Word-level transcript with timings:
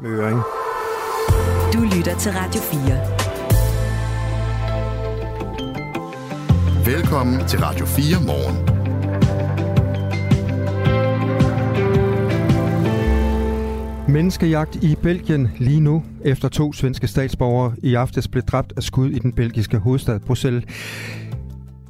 Møring. 0.00 0.40
Du 1.72 1.96
lytter 1.96 2.18
til 2.18 2.32
Radio 2.32 2.60
4. 2.60 2.80
Velkommen 6.94 7.46
til 7.48 7.60
Radio 7.60 7.86
4 7.86 8.26
morgen. 8.26 8.56
Menneskejagt 14.08 14.76
i 14.76 14.96
Belgien 15.02 15.50
lige 15.58 15.80
nu, 15.80 16.04
efter 16.24 16.48
to 16.48 16.72
svenske 16.72 17.06
statsborgere 17.06 17.74
i 17.82 17.94
aftes 17.94 18.28
blev 18.28 18.42
dræbt 18.42 18.72
af 18.76 18.82
skud 18.82 19.10
i 19.10 19.18
den 19.18 19.32
belgiske 19.32 19.78
hovedstad 19.78 20.20
Bruxelles. 20.20 20.64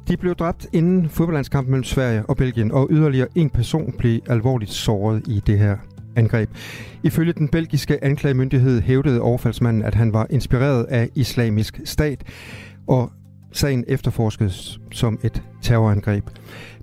De 0.07 0.17
blev 0.17 0.35
dræbt 0.35 0.67
inden 0.73 1.09
fodboldlandskampen 1.09 1.71
mellem 1.71 1.83
Sverige 1.83 2.25
og 2.25 2.37
Belgien, 2.37 2.71
og 2.71 2.87
yderligere 2.91 3.27
en 3.35 3.49
person 3.49 3.93
blev 3.97 4.19
alvorligt 4.29 4.71
såret 4.71 5.27
i 5.27 5.43
det 5.47 5.59
her 5.59 5.77
angreb. 6.17 6.49
Ifølge 7.03 7.33
den 7.33 7.47
belgiske 7.47 8.03
anklagemyndighed 8.03 8.81
hævdede 8.81 9.21
overfaldsmanden, 9.21 9.83
at 9.83 9.95
han 9.95 10.13
var 10.13 10.27
inspireret 10.29 10.83
af 10.83 11.09
islamisk 11.15 11.79
stat, 11.85 12.23
og 12.87 13.11
sagen 13.51 13.85
efterforskes 13.87 14.79
som 14.91 15.19
et 15.23 15.43
terrorangreb. 15.61 16.23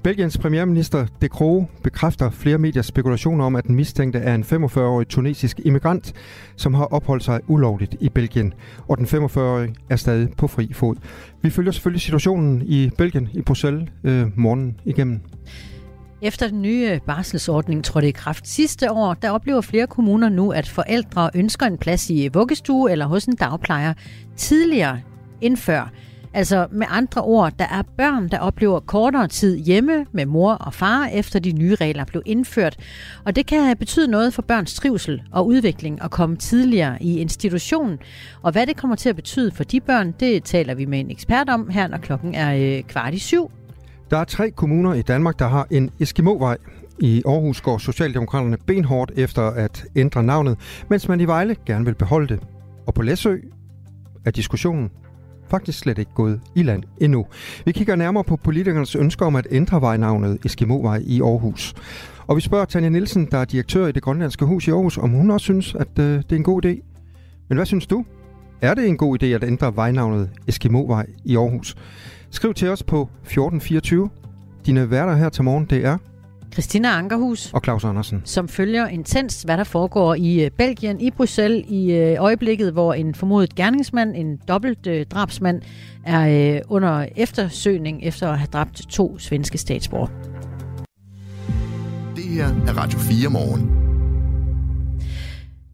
Belgiens 0.03 0.39
premierminister 0.39 1.07
De 1.23 1.27
Croo 1.27 1.67
bekræfter 1.83 2.31
flere 2.31 2.59
mediers 2.59 2.87
spekulationer 2.87 3.45
om, 3.45 3.57
at 3.57 3.65
den 3.65 3.75
mistænkte 3.75 4.19
er 4.19 4.35
en 4.35 4.43
45-årig 4.43 5.09
tunesisk 5.09 5.61
immigrant, 5.65 6.13
som 6.57 6.75
har 6.75 6.85
opholdt 6.85 7.25
sig 7.25 7.41
ulovligt 7.47 7.97
i 8.01 8.09
Belgien, 8.09 8.55
og 8.89 8.99
den 8.99 9.07
45-årige 9.07 9.75
er 9.91 9.97
stadig 9.97 10.29
på 10.37 10.47
fri 10.47 10.73
fod. 10.73 10.97
Vi 11.43 11.51
følger 11.51 11.73
selvfølgelig 11.73 12.01
situationen 12.01 12.63
i 12.63 12.91
Belgien, 12.99 13.29
i 13.33 13.43
Bruxelles, 13.43 13.91
øh, 14.05 14.27
morgen 14.37 14.81
igennem. 14.85 15.21
Efter 16.25 16.49
den 16.49 16.63
nye 16.63 17.01
barselsordning 17.07 17.85
trådte 17.85 18.09
i 18.09 18.13
kraft 18.13 18.49
sidste 18.49 18.93
år, 18.93 19.15
der 19.15 19.31
oplever 19.31 19.61
flere 19.61 19.87
kommuner 19.87 20.29
nu, 20.29 20.53
at 20.53 20.69
forældre 20.69 21.31
ønsker 21.35 21.67
en 21.67 21.79
plads 21.79 22.11
i 22.11 22.29
vuggestue 22.29 22.93
eller 22.93 23.07
hos 23.07 23.25
en 23.25 23.37
dagplejer 23.37 23.95
tidligere 24.37 25.01
end 25.41 25.57
før. 25.57 25.91
Altså 26.35 26.67
med 26.73 26.87
andre 26.91 27.23
ord, 27.23 27.53
der 27.59 27.65
er 27.65 27.83
børn, 27.97 28.29
der 28.29 28.39
oplever 28.39 28.81
kortere 28.81 29.29
tid 29.29 29.59
hjemme 29.59 30.07
med 30.13 30.27
mor 30.27 30.53
og 30.53 30.75
far, 30.75 31.07
efter 31.07 31.39
de 31.39 31.53
nye 31.53 31.75
regler 31.75 32.05
blev 32.05 32.23
indført. 32.27 32.77
Og 33.25 33.37
det 33.37 33.47
kan 33.47 33.77
betyde 33.77 34.09
noget 34.09 34.35
for 34.35 34.43
børns 34.43 34.75
trivsel 34.75 35.23
og 35.33 35.47
udvikling 35.47 36.03
at 36.03 36.11
komme 36.11 36.37
tidligere 36.37 37.03
i 37.03 37.19
institutionen. 37.19 37.99
Og 38.43 38.53
hvad 38.53 38.67
det 38.67 38.77
kommer 38.77 38.97
til 38.97 39.09
at 39.09 39.17
betyde 39.17 39.51
for 39.51 39.65
de 39.65 39.81
børn, 39.81 40.15
det 40.21 40.45
taler 40.45 40.75
vi 40.75 40.85
med 40.85 41.01
en 41.01 41.11
ekspert 41.11 41.49
om 41.49 41.69
her, 41.69 41.89
når 41.89 41.99
klokken 41.99 42.35
er 42.35 42.55
øh, 42.55 42.83
kvart 42.83 43.15
i 43.15 43.19
syv. 43.19 43.51
Der 44.11 44.17
er 44.17 44.25
tre 44.25 44.51
kommuner 44.51 44.95
i 44.95 45.03
Danmark, 45.03 45.39
der 45.39 45.49
har 45.49 45.67
en 45.71 45.91
Eskimovej. 46.01 46.57
I 46.99 47.23
Aarhus 47.27 47.61
går 47.61 47.79
Socialdemokraterne 47.79 48.57
benhårdt 48.67 49.13
efter 49.17 49.43
at 49.43 49.85
ændre 49.97 50.23
navnet, 50.23 50.59
mens 50.91 51.09
man 51.09 51.21
i 51.21 51.25
Vejle 51.25 51.57
gerne 51.67 51.85
vil 51.85 51.95
beholde 51.95 52.29
det. 52.29 52.41
Og 52.87 52.95
på 52.95 53.03
Læsø 53.03 53.37
er 54.25 54.31
diskussionen 54.31 54.91
faktisk 55.51 55.79
slet 55.79 55.99
ikke 55.99 56.11
gået 56.15 56.41
i 56.55 56.63
land 56.63 56.83
endnu. 57.01 57.27
Vi 57.65 57.73
kigger 57.73 57.97
nærmere 57.97 58.25
på 58.25 58.37
politikernes 58.37 58.97
ønsker 58.97 59.27
om 59.27 59.37
at 59.37 59.47
ændre 59.51 59.81
vejnavnet 59.81 60.39
Eskimovej 60.45 61.03
i 61.07 61.21
Aarhus. 61.21 61.75
Og 62.27 62.37
vi 62.37 62.41
spørger 62.41 62.65
Tanja 62.65 62.89
Nielsen, 62.89 63.29
der 63.31 63.39
er 63.39 63.45
direktør 63.45 63.87
i 63.87 63.93
det 63.93 64.03
grønlandske 64.03 64.45
hus 64.45 64.69
i 64.69 64.71
Aarhus, 64.71 64.99
om 64.99 65.11
hun 65.11 65.31
også 65.31 65.45
synes, 65.45 65.75
at 65.75 65.99
øh, 65.99 66.17
det 66.17 66.33
er 66.33 66.37
en 66.37 66.43
god 66.43 66.65
idé. 66.65 66.81
Men 67.49 67.57
hvad 67.59 67.67
synes 67.67 67.87
du? 67.87 68.05
Er 68.61 68.75
det 68.75 68.89
en 68.89 68.97
god 68.97 69.23
idé 69.23 69.27
at 69.27 69.45
ændre 69.45 69.77
vejnavnet 69.77 70.31
Eskimovej 70.47 71.07
i 71.25 71.37
Aarhus? 71.37 71.77
Skriv 72.35 72.55
til 72.55 72.69
os 72.69 72.83
på 72.83 73.03
1424. 73.03 74.11
Dine 74.67 74.91
værter 74.91 75.17
her 75.17 75.29
til 75.29 75.45
morgen, 75.45 75.65
det 75.65 75.85
er 75.85 75.99
Christina 76.53 76.89
Ankerhus. 76.89 77.51
Og 77.53 77.61
Claus 77.65 77.85
Andersen. 77.85 78.23
Som 78.25 78.49
følger 78.49 78.87
intens, 78.87 79.43
hvad 79.43 79.57
der 79.57 79.65
foregår 79.65 80.15
i 80.15 80.45
øh, 80.45 80.51
Belgien, 80.51 81.01
i 81.01 81.11
Bruxelles, 81.11 81.65
i 81.69 81.93
øh, 81.93 82.17
øjeblikket, 82.19 82.73
hvor 82.73 82.95
en 82.95 83.15
formodet 83.15 83.55
gerningsmand, 83.55 84.17
en 84.17 84.41
dobbelt 84.49 84.87
øh, 84.87 85.07
drabsmand, 85.07 85.63
er 86.05 86.61
under 86.69 87.07
eftersøgning 87.17 88.03
efter 88.03 88.31
at 88.31 88.39
have 88.39 88.49
dræbt 88.53 88.83
to 88.89 89.19
svenske 89.19 89.59
statsborgere. 89.59 90.11
Det 92.17 92.25
her 92.25 92.47
er 92.47 92.79
Radio 92.79 92.99
4 92.99 93.31
morgen. 93.31 93.84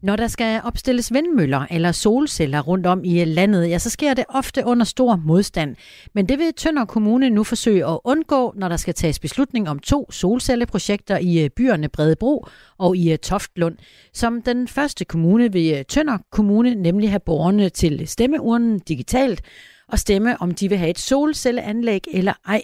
Når 0.01 0.15
der 0.15 0.27
skal 0.27 0.61
opstilles 0.63 1.13
vindmøller 1.13 1.65
eller 1.71 1.91
solceller 1.91 2.59
rundt 2.59 2.85
om 2.85 3.03
i 3.03 3.25
landet, 3.25 3.69
ja, 3.69 3.79
så 3.79 3.89
sker 3.89 4.13
det 4.13 4.25
ofte 4.29 4.65
under 4.65 4.85
stor 4.85 5.15
modstand. 5.15 5.75
Men 6.13 6.29
det 6.29 6.39
vil 6.39 6.53
Tønder 6.53 6.85
Kommune 6.85 7.29
nu 7.29 7.43
forsøge 7.43 7.85
at 7.85 7.99
undgå, 8.03 8.53
når 8.57 8.69
der 8.69 8.77
skal 8.77 8.93
tages 8.93 9.19
beslutning 9.19 9.69
om 9.69 9.79
to 9.79 10.11
solcelleprojekter 10.11 11.17
i 11.17 11.43
øh, 11.43 11.49
byerne 11.49 11.89
Bredebro 11.89 12.47
og 12.77 12.97
i 12.97 13.11
øh, 13.11 13.17
Toftlund. 13.17 13.77
Som 14.13 14.41
den 14.41 14.67
første 14.67 15.05
kommune 15.05 15.51
vil 15.51 15.73
øh, 15.73 15.85
Tønder 15.85 16.17
Kommune 16.31 16.75
nemlig 16.75 17.09
have 17.09 17.19
borgerne 17.19 17.69
til 17.69 18.07
stemmeurnen 18.07 18.79
digitalt 18.79 19.41
og 19.87 19.99
stemme, 19.99 20.41
om 20.41 20.51
de 20.51 20.69
vil 20.69 20.77
have 20.77 20.89
et 20.89 20.99
solcelleanlæg 20.99 22.01
eller 22.13 22.33
ej. 22.47 22.61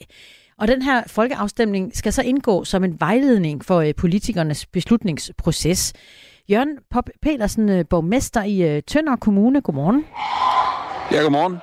Og 0.59 0.68
den 0.68 0.81
her 0.81 1.04
folkeafstemning 1.08 1.98
skal 1.98 2.14
så 2.14 2.22
indgå 2.22 2.64
som 2.64 2.84
en 2.84 3.00
vejledning 3.00 3.66
for 3.66 3.86
politikernes 3.98 4.66
beslutningsproces. 4.66 5.94
Jørgen 6.50 6.78
Pop 6.91 7.09
Petersen, 7.22 7.69
øh, 7.69 7.85
borgmester 7.90 8.44
i 8.44 8.62
øh, 8.62 8.84
Tønder 8.88 9.16
Kommune. 9.16 9.62
Godmorgen. 9.62 10.06
Ja, 11.12 11.22
godmorgen. 11.22 11.58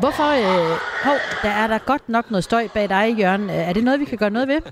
Hvorfor, 0.00 0.24
øh, 0.24 0.78
hov, 1.04 1.16
der 1.42 1.50
er 1.50 1.66
der 1.66 1.78
godt 1.78 2.08
nok 2.08 2.30
noget 2.30 2.44
støj 2.44 2.68
bag 2.68 2.88
dig, 2.88 3.14
Jørgen. 3.18 3.50
Øh, 3.50 3.56
er 3.56 3.72
det 3.72 3.84
noget, 3.84 4.00
vi 4.00 4.04
kan 4.04 4.18
gøre 4.18 4.30
noget 4.30 4.48
ved? 4.48 4.60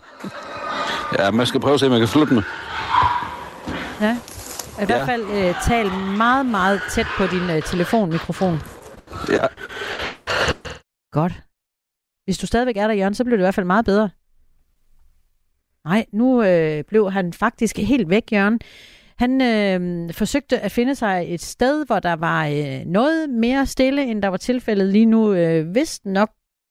Ja, 1.19 1.31
man 1.31 1.47
skal 1.47 1.61
prøve 1.61 1.75
at 1.75 1.81
se, 1.81 1.87
om 1.87 1.93
man 1.93 2.01
kan 2.01 2.09
flytte 2.09 2.35
mig. 2.35 2.43
Ja, 4.01 4.19
i 4.83 4.87
hvert 4.87 5.07
fald 5.07 5.23
øh, 5.23 5.55
tal 5.69 5.91
meget, 6.17 6.47
meget 6.47 6.81
tæt 6.91 7.07
på 7.17 7.27
din 7.27 7.51
øh, 7.51 7.63
telefonmikrofon. 7.63 8.59
Ja. 9.29 9.47
Godt. 11.13 11.33
Hvis 12.25 12.39
du 12.39 12.47
stadigvæk 12.47 12.77
er 12.77 12.87
der, 12.87 12.95
Jørgen, 12.95 13.15
så 13.15 13.25
bliver 13.25 13.37
det 13.37 13.43
i 13.43 13.47
hvert 13.47 13.55
fald 13.55 13.67
meget 13.67 13.85
bedre. 13.85 14.11
Nej, 15.85 16.07
nu 16.13 16.43
øh, 16.43 16.85
blev 16.89 17.11
han 17.11 17.33
faktisk 17.33 17.77
helt 17.77 18.09
væk, 18.09 18.33
Jørgen. 18.33 18.61
Han 19.19 19.41
øh, 19.41 20.13
forsøgte 20.15 20.61
at 20.61 20.73
finde 20.73 20.95
sig 20.95 21.25
et 21.29 21.41
sted, 21.41 21.87
hvor 21.87 21.99
der 21.99 22.17
var 22.17 22.47
øh, 22.47 22.87
noget 22.87 23.31
mere 23.31 23.67
stille, 23.67 24.05
end 24.05 24.23
der 24.23 24.29
var 24.29 24.37
tilfældet 24.37 24.89
lige 24.93 25.07
nu. 25.07 25.33
Øh, 25.33 25.75
vist 25.75 26.07
nok 26.07 26.31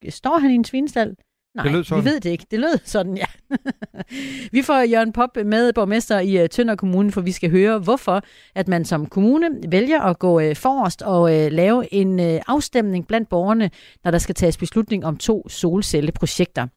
står 0.10 0.40
han 0.40 0.52
i 0.52 0.56
en 0.56 0.64
svinestal. 0.64 1.16
Nej, 1.56 1.64
det 1.64 1.72
lød 1.72 1.84
sådan. 1.84 2.06
vi 2.06 2.10
ved 2.10 2.20
det 2.20 2.30
ikke. 2.30 2.46
Det 2.52 2.60
lød 2.60 2.80
sådan, 2.86 3.18
ja. 3.18 3.26
vi 4.58 4.62
får 4.62 4.90
Jørgen 4.92 5.14
Pop 5.14 5.30
med, 5.46 5.74
borgmester 5.74 6.20
i 6.20 6.44
uh, 6.44 6.50
Tønder 6.50 6.76
Kommune, 6.76 7.12
for 7.12 7.22
vi 7.22 7.32
skal 7.32 7.52
høre, 7.52 7.80
hvorfor 7.80 8.22
at 8.56 8.68
man 8.68 8.86
som 8.86 9.06
kommune 9.06 9.50
vælger 9.68 10.02
at 10.02 10.20
gå 10.20 10.42
uh, 10.42 10.56
forrest 10.56 11.02
og 11.02 11.22
uh, 11.22 11.52
lave 11.52 11.94
en 11.94 12.20
afstemning 12.48 13.08
blandt 13.08 13.30
borgerne, 13.30 13.70
når 14.04 14.12
der 14.12 14.18
skal 14.18 14.36
tages 14.36 14.58
beslutning 14.58 15.06
om 15.06 15.18
to 15.18 15.50
solcelleprojekter. 15.50 16.68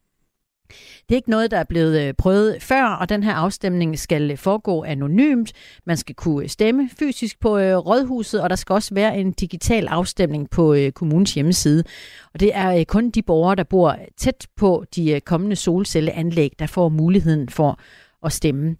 Det 1.09 1.15
er 1.15 1.15
ikke 1.15 1.29
noget, 1.29 1.51
der 1.51 1.57
er 1.57 1.63
blevet 1.63 2.01
øh, 2.01 2.13
prøvet 2.13 2.57
før, 2.63 2.85
og 2.85 3.09
den 3.09 3.23
her 3.23 3.33
afstemning 3.33 3.99
skal 3.99 4.37
foregå 4.37 4.83
anonymt. 4.83 5.53
Man 5.85 5.97
skal 5.97 6.15
kunne 6.15 6.47
stemme 6.47 6.89
fysisk 6.99 7.39
på 7.39 7.57
øh, 7.57 7.77
rådhuset, 7.77 8.41
og 8.41 8.49
der 8.49 8.55
skal 8.55 8.73
også 8.73 8.93
være 8.93 9.17
en 9.17 9.31
digital 9.31 9.87
afstemning 9.87 10.49
på 10.49 10.73
øh, 10.73 10.91
kommunens 10.91 11.33
hjemmeside. 11.33 11.83
Og 12.33 12.39
det 12.39 12.51
er 12.53 12.83
kun 12.83 13.09
de 13.09 13.21
borgere, 13.21 13.55
der 13.55 13.63
bor 13.63 13.97
tæt 14.17 14.47
på 14.57 14.85
de 14.95 15.21
kommende 15.25 15.55
solcelleanlæg, 15.55 16.51
der 16.59 16.67
får 16.67 16.89
muligheden 16.89 17.49
for 17.49 17.79
at 18.25 18.31
stemme. 18.31 18.75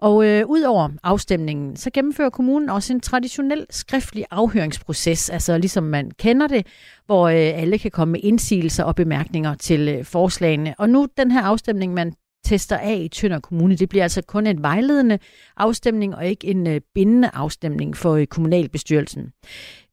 Og 0.00 0.26
øh, 0.26 0.46
ud 0.46 0.62
over 0.62 0.88
afstemningen, 1.02 1.76
så 1.76 1.90
gennemfører 1.94 2.30
kommunen 2.30 2.68
også 2.68 2.92
en 2.92 3.00
traditionel 3.00 3.66
skriftlig 3.70 4.24
afhøringsproces, 4.30 5.30
altså 5.30 5.58
ligesom 5.58 5.84
man 5.84 6.10
kender 6.10 6.46
det, 6.46 6.66
hvor 7.06 7.28
øh, 7.28 7.34
alle 7.34 7.78
kan 7.78 7.90
komme 7.90 8.12
med 8.12 8.20
indsigelser 8.22 8.84
og 8.84 8.94
bemærkninger 8.94 9.54
til 9.54 9.88
øh, 9.88 10.04
forslagene. 10.04 10.74
Og 10.78 10.90
nu 10.90 11.06
den 11.16 11.30
her 11.30 11.42
afstemning, 11.42 11.94
man 11.94 12.12
tester 12.44 12.76
af 12.76 12.98
i 13.04 13.08
Tønder 13.08 13.40
Kommune, 13.40 13.76
det 13.76 13.88
bliver 13.88 14.02
altså 14.02 14.22
kun 14.22 14.46
en 14.46 14.62
vejledende 14.62 15.18
afstemning 15.56 16.16
og 16.16 16.26
ikke 16.26 16.46
en 16.46 16.66
øh, 16.66 16.80
bindende 16.94 17.30
afstemning 17.34 17.96
for 17.96 18.14
øh, 18.14 18.26
kommunalbestyrelsen. 18.26 19.32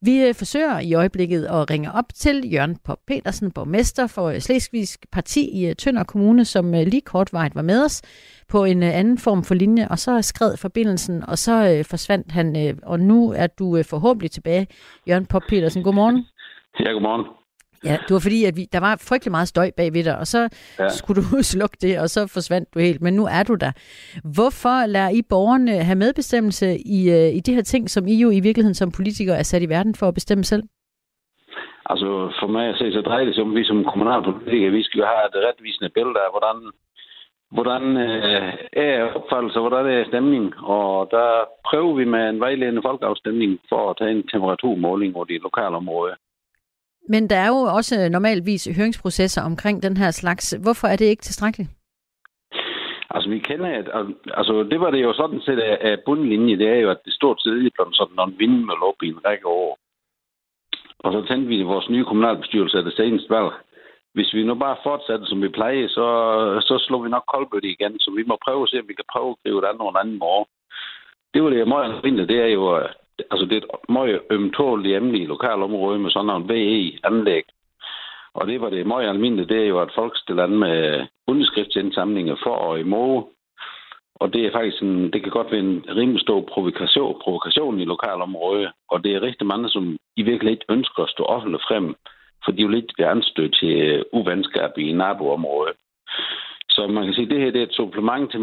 Vi 0.02 0.22
øh, 0.22 0.34
forsøger 0.34 0.78
i 0.78 0.94
øjeblikket 0.94 1.44
at 1.44 1.70
ringe 1.70 1.92
op 1.92 2.04
til 2.14 2.52
Jørgen 2.52 2.76
Pop 2.84 2.98
Petersen, 3.06 3.50
borgmester 3.50 4.06
for 4.06 4.38
Slesvigsk 4.38 5.06
Parti 5.12 5.68
i 5.68 5.74
Tønder 5.74 6.04
Kommune, 6.04 6.44
som 6.44 6.72
lige 6.72 7.00
kortvejt 7.00 7.54
var 7.54 7.62
med 7.62 7.84
os 7.84 8.02
på 8.48 8.64
en 8.64 8.82
anden 8.82 9.18
form 9.18 9.44
for 9.44 9.54
linje, 9.54 9.88
og 9.88 9.98
så 9.98 10.22
skred 10.22 10.56
forbindelsen, 10.56 11.22
og 11.22 11.38
så 11.38 11.84
forsvandt 11.90 12.32
han, 12.32 12.78
og 12.82 13.00
nu 13.00 13.32
er 13.32 13.46
du 13.46 13.82
forhåbentlig 13.82 14.30
tilbage. 14.30 14.66
Jørgen 15.08 15.26
Pop 15.26 15.42
Petersen, 15.48 15.82
godmorgen. 15.82 16.24
Ja, 16.80 16.90
godmorgen. 16.90 17.24
Ja, 17.84 17.96
det 18.08 18.10
var 18.10 18.18
fordi, 18.18 18.44
at 18.44 18.56
vi, 18.56 18.64
der 18.72 18.80
var 18.80 19.04
frygtelig 19.08 19.30
meget 19.30 19.48
støj 19.48 19.70
bag 19.76 19.94
ved 19.94 20.04
dig, 20.04 20.18
og 20.18 20.26
så 20.26 20.48
ja. 20.78 20.88
skulle 20.88 21.22
du 21.22 21.42
slukke 21.54 21.76
det, 21.80 22.00
og 22.00 22.08
så 22.10 22.26
forsvandt 22.34 22.74
du 22.74 22.78
helt. 22.78 23.02
Men 23.02 23.14
nu 23.14 23.24
er 23.26 23.42
du 23.42 23.54
der. 23.54 23.72
Hvorfor 24.36 24.86
lader 24.86 25.08
I 25.08 25.22
borgerne 25.22 25.72
have 25.88 25.98
medbestemmelse 25.98 26.66
i, 26.96 26.98
uh, 27.16 27.36
i 27.38 27.40
de 27.40 27.54
her 27.54 27.62
ting, 27.62 27.90
som 27.90 28.06
I 28.06 28.14
jo 28.22 28.30
i 28.30 28.40
virkeligheden 28.40 28.74
som 28.74 28.92
politikere 28.92 29.38
er 29.38 29.42
sat 29.42 29.62
i 29.62 29.68
verden 29.68 29.94
for 29.94 30.08
at 30.08 30.14
bestemme 30.14 30.44
selv? 30.44 30.62
Altså, 31.90 32.08
for 32.40 32.46
mig 32.46 32.68
at 32.68 32.78
se, 32.78 32.92
så 32.92 33.00
drejer 33.00 33.24
det 33.24 33.34
sig 33.34 33.44
om, 33.44 33.54
vi 33.54 33.64
som 33.64 33.84
kommunalpolitikere, 33.84 34.70
vi 34.70 34.82
skal 34.82 35.02
have 35.02 35.26
et 35.28 35.48
retvisende 35.48 35.90
billede 35.96 36.18
af, 36.24 36.30
hvordan 36.32 36.58
hvordan 37.50 37.96
øh, 37.96 38.52
er 38.72 39.12
opfattelse, 39.14 39.60
hvordan 39.60 39.86
er 39.86 40.04
stemningen. 40.04 40.54
Og 40.62 41.08
der 41.10 41.30
prøver 41.68 41.94
vi 41.94 42.04
med 42.04 42.28
en 42.28 42.40
vejledende 42.40 42.82
folkeafstemning 42.82 43.60
for 43.68 43.90
at 43.90 43.96
tage 43.98 44.10
en 44.10 44.28
temperaturmåling 44.28 45.16
over 45.16 45.24
de 45.24 45.38
lokale 45.38 45.76
områder. 45.76 46.14
Men 47.08 47.30
der 47.30 47.36
er 47.36 47.48
jo 47.48 47.60
også 47.78 47.94
øh, 48.00 48.10
normalvis 48.10 48.68
høringsprocesser 48.76 49.42
omkring 49.42 49.82
den 49.82 49.96
her 49.96 50.10
slags. 50.10 50.56
Hvorfor 50.62 50.88
er 50.88 50.96
det 50.96 51.04
ikke 51.04 51.22
tilstrækkeligt? 51.22 51.70
Altså, 53.10 53.28
vi 53.30 53.38
kender, 53.38 53.66
at, 53.66 53.88
altså, 54.34 54.66
det 54.70 54.80
var 54.80 54.90
det 54.90 55.02
jo 55.02 55.12
sådan 55.12 55.40
set 55.40 55.58
af 55.58 55.96
bundlinje, 56.06 56.58
det 56.58 56.68
er 56.68 56.80
jo, 56.84 56.90
at 56.90 57.04
det 57.04 57.12
stort 57.12 57.40
set 57.42 57.72
er 57.78 57.90
sådan 57.92 58.28
en 58.28 58.38
vindmøller 58.38 58.86
op 58.90 59.02
i 59.02 59.08
en 59.08 59.24
række 59.26 59.46
år. 59.46 59.78
Og 60.98 61.12
så 61.12 61.20
tænkte 61.28 61.48
vi 61.48 61.56
i 61.58 61.70
vores 61.72 61.88
nye 61.90 62.04
kommunalbestyrelse 62.04 62.78
af 62.78 62.84
det 62.84 62.96
seneste 62.96 63.30
valg, 63.30 63.50
hvis 64.14 64.34
vi 64.34 64.42
nu 64.44 64.54
bare 64.54 64.76
fortsætter, 64.82 65.26
som 65.26 65.42
vi 65.42 65.48
plejer, 65.48 65.88
så, 65.88 66.06
så 66.68 66.84
slår 66.86 67.02
vi 67.02 67.08
nok 67.08 67.24
koldbøtte 67.32 67.68
igen. 67.68 67.98
Så 68.00 68.10
vi 68.16 68.22
må 68.26 68.38
prøve 68.44 68.62
at 68.62 68.68
se, 68.68 68.80
om 68.80 68.88
vi 68.88 68.94
kan 68.94 69.12
prøve 69.12 69.30
at 69.30 69.36
gribe 69.42 69.60
det 69.60 69.68
an 69.70 69.76
nogle 69.78 70.00
anden 70.00 70.18
år. 70.22 70.48
Det 71.34 71.42
var 71.42 71.50
det, 71.50 71.68
meget 71.68 71.84
almindeligt. 71.84 72.28
Det 72.28 72.40
er 72.40 72.52
jo, 72.58 72.62
altså 73.30 73.46
det 73.46 73.52
er 73.52 73.56
et 73.56 73.88
meget 73.88 74.20
ømtåligt 74.30 74.96
emne 74.96 75.18
i 75.18 75.26
lokalområdet 75.26 76.00
med 76.00 76.10
sådan 76.10 76.30
en 76.30 76.48
VE-anlæg. 76.48 77.44
Og 78.34 78.46
det 78.46 78.60
var 78.60 78.70
det 78.70 78.86
meget 78.86 79.08
almindeligt, 79.08 79.48
det 79.48 79.62
er 79.62 79.66
jo, 79.66 79.80
at 79.80 79.94
folk 79.94 80.12
stiller 80.16 80.44
an 80.44 80.58
med 80.58 81.06
underskriftsindsamlinger 81.26 82.36
for 82.42 82.54
og 82.54 82.80
imod. 82.80 83.22
Og 84.14 84.32
det 84.32 84.46
er 84.46 84.52
faktisk 84.52 84.82
en, 84.82 85.12
det 85.12 85.22
kan 85.22 85.32
godt 85.32 85.50
være 85.50 85.60
en 85.60 85.84
rimelig 85.96 86.20
stor 86.20 86.40
provokation, 86.40 87.20
provokation 87.22 87.80
i 87.80 87.84
lokalområdet. 87.84 88.70
Og 88.90 89.04
det 89.04 89.14
er 89.14 89.22
rigtig 89.22 89.46
mange, 89.46 89.68
som 89.68 89.96
i 90.16 90.22
virkeligheden 90.22 90.58
ikke 90.58 90.72
ønsker 90.72 91.02
at 91.02 91.10
stå 91.10 91.24
offentligt 91.24 91.62
frem 91.68 91.94
for 92.46 92.52
de 92.52 92.60
er 92.60 92.68
jo 92.68 92.76
lidt 92.76 92.92
ved 92.98 93.06
anstød 93.06 93.48
til 93.48 93.72
øh, 93.88 94.04
uvenskab 94.12 94.72
i 94.78 94.92
naboområdet. 94.92 95.76
Så 96.74 96.86
man 96.86 97.04
kan 97.04 97.14
sige, 97.14 97.24
at 97.24 97.30
det 97.30 97.40
her 97.40 97.50
det 97.50 97.60
er 97.60 97.66
et 97.66 97.80
supplement 97.80 98.30
til, 98.30 98.40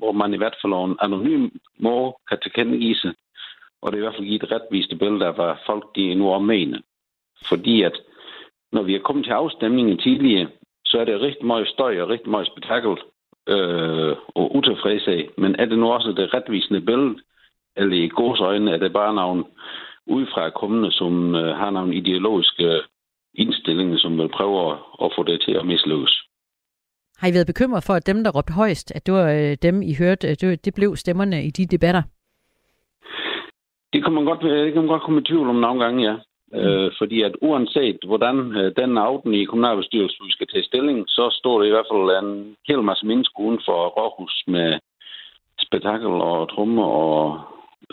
hvor 0.00 0.12
man 0.12 0.34
i 0.34 0.36
hvert 0.36 0.56
fald 0.62 0.72
en 0.72 0.96
anonym 1.00 1.48
måde 1.78 2.14
kan 2.28 2.38
tilkendegive 2.42 2.94
sig, 2.94 3.12
og 3.86 3.92
det 3.92 3.98
er 3.98 4.02
i 4.02 4.06
hvert 4.06 4.14
fald 4.14 4.26
givet 4.26 4.42
et 4.42 4.52
retvisende 4.52 4.98
billede 4.98 5.26
af, 5.26 5.34
hvad 5.34 5.54
folk 5.66 5.84
de 5.96 6.14
nu 6.14 6.30
om 6.30 6.44
mener. 6.44 6.78
Fordi 7.48 7.82
at 7.82 7.96
når 8.72 8.82
vi 8.82 8.94
er 8.94 9.06
kommet 9.06 9.24
til 9.24 9.32
afstemningen 9.32 9.98
tidligere, 9.98 10.48
så 10.84 10.98
er 10.98 11.04
det 11.04 11.20
rigtig 11.20 11.46
meget 11.46 11.68
støj 11.68 12.00
og 12.00 12.08
rigtig 12.08 12.30
meget 12.30 12.46
spektakel 12.46 12.96
øh, 13.48 14.16
og 14.34 14.56
utilfredshed. 14.56 15.24
Men 15.38 15.56
er 15.58 15.64
det 15.64 15.78
nu 15.78 15.92
også 15.92 16.08
det 16.08 16.34
retvisende 16.34 16.80
billede, 16.80 17.18
eller 17.76 17.96
i 17.96 18.08
gods 18.08 18.40
øjne 18.40 18.70
er 18.70 18.76
det 18.76 18.92
bare 18.92 19.14
nogle 19.14 19.44
udefra 20.06 20.50
kommende, 20.50 20.92
som 20.92 21.34
øh, 21.34 21.56
har 21.56 21.70
nogle 21.70 21.94
ideologiske 21.94 22.64
øh, 22.64 22.82
indstilling, 23.34 23.98
som 23.98 24.18
vil 24.18 24.28
prøve 24.28 24.72
at 25.04 25.12
få 25.16 25.22
det 25.22 25.40
til 25.40 25.52
at 25.52 25.66
mislykkes. 25.66 26.22
Har 27.18 27.28
I 27.28 27.34
været 27.34 27.46
bekymret 27.46 27.84
for, 27.84 27.94
at 27.94 28.06
dem, 28.06 28.24
der 28.24 28.30
råbte 28.30 28.52
højst, 28.52 28.92
at 28.94 29.06
det 29.06 29.14
var 29.14 29.30
øh, 29.30 29.56
dem, 29.62 29.82
I 29.82 29.94
hørte, 29.94 30.34
det, 30.34 30.64
det 30.64 30.74
blev 30.74 30.96
stemmerne 30.96 31.44
i 31.44 31.50
de 31.50 31.66
debatter? 31.66 32.02
Det 33.92 34.04
kan 34.04 34.12
man 34.12 34.24
godt, 34.24 34.42
det 34.42 34.72
kan 34.72 34.82
man 34.82 34.92
godt 34.94 35.02
komme 35.02 35.20
i 35.20 35.24
tvivl 35.24 35.48
om 35.48 35.56
nogle 35.56 35.84
gange, 35.84 36.02
ja. 36.10 36.16
Mm. 36.52 36.58
Øh, 36.58 36.92
fordi 36.98 37.22
at 37.22 37.34
uanset 37.40 37.98
hvordan 38.06 38.56
øh, 38.56 38.72
den 38.76 38.98
aften 38.98 39.34
i 39.34 39.44
kommunalbestyrelsen 39.44 40.30
skal 40.30 40.46
tage 40.46 40.64
stilling, 40.64 41.04
så 41.08 41.30
står 41.32 41.60
det 41.60 41.66
i 41.66 41.70
hvert 41.70 41.90
fald 41.92 42.24
en 42.24 42.56
hel 42.68 42.82
masse 42.82 43.06
mennesker 43.06 43.40
uden 43.40 43.60
for 43.64 43.88
Råhus 43.88 44.44
med 44.46 44.78
spektakel 45.60 46.06
og 46.06 46.48
trommer 46.48 46.84
og 46.84 47.40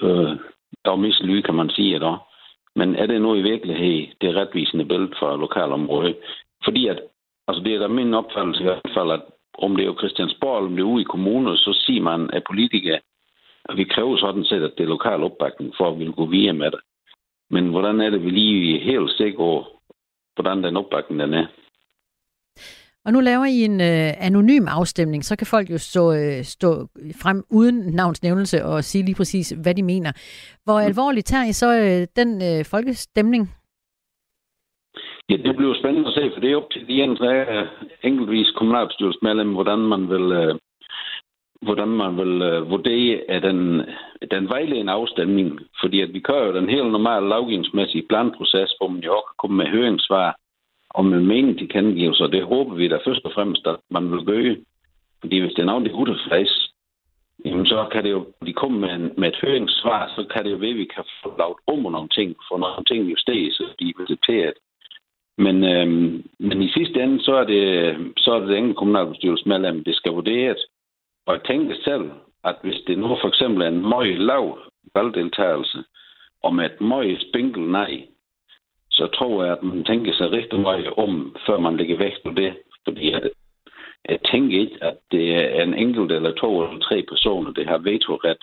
øh, 0.01 0.37
der 0.85 1.23
lyd, 1.23 1.41
kan 1.41 1.55
man 1.55 1.69
sige, 1.69 1.99
der. 1.99 2.27
Men 2.75 2.95
er 2.95 3.05
det 3.05 3.21
nu 3.21 3.35
i 3.35 3.41
virkelighed 3.41 4.07
det 4.21 4.35
retvisende 4.35 4.85
billede 4.85 5.13
for 5.19 5.37
lokalområdet? 5.37 6.15
Fordi 6.63 6.87
at, 6.87 6.99
altså 7.47 7.63
det 7.63 7.75
er 7.75 7.79
da 7.79 7.87
min 7.87 8.13
opfattelse 8.13 8.61
i 8.61 8.63
hvert 8.63 8.91
fald, 8.93 9.11
at 9.11 9.21
om 9.57 9.75
det 9.75 9.83
er 9.83 9.87
jo 9.87 9.97
Christiansborg, 9.97 10.57
eller 10.57 10.69
om 10.69 10.75
det 10.75 10.83
er 10.83 10.93
ude 10.93 11.01
i 11.01 11.11
kommuner, 11.13 11.55
så 11.55 11.83
siger 11.85 12.01
man, 12.01 12.29
at 12.33 12.43
politikere, 12.43 12.99
at 13.69 13.77
vi 13.77 13.83
kræver 13.83 14.17
sådan 14.17 14.43
set, 14.43 14.63
at 14.63 14.73
det 14.77 14.83
er 14.83 14.87
lokal 14.87 15.23
opbakning 15.23 15.73
for 15.77 15.89
at 15.89 15.99
vi 15.99 16.03
vil 16.03 16.13
gå 16.13 16.25
videre 16.25 16.53
med 16.53 16.71
det. 16.71 16.79
Men 17.49 17.69
hvordan 17.69 18.01
er 18.01 18.09
det, 18.09 18.23
vi 18.25 18.29
lige 18.29 18.79
er 18.79 18.83
helt 18.83 19.11
sikre 19.11 19.65
hvordan 20.35 20.63
den 20.63 20.77
opbakning 20.77 21.19
den 21.19 21.33
er? 21.33 21.47
Og 23.05 23.13
nu 23.13 23.19
laver 23.19 23.45
I 23.45 23.57
en 23.69 23.81
øh, 23.81 24.27
anonym 24.27 24.65
afstemning, 24.67 25.25
så 25.25 25.35
kan 25.35 25.47
folk 25.47 25.69
jo 25.69 25.77
stå, 25.77 26.13
øh, 26.13 26.43
stå 26.43 26.69
frem 27.23 27.43
uden 27.49 27.75
navnsnævnelse 27.95 28.65
og 28.65 28.83
sige 28.83 29.05
lige 29.05 29.15
præcis, 29.15 29.49
hvad 29.63 29.75
de 29.75 29.83
mener. 29.83 30.11
Hvor 30.63 30.79
mm. 30.79 30.85
alvorligt 30.85 31.25
tager 31.25 31.45
I 31.45 31.51
så 31.51 31.69
øh, 31.83 32.07
den 32.15 32.29
øh, 32.49 32.65
folkestemning? 32.65 33.43
Ja, 35.29 35.35
det 35.37 35.55
bliver 35.55 35.75
spændende 35.79 36.07
at 36.07 36.13
se, 36.13 36.31
for 36.33 36.39
det 36.41 36.51
er 36.51 36.55
op 36.55 36.71
til 36.71 36.87
de 36.87 37.01
enkelte 37.03 37.67
enkeltvis 38.03 38.49
kommunalbestyrelsesmedlem, 38.57 39.51
hvordan 39.53 39.79
man 39.79 40.09
vil, 40.09 40.31
øh, 40.31 40.55
hvordan 41.63 41.87
man 41.87 42.17
vil 42.17 42.41
øh, 42.41 42.69
vurdere 42.69 43.19
af 43.29 43.41
den, 43.41 43.81
den 44.31 44.49
vejledende 44.49 44.93
afstemning. 44.93 45.59
Fordi 45.81 46.01
at 46.01 46.13
vi 46.13 46.19
kører 46.19 46.45
jo 46.47 46.55
den 46.55 46.69
helt 46.69 46.91
normale 46.91 47.27
lovgivningsmæssige 47.27 48.07
planproces, 48.09 48.75
hvor 48.77 48.87
man 48.87 49.03
jo 49.03 49.11
også 49.13 49.27
kan 49.29 49.41
komme 49.41 49.57
med 49.57 49.67
høringssvar 49.67 50.37
og 50.89 51.05
med 51.05 51.21
mening 51.21 51.57
til 51.57 51.69
kendegivelser. 51.69 52.27
Det 52.27 52.43
håber 52.43 52.75
vi 52.75 52.87
da 52.87 52.97
først 53.05 53.25
og 53.25 53.31
fremmest, 53.35 53.67
at 53.67 53.75
man 53.89 54.11
vil 54.11 54.25
gøre. 54.25 54.55
Fordi 55.21 55.39
hvis 55.39 55.53
det 55.53 55.61
er 55.61 55.71
nogen, 55.71 55.85
der 55.85 55.91
er 55.91 56.01
utilfreds, 56.01 56.73
jamen 57.45 57.65
så 57.65 57.87
kan 57.91 58.03
det 58.03 58.11
jo, 58.11 58.25
de 58.45 58.53
kommer 58.53 58.79
med, 58.79 58.91
en, 58.95 59.13
med 59.17 59.27
et 59.27 59.39
høringssvar, 59.41 60.11
så 60.15 60.25
kan 60.33 60.45
det 60.45 60.51
jo 60.51 60.57
være, 60.57 60.69
at 60.69 60.77
vi 60.77 60.85
kan 60.95 61.03
få 61.23 61.35
lavet 61.37 61.57
om 61.67 61.91
nogle 61.91 62.09
ting, 62.09 62.35
få 62.51 62.57
nogle 62.57 62.85
ting 62.87 63.11
justeret, 63.11 63.53
så 63.53 63.63
de 63.79 63.89
er 63.89 64.01
accepteret. 64.03 64.53
Men, 65.37 65.63
øhm, 65.63 66.23
men 66.39 66.61
i 66.61 66.69
sidste 66.69 67.03
ende, 67.03 67.23
så 67.23 67.33
er 67.35 67.43
det, 67.43 67.65
så 68.17 68.31
er 68.31 68.39
det 68.39 68.47
den 68.47 68.57
enkelte 68.57 68.77
kommunalbestyrelsesmedlem, 68.77 69.83
det 69.83 69.95
skal 69.95 70.11
vurderes, 70.11 70.61
og 71.25 71.33
jeg 71.33 71.43
tænker 71.43 71.75
selv, 71.83 72.11
at 72.43 72.55
hvis 72.63 72.81
det 72.87 72.97
nu 72.97 73.07
for 73.07 73.27
eksempel 73.27 73.61
er 73.61 73.67
en 73.67 73.89
meget 73.89 74.19
lav 74.19 74.57
valgdeltagelse, 74.95 75.83
og 76.43 76.55
med 76.55 76.65
et 76.65 76.81
meget 76.81 77.25
spinkel 77.29 77.63
nej, 77.63 78.07
så 78.91 79.07
tror 79.07 79.43
jeg, 79.43 79.53
at 79.53 79.63
man 79.63 79.83
tænker 79.83 80.13
sig 80.13 80.31
rigtig 80.31 80.59
meget 80.59 80.87
om, 80.87 81.35
før 81.45 81.59
man 81.59 81.77
lægger 81.77 81.97
vægt 81.97 82.23
på 82.23 82.31
det. 82.31 82.53
Fordi 82.83 83.11
jeg, 83.11 83.21
jeg 84.09 84.19
tænker 84.31 84.59
ikke, 84.59 84.77
at 84.81 84.97
det 85.11 85.35
er 85.35 85.63
en 85.63 85.73
enkelt 85.73 86.11
eller 86.11 86.31
to 86.31 86.63
eller 86.63 86.79
tre 86.79 87.05
personer, 87.09 87.51
der 87.51 87.65
har 87.67 87.77
vetoret, 87.77 88.41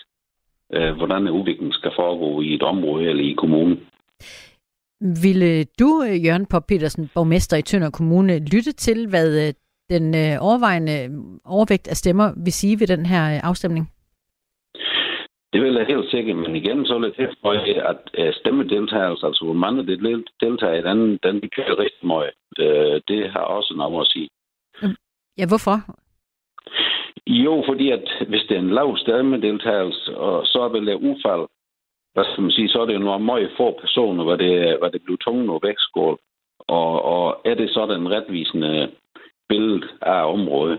øh, 0.72 0.92
hvordan 0.96 1.28
udviklingen 1.28 1.72
skal 1.72 1.92
foregå 1.96 2.40
i 2.40 2.54
et 2.54 2.62
område 2.62 3.08
eller 3.08 3.24
i 3.24 3.32
kommunen. 3.32 3.86
Ville 5.22 5.64
du, 5.64 6.02
øh, 6.08 6.24
Jørgen 6.24 6.46
Pop 6.46 6.66
Petersen, 6.68 7.10
borgmester 7.14 7.56
i 7.56 7.62
Tønder 7.62 7.90
Kommune, 7.90 8.38
lytte 8.38 8.72
til, 8.72 9.08
hvad 9.08 9.46
øh, 9.46 9.54
den 9.94 10.14
øh, 10.22 10.34
overvejende 10.48 10.96
overvægt 11.44 11.88
af 11.88 11.96
stemmer 11.96 12.26
vil 12.44 12.52
sige 12.52 12.80
ved 12.80 12.86
den 12.86 13.06
her 13.06 13.24
øh, 13.34 13.40
afstemning? 13.50 13.84
Det 15.52 15.62
vil 15.62 15.74
jeg 15.74 15.86
helt 15.86 16.10
sikkert, 16.10 16.36
men 16.36 16.56
igen 16.56 16.86
så 16.86 16.94
er 16.94 16.98
det 16.98 17.14
til, 17.14 17.28
at 17.92 18.00
øh, 18.18 18.34
stemmedeltagelse, 18.34 19.26
altså 19.26 19.44
hvor 19.44 19.60
mange 19.64 19.86
det 19.86 20.24
deltager 20.40 20.74
i 20.74 20.82
den, 20.88 21.18
den 21.22 21.50
kører 21.56 21.78
rigtig 21.78 22.06
meget. 22.06 22.30
Det, 22.56 23.02
det 23.08 23.30
har 23.30 23.40
også 23.40 23.74
noget 23.76 24.00
at 24.00 24.06
sige. 24.12 24.28
Ja, 25.38 25.46
hvorfor? 25.46 25.76
Jo, 27.26 27.64
fordi 27.68 27.90
at 27.90 28.06
hvis 28.28 28.42
det 28.48 28.56
er 28.56 28.60
en 28.60 28.74
lav 28.78 28.96
stemmedeltagelse, 28.96 30.16
og 30.16 30.46
så 30.46 30.58
er 30.62 30.68
det 30.68 30.94
ufald, 30.94 31.46
hvad 32.14 32.24
skal 32.24 32.42
man 32.42 32.50
sige, 32.50 32.68
så 32.68 32.80
er 32.80 32.86
det 32.86 32.94
jo 32.94 32.98
nogle 32.98 33.24
meget 33.24 33.50
få 33.56 33.78
personer, 33.80 34.24
hvor 34.24 34.36
det, 34.36 34.78
hvor 34.78 34.88
det 34.88 35.02
bliver 35.02 35.16
tungt 35.16 35.50
og 35.50 35.60
vægtskål. 35.62 36.18
Og, 36.58 37.02
og 37.02 37.40
er 37.44 37.54
det 37.54 37.70
så 37.70 37.86
den 37.86 38.10
retvisende 38.10 38.90
billede 39.50 39.88
af 40.02 40.32
området? 40.36 40.78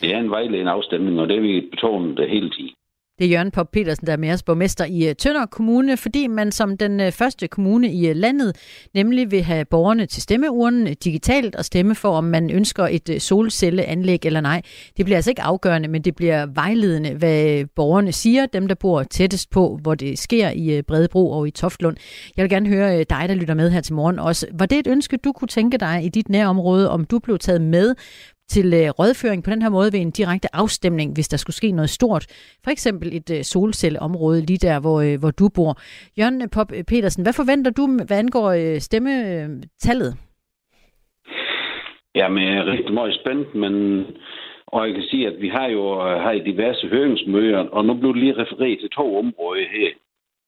Det 0.00 0.08
er 0.14 0.18
en 0.18 0.30
vejledende 0.30 0.72
afstemning, 0.72 1.20
og 1.20 1.28
det 1.28 1.36
er 1.36 1.40
vi 1.40 1.68
betonet 1.70 2.16
det 2.16 2.30
hele 2.30 2.50
tiden. 2.50 2.74
Det 3.18 3.26
er 3.26 3.30
Jørgen 3.30 3.50
Pop 3.50 3.70
Petersen, 3.72 4.06
der 4.06 4.12
er 4.12 4.16
med 4.16 4.32
os 4.32 4.42
borgmester 4.42 4.84
i 4.84 5.08
øh, 5.08 5.14
Tønder 5.14 5.46
Kommune, 5.46 5.96
fordi 5.96 6.26
man 6.26 6.52
som 6.52 6.76
den 6.76 7.00
øh, 7.00 7.12
første 7.12 7.48
kommune 7.48 7.92
i 7.92 8.08
øh, 8.08 8.16
landet 8.16 8.56
nemlig 8.94 9.30
vil 9.30 9.42
have 9.42 9.64
borgerne 9.64 10.06
til 10.06 10.22
stemmeurnen 10.22 10.94
digitalt 10.94 11.56
og 11.56 11.64
stemme 11.64 11.94
for, 11.94 12.08
om 12.08 12.24
man 12.24 12.50
ønsker 12.50 12.88
et 12.90 13.22
solcelleanlæg 13.22 14.26
eller 14.26 14.40
nej. 14.40 14.62
Det 14.96 15.04
bliver 15.04 15.16
altså 15.18 15.30
ikke 15.30 15.42
afgørende, 15.42 15.88
men 15.88 16.02
det 16.02 16.16
bliver 16.16 16.46
vejledende, 16.46 17.14
hvad 17.14 17.64
borgerne 17.76 18.12
siger, 18.12 18.46
dem 18.46 18.68
der 18.68 18.74
bor 18.74 19.02
tættest 19.02 19.50
på, 19.50 19.78
hvor 19.82 19.94
det 19.94 20.18
sker 20.18 20.50
i 20.50 20.82
Bredebro 20.82 21.30
og 21.30 21.48
i 21.48 21.50
Toftlund. 21.50 21.96
Jeg 22.36 22.42
vil 22.42 22.50
gerne 22.50 22.68
høre 22.68 23.04
dig, 23.04 23.24
der 23.28 23.34
lytter 23.34 23.54
med 23.54 23.70
her 23.70 23.80
til 23.80 23.94
morgen 23.94 24.18
også. 24.18 24.46
Var 24.52 24.66
det 24.66 24.78
et 24.78 24.86
ønske, 24.86 25.16
du 25.16 25.32
kunne 25.32 25.48
tænke 25.48 25.78
dig 25.78 26.04
i 26.04 26.08
dit 26.08 26.28
nærområde, 26.28 26.90
om 26.90 27.04
du 27.04 27.18
blev 27.18 27.38
taget 27.38 27.60
med 27.60 27.94
til 28.56 28.68
øh, 28.80 28.88
rådføring 28.98 29.44
på 29.44 29.50
den 29.50 29.62
her 29.62 29.70
måde 29.76 29.92
ved 29.92 30.00
en 30.00 30.10
direkte 30.10 30.48
afstemning, 30.62 31.08
hvis 31.14 31.28
der 31.28 31.36
skulle 31.36 31.56
ske 31.60 31.70
noget 31.70 31.90
stort. 31.90 32.24
For 32.64 32.70
eksempel 32.70 33.08
et 33.18 33.28
øh, 33.36 33.42
solcelleområde 33.42 34.40
lige 34.46 34.62
der, 34.68 34.80
hvor, 34.80 34.98
øh, 35.06 35.16
hvor 35.20 35.30
du 35.30 35.46
bor. 35.56 35.72
Jørgen 36.18 36.50
Pop 36.54 36.70
øh, 36.76 36.84
Petersen, 36.90 37.22
hvad 37.24 37.32
forventer 37.40 37.70
du, 37.70 37.84
hvad 38.06 38.18
angår 38.18 38.48
øh, 38.62 38.78
stemmetallet? 38.88 40.12
Jamen, 42.14 42.42
jeg 42.44 42.56
er 42.56 42.66
rigtig 42.74 42.94
meget 42.94 43.14
spændt, 43.20 43.54
men 43.54 43.74
og 44.66 44.86
jeg 44.86 44.94
kan 44.94 45.04
sige, 45.10 45.26
at 45.26 45.36
vi 45.40 45.48
har 45.48 45.68
jo 45.76 45.84
øh, 46.06 46.16
har 46.24 46.32
i 46.32 46.46
diverse 46.50 46.86
høringsmøder, 46.86 47.58
og 47.76 47.84
nu 47.84 47.94
blev 47.94 48.12
det 48.14 48.22
lige 48.22 48.40
refereret 48.42 48.78
til 48.80 48.90
to 48.90 49.16
områder 49.18 49.66
her. 49.76 49.90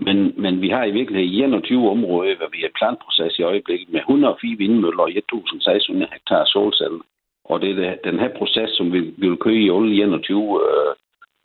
Men, 0.07 0.35
men 0.43 0.61
vi 0.61 0.69
har 0.69 0.85
i 0.85 0.91
virkeligheden 0.91 1.51
21 1.51 1.91
områder, 1.91 2.37
hvor 2.37 2.49
vi 2.53 2.61
er 2.65 2.77
planproces 2.79 3.39
i 3.39 3.43
øjeblikket 3.43 3.89
med 3.93 4.01
104 4.01 4.57
vindmøller 4.59 5.03
og 5.03 5.11
1.600 5.11 6.13
hektar 6.13 6.45
solceller. 6.45 7.05
Og 7.45 7.61
det 7.61 7.71
er 7.87 7.97
den 8.05 8.19
her 8.19 8.29
proces, 8.39 8.71
som 8.71 8.93
vi, 8.93 9.01
vi 9.01 9.29
vil 9.29 9.37
køre 9.37 9.55
i 9.55 9.71
alle 9.71 10.03
21 10.03 10.61
øh, 10.69 10.95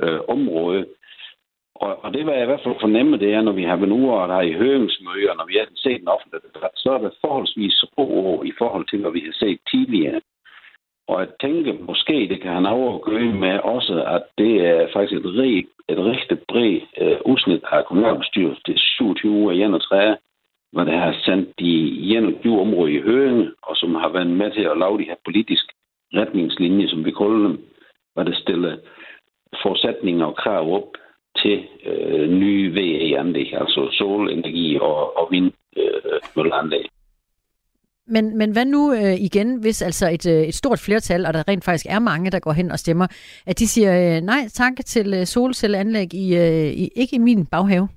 øh, 0.03 0.19
områder. 0.27 0.83
Og, 1.75 2.03
og 2.03 2.13
det, 2.13 2.23
hvad 2.23 2.33
jeg 2.33 2.43
i 2.43 2.45
hvert 2.45 2.63
fald 2.63 2.75
fornemmer, 2.79 3.17
det 3.17 3.33
er, 3.33 3.41
når 3.41 3.51
vi 3.51 3.63
har 3.63 3.75
været 3.75 3.91
ude 3.91 4.11
og 4.11 4.27
der 4.27 4.35
er 4.35 4.41
i 4.41 4.59
høringsmøder, 4.61 5.33
når 5.35 5.45
vi 5.45 5.55
har 5.57 5.67
set 5.75 5.99
den 5.99 6.07
offentlige 6.07 6.41
debat, 6.47 6.71
så 6.75 6.89
er 6.91 6.97
det 6.97 7.19
forholdsvis 7.21 7.83
få 7.95 8.43
i 8.43 8.53
forhold 8.57 8.85
til, 8.87 8.99
hvad 9.01 9.11
vi 9.11 9.19
har 9.19 9.33
set 9.33 9.59
tidligere. 9.71 10.21
Og 11.07 11.19
jeg 11.19 11.29
tænker, 11.41 11.73
måske 11.89 12.27
det 12.31 12.41
kan 12.41 12.65
have 12.65 12.95
at 12.95 13.01
gøre 13.01 13.33
med 13.45 13.59
også, 13.59 14.03
at 14.15 14.23
det 14.37 14.53
er 14.67 14.87
faktisk 14.93 15.13
et, 15.19 15.31
rig, 15.39 15.67
et 15.89 15.99
rigtig 16.11 16.37
bredt 16.47 16.83
øh, 17.01 17.17
udsnit 17.25 17.63
af 17.71 17.85
kommunalbestyret 17.85 18.57
til 18.65 18.75
27 18.77 19.31
uger 19.31 19.51
31, 19.51 20.17
hvor 20.71 20.83
det 20.83 20.93
har 20.93 21.15
sendt 21.25 21.59
de 21.59 21.71
21 22.15 22.61
områder 22.61 22.93
i 22.93 23.01
høring, 23.01 23.47
og 23.63 23.75
som 23.75 23.95
har 23.95 24.09
været 24.09 24.27
med 24.27 24.51
til 24.51 24.61
at 24.61 24.77
lave 24.77 24.97
de 24.97 25.09
her 25.11 25.15
politiske 25.25 25.73
retningslinjer, 26.13 26.87
som 26.87 27.05
vi 27.05 27.11
kalder 27.11 27.47
dem, 27.47 27.59
hvor 28.13 28.23
det 28.23 28.35
stiller 28.35 28.77
forudsætninger 29.63 30.25
og 30.25 30.35
krav 30.35 30.73
op 30.73 30.89
til 31.37 31.65
øh, 31.85 32.29
nye 32.29 32.73
VE-anlæg, 32.73 33.53
altså 33.53 33.89
solenergi 33.91 34.77
og, 34.81 35.17
og 35.17 35.27
vindmølleanlæg. 35.31 36.85
Øh, 36.85 36.89
men, 38.07 38.37
men 38.37 38.51
hvad 38.51 38.65
nu 38.65 38.93
øh, 38.93 39.15
igen, 39.27 39.61
hvis 39.61 39.81
altså 39.81 40.09
et, 40.09 40.25
øh, 40.33 40.41
et 40.47 40.53
stort 40.53 40.79
flertal, 40.85 41.25
og 41.25 41.33
der 41.33 41.47
rent 41.47 41.65
faktisk 41.65 41.85
er 41.89 41.99
mange, 41.99 42.31
der 42.31 42.39
går 42.39 42.51
hen 42.51 42.71
og 42.71 42.79
stemmer, 42.79 43.07
at 43.45 43.59
de 43.59 43.67
siger 43.67 43.91
øh, 43.99 44.21
nej 44.21 44.41
tak 44.53 44.73
til 44.85 45.13
øh, 45.13 45.25
solcelleanlæg 45.25 46.13
i, 46.13 46.35
øh, 46.37 46.69
i, 46.83 46.89
ikke 46.95 47.15
i 47.15 47.19
min 47.19 47.45
baghave? 47.45 47.87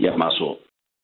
Jamen 0.00 0.22
altså, 0.22 0.56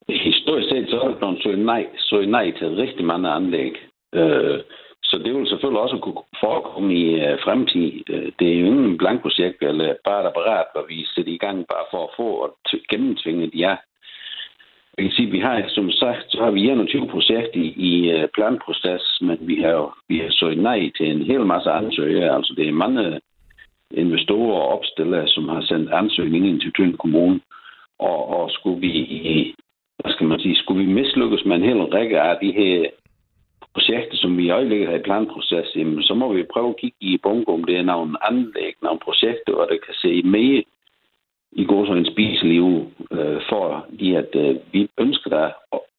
historisk 0.08 0.68
set 0.68 0.86
så 0.90 1.00
er 1.00 1.08
der 1.08 1.56
nej, 1.56 1.86
så 1.98 2.24
nej 2.28 2.52
til 2.58 2.68
rigtig 2.68 3.04
mange 3.04 3.28
anlæg. 3.28 3.72
Øh, 4.14 4.60
så 5.08 5.18
det 5.24 5.34
vil 5.34 5.48
selvfølgelig 5.48 5.80
også 5.80 5.98
kunne 5.98 6.22
forekomme 6.40 6.94
i 6.94 7.04
øh, 7.24 7.38
fremtid. 7.44 7.92
Øh, 8.10 8.32
det 8.38 8.48
er 8.48 8.60
jo 8.60 8.66
ingen 8.66 8.98
blankprojekt 8.98 9.62
eller 9.62 9.94
bare 10.04 10.20
et 10.22 10.26
apparat, 10.26 10.66
hvor 10.72 10.84
vi 10.88 11.04
sætter 11.14 11.32
i 11.32 11.42
gang 11.44 11.66
bare 11.72 11.86
for 11.90 12.00
at 12.04 12.14
få 12.16 12.28
og 12.44 12.56
gennemtvinge 12.90 13.50
de 13.54 13.62
er. 13.62 13.76
Jeg 14.96 15.04
kan 15.04 15.12
sige, 15.12 15.26
at 15.26 15.32
vi 15.32 15.40
har, 15.40 15.64
som 15.68 15.90
sagt, 15.90 16.24
så 16.28 16.38
har 16.44 16.50
vi 16.50 16.70
21 16.70 17.08
projekter 17.08 17.60
i, 17.60 17.68
i 17.90 18.10
øh, 18.10 18.28
planproces, 18.34 19.18
men 19.20 19.38
vi 19.40 19.56
har, 19.62 19.98
vi 20.08 20.18
har 20.18 20.30
så 20.30 20.54
nej 20.56 20.90
til 20.96 21.06
en 21.10 21.22
hel 21.22 21.46
masse 21.46 21.70
ansøgere. 21.70 22.36
Altså, 22.36 22.54
det 22.56 22.68
er 22.68 22.82
mange 22.84 23.20
investorer 23.90 24.60
og 24.60 24.68
opstillere, 24.78 25.28
som 25.28 25.48
har 25.48 25.60
sendt 25.60 25.90
ansøgninger 25.92 26.48
ind 26.48 26.60
til 26.60 26.72
Tøn 26.72 26.96
Kommune. 26.96 27.40
Og, 27.98 28.28
og 28.36 28.50
skulle 28.50 28.80
vi, 28.80 29.54
hvad 29.98 30.12
skal 30.12 30.26
man 30.26 30.40
sige, 30.40 30.56
skulle 30.56 30.86
vi 30.86 30.92
mislykkes 30.92 31.44
med 31.44 31.56
en 31.56 31.68
hel 31.68 31.82
række 31.82 32.20
af 32.20 32.38
de 32.42 32.52
her 32.52 32.90
projekter, 33.76 34.16
som 34.16 34.36
vi 34.38 34.44
i 34.46 34.56
øjeblikket 34.58 34.88
har 34.88 34.96
i 34.96 35.06
planproces, 35.08 35.68
jamen, 35.76 36.02
så 36.02 36.14
må 36.14 36.26
vi 36.32 36.52
prøve 36.54 36.68
at 36.70 36.80
kigge 36.80 36.96
i 37.00 37.18
bunke, 37.22 37.48
om 37.56 37.64
det 37.64 37.76
er 37.76 37.82
nogle 37.92 38.26
anlæg, 38.30 38.72
nogle 38.82 39.00
projekter, 39.06 39.52
og 39.60 39.66
det 39.70 39.78
kan 39.86 39.94
se 39.94 40.22
mere 40.22 40.62
i 41.62 41.64
går 41.64 41.86
så 41.86 41.92
en 41.92 42.12
spiselig 42.12 42.62
uge, 42.62 42.82
øh, 43.16 43.40
for 43.50 43.64
at 44.20 44.32
øh, 44.44 44.56
vi 44.72 44.88
ønsker 44.98 45.30
der 45.30 45.46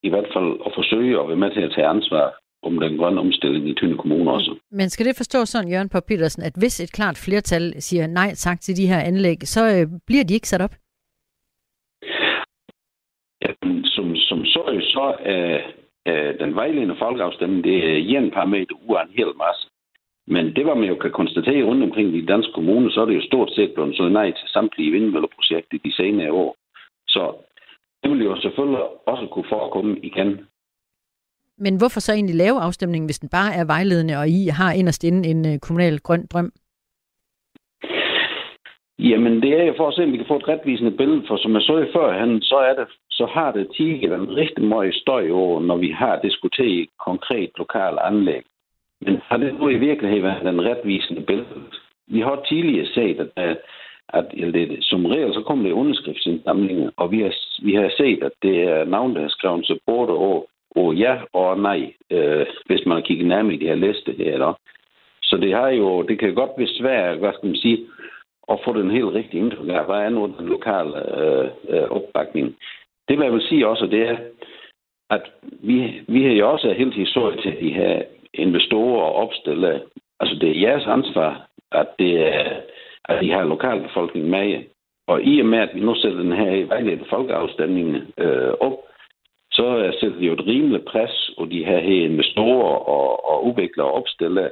i 0.03 0.09
hvert 0.09 0.29
fald 0.33 0.49
at 0.65 0.71
forsøge 0.79 1.19
at 1.21 1.27
være 1.29 1.43
med 1.43 1.51
til 1.53 1.61
at 1.61 1.73
tage 1.75 1.87
ansvar 1.87 2.25
om 2.63 2.79
den 2.79 2.97
grønne 2.97 3.19
omstilling 3.19 3.69
i 3.69 3.73
Tønde 3.73 3.97
Kommune 3.97 4.31
også. 4.31 4.55
Men 4.71 4.89
skal 4.89 5.05
det 5.05 5.17
forstå 5.17 5.45
sådan, 5.45 5.71
Jørgen 5.71 5.89
på 5.89 5.99
Petersen, 6.07 6.43
at 6.43 6.55
hvis 6.59 6.79
et 6.79 6.91
klart 6.91 7.17
flertal 7.25 7.81
siger 7.81 8.07
nej 8.07 8.31
tak 8.35 8.61
til 8.61 8.77
de 8.77 8.87
her 8.87 8.99
anlæg, 8.99 9.37
så 9.43 9.61
øh, 9.75 9.87
bliver 10.07 10.23
de 10.23 10.33
ikke 10.33 10.49
sat 10.49 10.61
op? 10.61 10.75
Ja, 13.41 13.49
som, 13.95 14.15
som 14.15 14.45
så, 14.45 14.61
så 14.93 15.05
øh, 15.31 15.59
øh, 16.09 16.39
den 16.39 16.55
vejledende 16.55 16.95
folkeafstemning, 16.99 17.63
det 17.63 17.75
er 17.77 18.19
en 18.19 18.31
parameter 18.31 18.75
ud 18.87 18.95
af 18.95 19.03
en 19.03 19.17
hel 19.19 19.31
masse. 19.43 19.63
Men 20.27 20.45
det, 20.55 20.65
var 20.65 20.75
man 20.75 20.89
jo 20.89 20.95
kan 20.95 21.11
konstatere 21.11 21.63
rundt 21.63 21.83
omkring 21.83 22.13
de 22.13 22.25
danske 22.25 22.53
kommuner, 22.53 22.89
så 22.89 23.01
er 23.01 23.05
det 23.05 23.15
jo 23.15 23.29
stort 23.29 23.51
set 23.55 23.73
blevet 23.73 23.95
så 23.95 24.09
nej 24.09 24.31
til 24.31 24.47
samtlige 24.47 24.91
vindmølleprojekter 24.91 25.77
de 25.85 25.95
senere 25.95 26.31
år. 26.31 26.55
Så 27.07 27.35
det 28.03 28.11
vil 28.11 28.23
jo 28.23 28.41
selvfølgelig 28.41 28.83
også 29.07 29.27
kunne 29.31 29.49
forekomme 29.49 29.99
igen. 29.99 30.39
Men 31.57 31.77
hvorfor 31.77 31.99
så 31.99 32.13
egentlig 32.13 32.35
lave 32.35 32.59
afstemningen, 32.59 33.07
hvis 33.07 33.19
den 33.19 33.29
bare 33.29 33.53
er 33.53 33.65
vejledende, 33.65 34.17
og 34.17 34.29
I 34.29 34.47
har 34.47 34.71
inderst 34.71 35.03
inde 35.03 35.29
en 35.29 35.45
øh, 35.47 35.59
kommunal 35.59 35.99
grøn 35.99 36.25
drøm? 36.25 36.51
Jamen, 38.99 39.41
det 39.41 39.53
er 39.59 39.63
jo 39.63 39.73
for 39.77 39.87
at 39.87 39.93
se, 39.93 40.03
om 40.03 40.11
vi 40.11 40.17
kan 40.17 40.25
få 40.25 40.35
et 40.35 40.47
retvisende 40.47 40.91
billede, 40.91 41.23
for 41.27 41.37
som 41.37 41.53
jeg 41.53 41.61
så 41.61 41.73
før, 41.73 41.91
førhen, 41.93 42.41
så, 42.41 42.55
er 42.55 42.73
det, 42.73 42.87
så 43.09 43.25
har 43.25 43.51
det 43.51 43.67
tigget 43.77 44.13
en 44.13 44.35
rigtig 44.35 44.63
meget 44.63 44.95
støj 44.95 45.29
over, 45.31 45.61
når 45.61 45.77
vi 45.77 45.91
har 45.91 46.19
diskuteret 46.23 46.87
konkret 47.05 47.49
lokal 47.57 47.97
anlæg. 48.01 48.43
Men 49.01 49.21
har 49.23 49.37
det 49.37 49.59
nu 49.59 49.69
i 49.69 49.77
virkeligheden 49.77 50.23
været 50.23 50.45
den 50.45 50.65
retvisende 50.65 51.21
billede? 51.21 51.63
Vi 52.07 52.19
har 52.19 52.45
tidligere 52.49 52.85
set, 52.85 53.19
at, 53.19 53.29
at, 53.35 53.57
at 54.09 54.25
det, 54.53 54.77
som 54.81 55.05
regel 55.05 55.33
så 55.33 55.41
kommer 55.41 55.63
det 55.63 55.71
underskriftsindsamlinger, 55.71 56.89
og 56.97 57.11
vi 57.11 57.21
har, 57.21 57.33
vi 57.63 57.73
har 57.73 57.91
set, 57.97 58.23
at 58.23 58.31
det 58.41 58.63
er 58.63 58.85
navn, 58.85 59.15
der 59.15 59.21
har 59.21 59.29
skrevet 59.29 59.67
sig 59.67 59.77
både 59.85 60.09
over, 60.09 60.41
over 60.75 60.93
ja 60.93 61.17
og 61.33 61.59
nej, 61.59 61.93
øh, 62.11 62.45
hvis 62.65 62.85
man 62.85 63.03
kigger 63.03 63.25
nærmere 63.25 63.53
i 63.53 63.57
de 63.57 63.67
her 63.67 63.75
liste 63.75 64.11
her. 64.17 64.37
Der. 64.37 64.53
Så 65.21 65.37
det 65.37 65.53
har 65.53 65.69
jo, 65.69 66.01
det 66.01 66.19
kan 66.19 66.35
godt 66.35 66.51
være 66.57 66.67
svært, 66.67 67.17
hvad 67.17 67.33
skal 67.33 67.47
man 67.47 67.55
sige, 67.55 67.79
og 68.47 68.61
få 68.65 68.73
den 68.73 68.91
helt 68.91 69.13
rigtige 69.13 69.41
indtryk 69.41 69.69
af, 69.69 69.85
hvad 69.85 69.95
er 69.95 70.09
nu 70.09 70.33
den 70.39 70.47
lokale 70.47 71.19
øh, 71.19 71.49
øh, 71.69 71.83
opbakning. 71.89 72.55
Det, 73.07 73.17
man 73.17 73.25
jeg 73.25 73.33
vil 73.33 73.47
sige 73.49 73.67
også, 73.67 73.85
det 73.85 74.09
er, 74.09 74.17
at 75.09 75.21
vi, 75.63 76.01
vi 76.07 76.23
har 76.23 76.31
jo 76.31 76.51
også 76.51 76.73
helt 76.73 76.93
historie 76.93 77.41
til 77.41 77.59
de 77.59 77.73
her 77.73 78.01
investorer 78.33 79.01
og 79.01 79.15
opstille. 79.15 79.81
Altså, 80.19 80.35
det 80.41 80.49
er 80.49 80.61
jeres 80.61 80.87
ansvar, 80.87 81.47
at, 81.71 81.87
det 81.99 82.27
er, 82.27 82.61
at 83.05 83.21
de 83.21 83.31
har 83.31 83.43
lokalbefolkningen 83.43 84.31
med. 84.31 84.63
Og 85.07 85.23
i 85.23 85.39
og 85.39 85.45
med, 85.45 85.59
at 85.59 85.69
vi 85.73 85.79
nu 85.79 85.95
sætter 85.95 86.19
den 86.19 86.31
her 86.31 86.65
vejledende 86.65 87.05
folkeafstemning 87.09 87.95
øh, 88.17 88.53
op, 88.59 88.73
så 89.51 89.93
sætter 89.99 90.17
de 90.19 90.25
jo 90.25 90.33
et 90.33 90.47
rimeligt 90.47 90.85
pres 90.85 91.31
på 91.37 91.45
de 91.45 91.65
her, 91.65 91.79
her 91.79 92.05
investorer 92.05 92.75
og, 92.75 93.31
og 93.31 93.45
udviklere 93.47 93.87
og 93.87 93.93
opstille. 93.93 94.51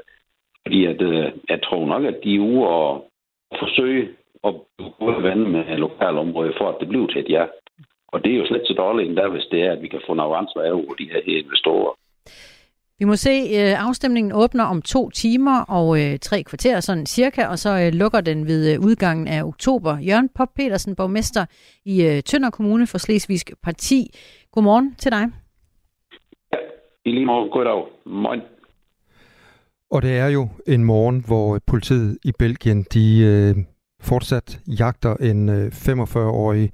Fordi 0.66 0.86
at, 0.86 1.02
øh, 1.02 1.32
jeg 1.50 1.62
tror 1.64 1.86
nok, 1.86 2.04
at 2.04 2.24
de 2.24 2.42
uger 2.42 2.68
og 2.68 3.10
forsøge 3.60 4.10
at 4.48 4.54
bruge 4.80 5.24
vand 5.24 5.40
med 5.40 5.78
lokalområdet 5.78 6.56
for, 6.58 6.70
at 6.70 6.76
det 6.80 6.88
bliver 6.90 7.08
til 7.08 7.22
et 7.22 7.30
ja. 7.30 7.46
Og 8.08 8.24
det 8.24 8.32
er 8.34 8.38
jo 8.38 8.46
slet 8.46 8.68
så 8.68 8.74
dårligt 8.74 9.10
endda, 9.10 9.28
hvis 9.28 9.48
det 9.52 9.62
er, 9.64 9.72
at 9.72 9.82
vi 9.82 9.88
kan 9.88 10.02
få 10.08 10.14
noget 10.14 10.38
ansvar 10.38 10.72
over 10.72 10.94
de 10.94 11.10
her 11.12 11.22
investorer. 11.44 11.94
Vi 13.00 13.06
må 13.06 13.16
se, 13.16 13.30
øh, 13.30 13.88
afstemningen 13.88 14.34
åbner 14.36 14.64
om 14.64 14.82
to 14.82 15.10
timer 15.10 15.58
og 15.70 15.88
øh, 16.02 16.20
tre 16.20 16.44
kvarter, 16.44 16.80
sådan 16.80 17.06
cirka, 17.06 17.46
og 17.46 17.58
så 17.60 17.70
øh, 17.70 17.94
lukker 17.94 18.22
den 18.22 18.48
ved 18.48 18.74
øh, 18.74 18.80
udgangen 18.86 19.28
af 19.28 19.44
oktober. 19.44 19.98
Jørgen 20.00 20.30
Pop 20.36 20.48
Petersen, 20.56 20.96
borgmester 20.96 21.46
i 21.86 22.06
øh, 22.06 22.24
Tønder 22.24 22.50
Kommune 22.50 22.88
for 22.88 22.98
Slesvigsk 22.98 23.54
Parti. 23.64 24.08
Godmorgen 24.52 24.96
til 24.96 25.12
dig. 25.12 25.26
Ja, 26.54 26.58
i 27.06 27.12
lige 27.12 27.26
måde. 27.26 27.50
Goddag. 27.50 27.84
Morgen. 28.06 28.42
Og 29.92 30.02
det 30.02 30.18
er 30.18 30.28
jo 30.28 30.50
en 30.68 30.84
morgen, 30.84 31.24
hvor 31.28 31.60
politiet 31.68 32.18
i 32.24 32.32
Belgien, 32.40 32.86
de 32.94 33.20
øh, 33.20 33.56
fortsat 34.02 34.60
jagter 34.68 35.16
en 35.16 35.50
øh, 35.50 35.68
45-årig 35.68 36.72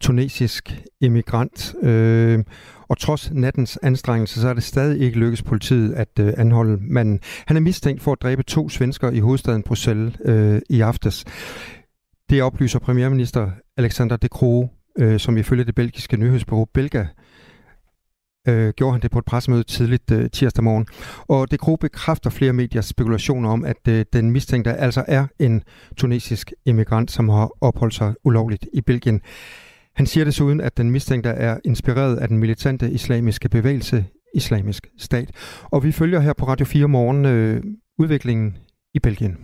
tunesisk 0.00 0.82
immigrant. 1.00 1.74
Øh, 1.82 2.44
og 2.88 2.98
trods 2.98 3.30
nattens 3.32 3.78
anstrengelse, 3.82 4.40
så 4.40 4.48
er 4.48 4.54
det 4.54 4.62
stadig 4.62 5.00
ikke 5.00 5.18
lykkedes 5.18 5.42
politiet 5.42 5.94
at 5.94 6.18
øh, 6.20 6.32
anholde 6.36 6.78
manden. 6.80 7.20
Han 7.46 7.56
er 7.56 7.60
mistænkt 7.60 8.02
for 8.02 8.12
at 8.12 8.22
dræbe 8.22 8.42
to 8.42 8.68
svensker 8.68 9.10
i 9.10 9.18
hovedstaden 9.18 9.62
Bruxelles 9.62 10.14
øh, 10.24 10.60
i 10.70 10.80
aftes. 10.80 11.24
Det 12.30 12.42
oplyser 12.42 12.78
premierminister 12.78 13.50
Alexander 13.76 14.16
De 14.16 14.28
Croo, 14.28 14.68
øh, 14.98 15.20
som 15.20 15.36
ifølge 15.36 15.64
det 15.64 15.74
belgiske 15.74 16.16
nyhedsbureau 16.16 16.66
Belga 16.74 17.04
øh, 18.46 18.72
gjorde 18.76 18.92
han 18.92 19.00
det 19.00 19.10
på 19.10 19.18
et 19.18 19.24
pressemøde 19.24 19.62
tidligt 19.62 20.10
øh, 20.10 20.30
tirsdag 20.30 20.64
morgen. 20.64 20.86
Og 21.28 21.50
det 21.50 21.60
Kro 21.60 21.76
bekræfter 21.76 22.30
flere 22.30 22.52
mediers 22.52 22.86
spekulationer 22.86 23.50
om, 23.50 23.64
at 23.64 23.88
øh, 23.88 24.04
den 24.12 24.30
mistænkte 24.30 24.72
altså 24.72 25.04
er 25.08 25.26
en 25.38 25.62
tunesisk 25.96 26.52
immigrant, 26.66 27.10
som 27.10 27.28
har 27.28 27.50
opholdt 27.60 27.94
sig 27.94 28.14
ulovligt 28.24 28.66
i 28.72 28.80
Belgien. 28.80 29.20
Han 29.96 30.06
siger 30.06 30.24
desuden, 30.24 30.60
at 30.60 30.76
den 30.76 30.90
mistænkte 30.90 31.30
er 31.30 31.58
inspireret 31.64 32.16
af 32.16 32.28
den 32.28 32.38
militante 32.38 32.90
islamiske 32.90 33.48
bevægelse 33.48 34.04
Islamisk 34.34 34.86
Stat. 34.98 35.30
Og 35.62 35.84
vi 35.84 35.92
følger 35.92 36.20
her 36.20 36.32
på 36.32 36.46
Radio 36.46 36.66
4 36.66 36.88
morgen 36.88 37.24
øh, 37.24 37.62
udviklingen 37.98 38.56
i 38.94 38.98
Belgien. 38.98 39.36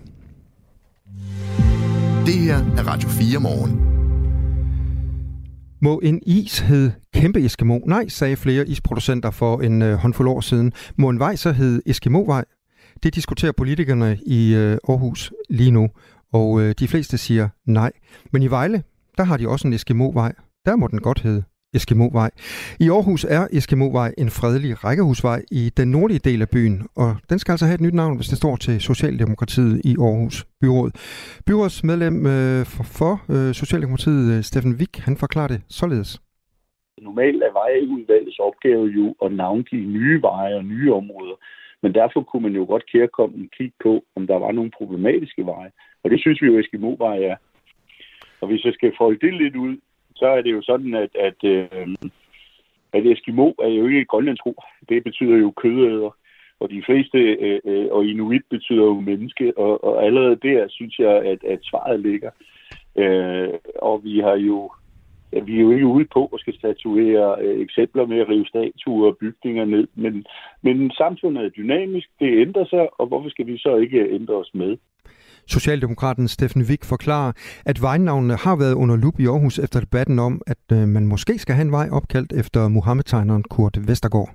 Det 2.26 2.34
her 2.34 2.56
er 2.56 2.88
Radio 2.88 3.08
4 3.08 3.40
morgen. 3.40 4.01
Må 5.82 5.98
en 6.02 6.20
is 6.26 6.58
hed 6.58 6.90
kæmpe 7.14 7.44
Eskimo? 7.44 7.78
Nej, 7.86 8.08
sagde 8.08 8.36
flere 8.36 8.68
isproducenter 8.68 9.30
for 9.30 9.60
en 9.60 9.82
øh, 9.82 9.94
håndfuld 9.94 10.28
år 10.28 10.40
siden. 10.40 10.72
Må 10.96 11.08
en 11.08 11.18
vej 11.18 11.36
så 11.36 11.52
hed 11.52 11.82
Eskimovej? 11.86 12.44
Det 13.02 13.14
diskuterer 13.14 13.52
politikerne 13.52 14.18
i 14.26 14.54
øh, 14.54 14.78
Aarhus 14.88 15.32
lige 15.50 15.70
nu, 15.70 15.88
og 16.32 16.60
øh, 16.60 16.74
de 16.78 16.88
fleste 16.88 17.18
siger 17.18 17.48
nej. 17.66 17.92
Men 18.32 18.42
i 18.42 18.46
Vejle, 18.46 18.82
der 19.18 19.24
har 19.24 19.36
de 19.36 19.48
også 19.48 19.68
en 19.68 19.74
Eskimovej. 19.74 20.32
Der 20.66 20.76
må 20.76 20.86
den 20.86 20.98
godt 20.98 21.20
hedde 21.20 21.42
Eskimovej. 21.74 22.30
I 22.84 22.86
Aarhus 22.96 23.24
er 23.24 23.42
Eskimovej 23.56 24.10
en 24.18 24.30
fredelig 24.38 24.84
rækkehusvej 24.84 25.40
i 25.60 25.62
den 25.78 25.88
nordlige 25.96 26.24
del 26.28 26.40
af 26.46 26.50
byen, 26.56 26.76
og 26.96 27.10
den 27.30 27.38
skal 27.38 27.52
altså 27.52 27.66
have 27.66 27.78
et 27.80 27.86
nyt 27.86 27.98
navn, 28.02 28.16
hvis 28.16 28.32
det 28.32 28.38
står 28.42 28.56
til 28.56 28.76
Socialdemokratiet 28.80 29.74
i 29.90 29.92
Aarhus 30.06 30.36
Byråd. 30.60 30.90
Byrådsmedlem 31.46 32.16
øh, 32.34 32.60
for, 32.74 32.84
for 32.98 33.12
øh, 33.34 33.50
Socialdemokratiet, 33.62 34.24
øh, 34.34 34.42
Steffen 34.48 34.74
Wick, 34.80 34.94
han 35.06 35.16
forklarer 35.16 35.50
det 35.54 35.60
således. 35.80 36.10
Normalt 37.08 37.42
er 37.42 37.52
vejudvalgets 37.60 38.38
opgave 38.48 38.86
jo 38.98 39.06
at 39.24 39.30
navngive 39.32 39.86
nye 39.98 40.22
veje 40.22 40.54
og 40.60 40.64
nye 40.64 40.92
områder. 41.00 41.36
Men 41.82 41.94
derfor 41.94 42.20
kunne 42.22 42.42
man 42.42 42.56
jo 42.60 42.64
godt 42.64 42.84
kærkommen 42.92 43.48
kigge 43.56 43.76
på, 43.82 44.04
om 44.16 44.26
der 44.26 44.38
var 44.44 44.52
nogle 44.52 44.70
problematiske 44.78 45.46
veje. 45.46 45.70
Og 46.02 46.10
det 46.10 46.20
synes 46.20 46.42
vi 46.42 46.46
jo, 46.46 46.58
Eskimovej 46.58 47.18
er. 47.30 47.36
Og 48.40 48.48
hvis 48.48 48.64
jeg 48.64 48.74
skal 48.74 48.92
folde 48.98 49.26
det 49.26 49.34
lidt 49.34 49.56
ud, 49.56 49.76
så 50.22 50.28
er 50.28 50.42
det 50.42 50.52
jo 50.52 50.62
sådan, 50.62 50.94
at, 50.94 51.12
at, 51.28 51.38
øh, 51.44 51.96
at 52.92 53.06
Eskimo 53.06 53.48
er 53.66 53.68
jo 53.68 53.86
ikke 53.86 54.00
et 54.00 54.08
grønlandsk 54.08 54.46
ord. 54.46 54.64
Det 54.88 55.04
betyder 55.04 55.36
jo 55.36 55.50
kødæder. 55.50 56.16
Og 56.60 56.70
de 56.70 56.82
fleste, 56.86 57.18
øh, 57.18 57.60
øh, 57.64 57.86
og 57.90 58.04
inuit 58.04 58.42
betyder 58.50 58.84
jo 58.84 59.00
menneske, 59.00 59.58
og, 59.58 59.84
og 59.84 60.04
allerede 60.06 60.36
der 60.36 60.68
synes 60.68 60.98
jeg, 60.98 61.16
at, 61.32 61.44
at 61.44 61.60
svaret 61.62 62.00
ligger. 62.00 62.30
Øh, 62.96 63.54
og 63.82 64.04
vi 64.04 64.18
har 64.18 64.36
jo 64.36 64.70
ja, 65.32 65.40
vi 65.40 65.56
er 65.56 65.60
jo 65.60 65.72
ikke 65.72 65.86
ude 65.86 66.06
på 66.12 66.30
at 66.34 66.40
skal 66.40 66.54
statuere 66.58 67.42
øh, 67.42 67.60
eksempler 67.60 68.06
med 68.06 68.18
at 68.20 68.28
rive 68.28 68.46
statuer 68.46 69.06
og 69.10 69.16
bygninger 69.16 69.64
ned, 69.64 69.88
men, 69.94 70.24
men 70.62 70.90
samfundet 70.90 71.44
er 71.44 71.48
dynamisk, 71.48 72.08
det 72.20 72.40
ændrer 72.40 72.64
sig, 72.64 73.00
og 73.00 73.06
hvorfor 73.06 73.28
skal 73.28 73.46
vi 73.46 73.58
så 73.58 73.76
ikke 73.76 74.10
ændre 74.10 74.34
os 74.34 74.50
med? 74.54 74.76
Socialdemokraten 75.46 76.28
Steffen 76.28 76.62
Wick 76.68 76.84
forklarer, 76.84 77.32
at 77.66 77.82
vejnavnene 77.82 78.36
har 78.44 78.56
været 78.56 78.74
under 78.74 78.96
lup 78.96 79.20
i 79.20 79.26
Aarhus 79.26 79.58
efter 79.58 79.80
debatten 79.80 80.18
om, 80.18 80.40
at 80.46 80.64
øh, 80.72 80.88
man 80.96 81.06
måske 81.06 81.38
skal 81.38 81.54
have 81.54 81.66
en 81.66 81.72
vej 81.72 81.88
opkaldt 81.98 82.32
efter 82.32 82.68
Muhammed-tegneren 82.68 83.42
Kurt 83.42 83.76
Vestergaard. 83.88 84.30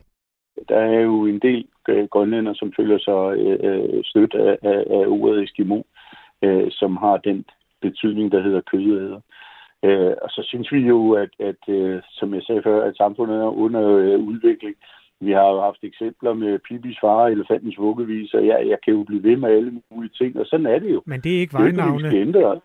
Der 0.70 0.80
er 0.80 1.02
jo 1.02 1.26
en 1.26 1.40
del 1.40 1.66
øh, 1.90 2.08
grønlænder, 2.14 2.54
som 2.54 2.74
føler 2.78 2.98
sig 3.08 3.22
øh, 3.46 3.60
øh, 3.68 4.04
stødt 4.04 4.34
af, 4.34 4.58
af, 4.72 4.80
af 4.98 5.06
ordet 5.08 5.44
Eskimo, 5.44 5.82
øh, 6.44 6.68
som 6.72 6.98
har 6.98 7.18
den 7.18 7.46
betydning, 7.82 8.32
der 8.32 8.42
hedder 8.44 8.62
kødæder. 8.72 9.20
Øh, 9.86 10.14
og 10.22 10.30
så 10.30 10.42
synes 10.46 10.72
vi 10.72 10.80
jo, 10.80 11.12
at, 11.12 11.30
at 11.40 11.62
øh, 11.76 12.02
som 12.12 12.34
jeg 12.34 12.44
sagde 12.44 12.62
før, 12.64 12.84
at 12.84 12.98
samfundet 12.98 13.38
er 13.38 13.58
under 13.66 13.84
øh, 13.84 14.20
udvikling. 14.20 14.76
Vi 15.20 15.32
har 15.32 15.48
jo 15.54 15.62
haft 15.62 15.84
eksempler 15.84 16.34
med 16.34 16.60
Pibis 16.60 16.98
far, 17.02 17.28
elefantens 17.28 17.78
vuggevis, 17.78 18.34
og 18.34 18.48
jeg, 18.48 18.68
jeg 18.68 18.78
kan 18.84 18.94
jo 18.94 19.04
blive 19.04 19.24
ved 19.24 19.38
med 19.38 19.50
alle 19.50 19.82
mulige 19.92 20.14
ting, 20.18 20.40
og 20.40 20.46
sådan 20.46 20.66
er 20.66 20.80
det 20.80 20.94
jo. 20.94 21.02
Men 21.06 21.22
det 21.22 21.36
er 21.36 21.40
ikke 21.40 21.54
vejnavne? 21.54 22.12
Det 22.12 22.62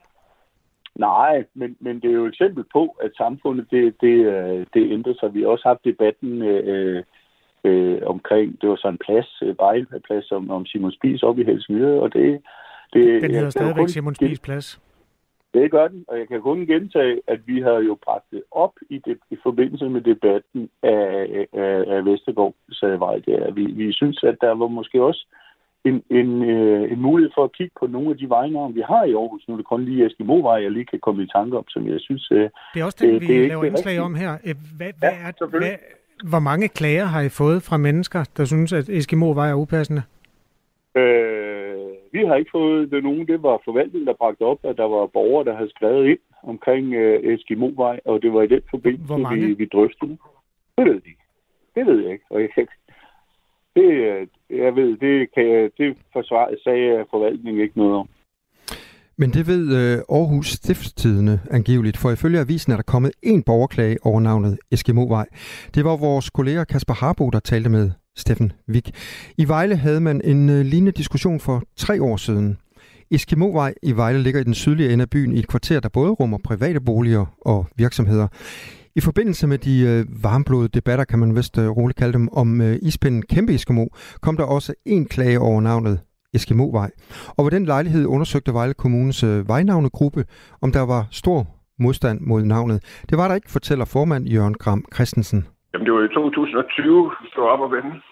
Nej, 0.97 1.45
men, 1.55 1.77
men 1.81 2.01
det 2.01 2.11
er 2.11 2.15
jo 2.15 2.25
et 2.25 2.29
eksempel 2.29 2.65
på, 2.73 2.97
at 3.05 3.11
samfundet 3.17 3.67
det, 3.71 3.95
det, 4.01 4.17
øh, 4.35 4.67
det 4.75 4.93
ændrer 4.93 5.15
sig. 5.21 5.35
Vi 5.35 5.41
har 5.41 5.49
også 5.49 5.69
haft 5.69 5.85
debatten 5.85 6.43
øh, 6.43 7.03
øh, 7.65 7.99
omkring, 8.07 8.61
det 8.61 8.69
var 8.69 8.77
sådan 8.77 8.95
en 8.95 8.99
plads, 9.07 9.43
øh, 9.43 9.55
vejplads 9.59 10.31
om, 10.31 10.51
om 10.51 10.67
Simon 10.67 10.93
Spies 10.93 11.23
op 11.23 11.39
i 11.39 11.45
Helsingør, 11.45 12.01
og 12.01 12.13
det... 12.13 12.41
det 12.93 13.23
Den 13.23 13.31
hedder 13.31 13.51
stadigvæk 13.51 13.89
Simon 13.89 14.15
Spies 14.15 14.41
plads. 14.41 14.81
Det 15.55 15.71
gør 15.71 15.89
den, 15.89 16.05
og 16.09 16.19
jeg 16.19 16.29
kan 16.29 16.41
kun 16.43 16.67
gentage, 16.67 17.21
at 17.27 17.41
vi 17.47 17.61
har 17.61 17.79
jo 17.89 17.99
bragt 18.05 18.25
det 18.31 18.43
op 18.51 18.75
i, 18.91 18.99
det, 18.99 19.19
i 19.31 19.37
forbindelse 19.43 19.89
med 19.89 20.01
debatten 20.01 20.71
af, 20.83 21.47
af, 21.53 21.85
af 21.95 22.05
Vestergaards 22.05 22.83
vej 22.83 23.17
der. 23.27 23.53
Vi, 23.53 23.65
vi 23.67 23.93
synes, 23.93 24.25
at 24.25 24.37
der 24.41 24.55
var 24.55 24.67
måske 24.67 25.03
også 25.03 25.27
en, 25.85 26.03
en, 26.11 26.51
øh, 26.51 26.93
en 26.93 27.01
mulighed 27.01 27.33
for 27.35 27.45
at 27.45 27.53
kigge 27.53 27.73
på 27.81 27.87
nogle 27.87 28.11
af 28.11 28.17
de 28.17 28.29
vejnavne, 28.29 28.75
vi 28.75 28.81
har 28.81 29.05
i 29.05 29.13
Aarhus. 29.13 29.49
Nu 29.49 29.55
er 29.55 29.59
det 29.59 29.67
kun 29.67 29.85
lige 29.85 30.07
Eskimo-vej, 30.07 30.63
jeg 30.63 30.71
lige 30.71 30.87
kan 30.87 31.01
komme 31.01 31.23
i 31.23 31.27
tanke 31.27 31.59
om, 31.59 31.65
som 31.69 31.89
jeg 31.89 32.01
synes... 32.01 32.29
Øh, 32.33 32.51
det 32.75 32.81
er 32.81 32.85
også 32.85 32.99
det, 33.01 33.21
vi 33.21 33.27
det 33.27 33.49
laver 33.49 33.65
indslag 33.65 34.01
om 34.01 34.15
her. 34.15 34.33
Øh, 34.47 34.55
hvad, 34.77 34.93
hvad 34.99 35.09
ja, 35.09 35.29
er, 35.29 35.47
hvad, 35.47 35.77
hvor 36.31 36.39
mange 36.39 36.69
klager 36.69 37.05
har 37.05 37.21
I 37.21 37.29
fået 37.29 37.63
fra 37.63 37.77
mennesker, 37.77 38.25
der 38.37 38.45
synes, 38.45 38.73
at 38.73 38.89
Eskimo-vej 38.89 39.51
er 39.51 39.55
upassende? 39.55 40.03
Øh, 40.95 41.03
vi 42.13 42.21
har 42.27 42.35
ikke 42.35 42.51
fået 42.51 42.91
det 42.91 43.03
nogen. 43.03 43.27
Det 43.27 43.43
var 43.43 43.61
forvaltningen, 43.65 44.07
der 44.07 44.21
bragte 44.23 44.43
op, 44.43 44.61
at 44.65 44.77
der 44.77 44.89
var 44.97 45.07
borgere, 45.07 45.45
der 45.45 45.57
havde 45.57 45.71
skrevet 45.71 46.07
ind 46.07 46.19
omkring 46.43 46.95
øh, 46.95 47.35
Eskimo-vej, 47.35 48.01
og 48.05 48.23
det 48.23 48.33
var 48.33 48.43
i 48.43 48.47
den 48.55 48.63
forbindelse, 48.71 49.15
vi, 49.35 49.55
vi 49.55 49.67
drøftede 49.73 50.11
det. 50.11 50.19
Det 50.79 50.87
ved 50.87 51.01
de. 51.07 51.13
Det 51.75 51.87
ved 51.87 51.99
jeg 52.03 52.13
ikke. 52.13 52.25
Og 52.31 52.41
jeg, 52.41 52.67
det, 53.77 53.91
øh, 54.11 54.27
jeg 54.51 54.77
ved, 54.77 54.97
det, 54.97 55.35
kan 55.35 55.45
jeg, 55.53 55.71
det 55.79 55.97
forsvar, 56.13 56.55
sagde 56.65 57.05
forvaltningen 57.11 57.63
ikke 57.63 57.79
noget 57.79 57.95
om. 57.95 58.09
Men 59.17 59.31
det 59.31 59.47
ved 59.47 59.65
øh, 59.81 60.19
Aarhus 60.19 60.47
Stiftstidende 60.47 61.41
angiveligt, 61.51 61.97
for 61.97 62.11
ifølge 62.11 62.41
avisen 62.41 62.73
er 62.73 62.77
der 62.77 62.83
kommet 62.83 63.13
en 63.23 63.43
borgerklage 63.43 63.97
over 64.03 64.21
navnet 64.21 64.59
Eskimovej. 64.71 65.27
Det 65.75 65.85
var 65.85 65.97
vores 65.97 66.31
kollega 66.31 66.65
Kasper 66.65 66.95
Harbo, 66.95 67.31
der 67.31 67.41
talte 67.41 67.71
med 67.71 67.91
Steffen 68.17 68.53
Vik. 68.67 68.91
I 69.39 69.49
Vejle 69.49 69.77
havde 69.77 70.01
man 70.01 70.21
en 70.25 70.49
øh, 70.49 70.65
lignende 70.65 70.93
diskussion 70.93 71.41
for 71.41 71.63
tre 71.77 72.03
år 72.03 72.17
siden. 72.17 72.57
Eskimovej 73.11 73.75
i 73.83 73.93
Vejle 73.93 74.23
ligger 74.23 74.41
i 74.41 74.45
den 74.45 74.55
sydlige 74.55 74.93
ende 74.93 75.03
af 75.03 75.11
byen 75.11 75.33
i 75.33 75.39
et 75.39 75.49
kvarter, 75.49 75.81
der 75.81 75.89
både 75.89 76.11
rummer 76.11 76.39
private 76.45 76.81
boliger 76.81 77.27
og 77.41 77.67
virksomheder. 77.77 78.29
I 78.97 79.01
forbindelse 79.01 79.47
med 79.47 79.59
de 79.59 79.81
øh, 79.81 80.25
varmblodede 80.25 80.69
debatter, 80.69 81.05
kan 81.05 81.19
man 81.19 81.37
vist 81.37 81.59
øh, 81.59 81.69
roligt 81.69 81.99
kalde 81.99 82.13
dem, 82.13 82.29
om 82.33 82.61
øh, 82.61 82.79
ispinden 82.83 83.23
Kæmpe 83.23 83.55
Eskimo, 83.55 83.87
kom 84.21 84.37
der 84.37 84.45
også 84.45 84.75
en 84.87 85.07
klage 85.07 85.41
over 85.41 85.61
navnet 85.61 86.01
Eskimovej. 86.35 86.91
Og 87.27 87.45
ved 87.45 87.53
den 87.53 87.67
lejlighed 87.67 88.07
undersøgte 88.07 88.55
Vejle 88.55 88.75
Kommunes 88.75 89.23
øh, 89.23 89.49
vejnavnegruppe, 89.49 90.25
om 90.61 90.73
der 90.73 90.81
var 90.81 91.09
stor 91.11 91.47
modstand 91.79 92.21
mod 92.21 92.43
navnet. 92.43 92.83
Det 93.11 93.19
var 93.19 93.29
der 93.29 93.35
ikke, 93.35 93.51
fortæller 93.51 93.85
formand 93.85 94.29
Jørgen 94.29 94.55
Gram 94.55 94.85
Christensen. 94.95 95.47
Jamen, 95.73 95.87
det 95.87 95.95
var 95.95 96.03
i 96.03 96.15
2020, 96.15 97.13
vi 97.23 97.29
stod 97.29 97.45
op 97.45 97.61
og 97.61 97.73
vende. 97.73 98.03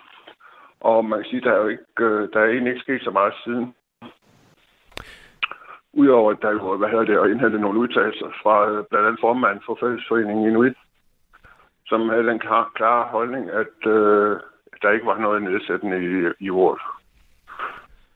Og 0.80 1.04
man 1.04 1.18
kan 1.18 1.30
sige, 1.30 1.40
der 1.40 1.52
er 1.52 1.62
jo 1.62 1.68
ikke, 1.68 1.84
øh, 2.00 2.28
der 2.32 2.40
er 2.40 2.48
egentlig 2.48 2.70
ikke 2.72 2.82
sket 2.82 3.02
så 3.02 3.10
meget 3.10 3.34
siden. 3.44 3.74
Udover 5.92 6.30
at 6.30 6.42
der 6.42 6.50
jo, 6.50 6.76
hvad 6.76 6.88
hedder 6.88 7.04
det, 7.04 7.18
at 7.18 7.30
indhente 7.30 7.58
nogle 7.58 7.78
udtalelser 7.78 8.30
fra 8.42 8.70
øh, 8.70 8.84
blandt 8.90 9.06
andet 9.06 9.20
formanden 9.20 9.62
for 9.66 9.78
Fællesforeningen 9.80 10.48
Inuit, 10.48 10.76
som 11.86 12.08
havde 12.08 12.26
den 12.26 12.38
klare, 12.38 12.66
klare 12.74 13.08
holdning, 13.08 13.50
at 13.50 13.76
øh, 13.86 14.36
der 14.82 14.90
ikke 14.90 15.06
var 15.06 15.18
noget 15.18 15.42
nedsættende 15.42 15.98
i, 16.10 16.44
i 16.46 16.50
ordet. 16.50 16.82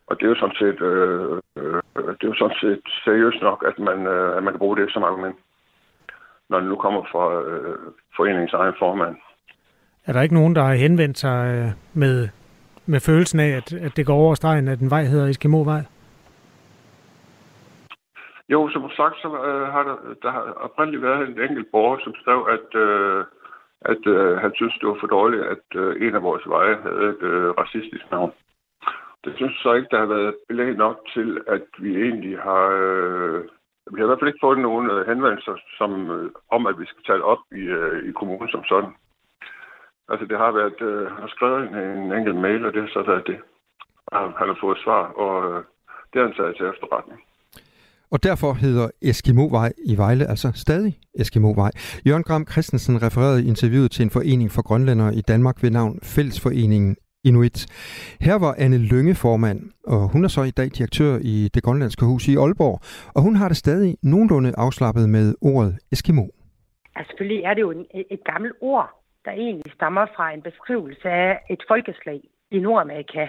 Og 0.07 0.17
det 0.17 0.25
er 0.25 0.29
jo 0.29 0.41
sådan 0.41 0.57
set, 0.63 0.81
øh, 0.81 1.41
øh, 1.57 1.83
det 2.17 2.25
er 2.25 2.33
jo 2.33 2.35
sådan 2.35 2.57
set 2.61 2.83
seriøst 3.05 3.43
nok, 3.43 3.65
at 3.67 3.79
man, 3.79 4.07
øh, 4.07 4.37
at 4.37 4.43
man 4.43 4.53
kan 4.53 4.59
bruge 4.59 4.77
det 4.77 4.93
som 4.93 5.03
argument, 5.03 5.37
når 6.49 6.61
det 6.61 6.69
nu 6.69 6.77
kommer 6.77 7.03
fra 7.13 7.43
øh, 7.43 7.79
foreningens 8.17 8.53
egen 8.53 8.75
formand. 8.79 9.17
Er 10.07 10.13
der 10.13 10.23
ikke 10.23 10.35
nogen, 10.35 10.57
der 10.57 10.63
har 10.63 10.75
henvendt 10.75 11.19
sig 11.19 11.39
øh, 11.55 11.71
med, 11.95 12.29
med 12.87 13.01
følelsen 13.01 13.41
af, 13.41 13.51
at, 13.57 13.73
at 13.73 13.97
det 13.97 14.07
går 14.07 14.15
over 14.15 14.35
stregen, 14.35 14.69
at 14.69 14.79
den 14.79 14.91
vej 14.91 15.03
hedder 15.03 15.29
Eskimo-vej? 15.29 15.83
Jo, 18.49 18.69
som 18.69 18.91
sagt, 18.97 19.17
så 19.23 19.29
øh, 19.29 19.67
har 19.73 19.83
der, 19.83 19.97
der 20.23 20.31
har 20.31 20.43
oprindeligt 20.67 21.03
været 21.03 21.29
en 21.29 21.41
enkelt 21.41 21.69
borger, 21.73 21.99
som 22.05 22.15
skrev, 22.21 22.41
at, 22.57 22.81
øh, 22.81 23.25
at 23.81 24.07
øh, 24.07 24.37
han 24.37 24.53
synes, 24.55 24.75
det 24.81 24.89
var 24.89 24.97
for 25.01 25.07
dårligt, 25.07 25.43
at 25.43 25.67
øh, 25.75 26.09
en 26.09 26.15
af 26.15 26.23
vores 26.23 26.43
veje 26.47 26.77
havde 26.83 27.09
et 27.15 27.23
øh, 27.23 27.51
racistisk 27.51 28.05
navn. 28.11 28.33
Det 29.25 29.33
synes 29.37 29.53
jeg 29.53 29.63
så 29.63 29.73
ikke, 29.73 29.89
der 29.91 29.99
har 29.99 30.07
været 30.07 30.35
belæg 30.49 30.75
nok 30.77 30.97
til, 31.15 31.41
at 31.47 31.67
vi 31.79 31.91
egentlig 32.03 32.39
har... 32.39 32.67
Øh, 32.83 33.45
vi 33.93 34.01
har 34.01 34.07
i 34.07 34.11
hvert 34.11 34.21
fald 34.21 34.33
ikke 34.33 34.47
fået 34.47 34.59
nogen 34.59 34.91
øh, 34.91 35.07
henvendelser 35.07 35.57
som, 35.79 36.11
øh, 36.11 36.31
om, 36.51 36.67
at 36.67 36.79
vi 36.81 36.87
skal 36.87 37.03
tage 37.05 37.19
det 37.19 37.25
op 37.25 37.43
i, 37.53 37.63
øh, 37.79 38.09
i 38.09 38.13
kommunen 38.13 38.49
som 38.49 38.65
sådan. 38.65 38.93
Altså, 40.11 40.25
det 40.31 40.39
har 40.39 40.53
været... 40.61 40.81
Øh, 40.81 41.07
han 41.15 41.21
har 41.27 41.33
skrevet 41.37 41.61
en, 41.69 41.75
en 41.75 42.13
enkelt 42.19 42.39
mail, 42.47 42.67
og 42.67 42.73
det 42.73 42.81
har 42.83 42.89
så 42.89 43.03
været 43.07 43.27
det. 43.27 43.39
Og 44.07 44.21
han 44.39 44.49
har 44.49 44.59
fået 44.61 44.79
svar, 44.85 45.05
og 45.25 45.35
øh, 45.51 45.65
det 46.11 46.17
har 46.21 46.27
han 46.29 46.35
taget 46.35 46.57
til 46.57 46.67
efterretning. 46.73 47.21
Og 48.15 48.23
derfor 48.23 48.53
hedder 48.53 48.87
Eskimovej 49.03 49.73
i 49.93 49.97
Vejle 49.97 50.25
altså 50.33 50.53
stadig 50.55 50.95
Eskimovej. 51.15 51.71
Jørgen 52.07 52.23
Gram 52.23 52.47
Christensen 52.53 53.03
refererede 53.03 53.45
i 53.45 53.49
interviewet 53.49 53.91
til 53.91 54.03
en 54.03 54.11
forening 54.11 54.51
for 54.51 54.63
grønlændere 54.63 55.15
i 55.15 55.21
Danmark 55.21 55.63
ved 55.63 55.71
navn 55.71 55.99
Fællesforeningen 56.03 56.97
Inuit. 57.25 57.59
Her 58.21 58.37
var 58.45 58.55
Anne 58.59 58.79
Lønge 58.79 59.15
formand, 59.15 59.61
og 59.87 60.13
hun 60.13 60.25
er 60.25 60.29
så 60.29 60.43
i 60.43 60.51
dag 60.51 60.69
direktør 60.79 61.19
i 61.23 61.49
det 61.55 61.63
grønlandske 61.63 62.05
hus 62.07 62.29
i 62.29 62.37
Aalborg, 62.37 62.81
og 63.15 63.23
hun 63.23 63.37
har 63.37 63.49
det 63.49 63.57
stadig 63.57 63.97
nogenlunde 64.03 64.53
afslappet 64.57 65.09
med 65.09 65.35
ordet 65.41 65.79
Eskimo. 65.93 66.25
Altså, 66.97 67.11
selvfølgelig 67.11 67.43
er 67.45 67.55
det 67.55 67.61
jo 67.61 67.71
et 68.11 68.25
gammelt 68.25 68.55
ord, 68.61 69.04
der 69.25 69.31
egentlig 69.31 69.73
stammer 69.73 70.07
fra 70.17 70.33
en 70.33 70.43
beskrivelse 70.43 71.09
af 71.09 71.41
et 71.51 71.63
folkeslag 71.69 72.21
i 72.51 72.59
Nordamerika, 72.59 73.29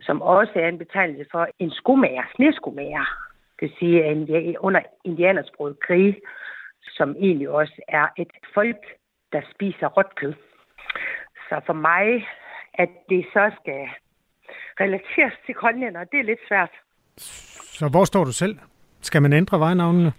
som 0.00 0.22
også 0.22 0.52
er 0.54 0.68
en 0.68 0.78
betegnelse 0.78 1.26
for 1.30 1.48
en 1.58 1.70
skomager, 1.70 2.22
sneskomager. 2.36 3.04
Det 3.60 3.70
vil 3.70 3.72
sige, 3.78 4.04
at 4.04 4.56
under 4.58 4.80
indianersproget 5.04 5.80
krig, 5.80 6.16
som 6.82 7.16
egentlig 7.18 7.48
også 7.48 7.82
er 7.88 8.06
et 8.18 8.30
folk, 8.54 8.84
der 9.32 9.40
spiser 9.54 9.86
råt 9.86 10.14
kød. 10.14 10.34
Så 11.48 11.60
for 11.66 11.72
mig 11.72 12.26
at 12.74 12.88
det 13.08 13.24
så 13.32 13.50
skal 13.60 13.88
relateres 14.80 15.32
til 15.46 15.54
grønlænder, 15.54 16.04
det 16.04 16.20
er 16.20 16.24
lidt 16.24 16.40
svært. 16.48 16.70
Så 17.78 17.88
hvor 17.88 18.04
står 18.04 18.24
du 18.24 18.32
selv? 18.32 18.58
Skal 19.00 19.22
man 19.22 19.32
ændre 19.32 19.58
vejnavnene? 19.58 20.12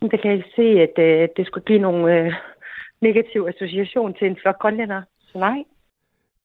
Det 0.00 0.20
kan 0.22 0.30
jeg 0.30 0.44
se, 0.56 0.62
at 0.62 0.96
uh, 0.98 1.28
det 1.36 1.46
skulle 1.46 1.64
give 1.64 1.78
nogle, 1.78 2.26
uh, 2.26 2.34
negativ 3.02 3.40
association 3.52 4.14
til 4.18 4.26
en 4.30 4.36
flok 4.42 4.58
grønlænder. 4.62 5.02
Så 5.28 5.38
nej. 5.38 5.58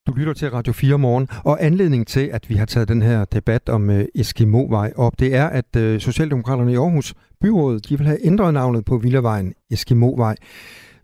Du 0.07 0.13
lytter 0.13 0.33
til 0.33 0.49
Radio 0.51 0.73
4 0.73 0.97
morgen, 0.97 1.27
og 1.45 1.63
anledningen 1.65 2.05
til, 2.05 2.29
at 2.33 2.49
vi 2.49 2.55
har 2.55 2.65
taget 2.65 2.87
den 2.87 3.01
her 3.01 3.25
debat 3.25 3.69
om 3.69 3.89
øh, 3.89 4.05
Eskimovej 4.15 4.91
op, 4.95 5.19
det 5.19 5.35
er, 5.35 5.47
at 5.47 5.75
øh, 5.77 5.99
Socialdemokraterne 5.99 6.71
i 6.71 6.75
Aarhus 6.75 7.13
Byrådet, 7.41 7.89
de 7.89 7.97
vil 7.97 8.07
have 8.07 8.25
ændret 8.25 8.53
navnet 8.53 8.85
på 8.85 8.97
Villavejen 8.97 9.53
Eskimovej. 9.71 10.35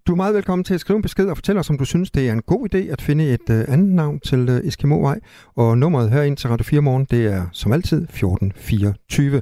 Du 0.08 0.12
er 0.12 0.16
meget 0.16 0.36
velkommen 0.36 0.64
til 0.64 0.74
at 0.74 0.80
skrive 0.80 0.98
en 0.98 1.02
besked 1.02 1.30
og 1.30 1.38
fortælle 1.38 1.60
os, 1.60 1.70
om 1.70 1.78
du 1.78 1.86
synes, 1.86 2.12
det 2.12 2.30
er 2.30 2.34
en 2.34 2.42
god 2.42 2.76
idé 2.76 2.92
at 2.92 3.02
finde 3.02 3.34
et 3.34 3.50
øh, 3.52 3.66
andet 3.68 3.92
navn 3.92 4.20
til 4.20 4.62
Eskimovej. 4.64 5.20
Og 5.56 5.78
nummeret 5.78 6.12
herind 6.12 6.38
til 6.38 6.50
Radio 6.50 6.64
4 6.64 6.82
morgen, 6.82 7.06
det 7.12 7.26
er 7.26 7.46
som 7.52 7.72
altid 7.72 8.04
1424. 8.04 9.42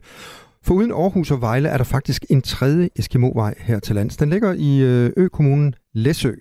For 0.66 0.74
uden 0.74 0.92
Aarhus 0.92 1.32
og 1.32 1.42
Vejle 1.42 1.70
er 1.70 1.78
der 1.78 1.84
faktisk 1.84 2.26
en 2.30 2.42
tredje 2.42 2.90
Eskimovej 2.96 3.54
her 3.58 3.80
til 3.80 3.96
lands. 3.96 4.18
Den 4.18 4.30
ligger 4.30 4.54
i 4.58 4.82
ø-kommunen 5.18 5.76
Læsø. 5.94 6.32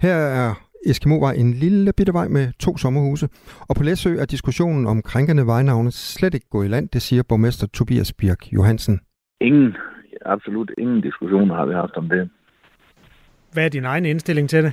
Her 0.00 0.14
er 0.14 0.54
Eskimovej 0.86 1.32
en 1.32 1.52
lille 1.52 1.92
bitte 1.92 2.12
vej 2.12 2.28
med 2.28 2.52
to 2.58 2.76
sommerhuse. 2.76 3.28
Og 3.60 3.76
på 3.76 3.82
Læsø 3.82 4.16
er 4.16 4.24
diskussionen 4.24 4.86
om 4.86 5.02
krænkende 5.02 5.46
vejnavne 5.46 5.90
slet 5.92 6.34
ikke 6.34 6.48
gået 6.50 6.66
i 6.66 6.68
land, 6.68 6.88
det 6.88 7.02
siger 7.02 7.22
borgmester 7.22 7.66
Tobias 7.66 8.12
Birk 8.12 8.52
Johansen. 8.52 9.00
Ingen, 9.40 9.76
absolut 10.26 10.70
ingen 10.78 11.00
diskussioner 11.00 11.54
har 11.54 11.66
vi 11.66 11.74
haft 11.74 11.96
om 11.96 12.08
det. 12.08 12.30
Hvad 13.52 13.64
er 13.64 13.68
din 13.68 13.84
egen 13.84 14.04
indstilling 14.04 14.48
til 14.48 14.64
det? 14.64 14.72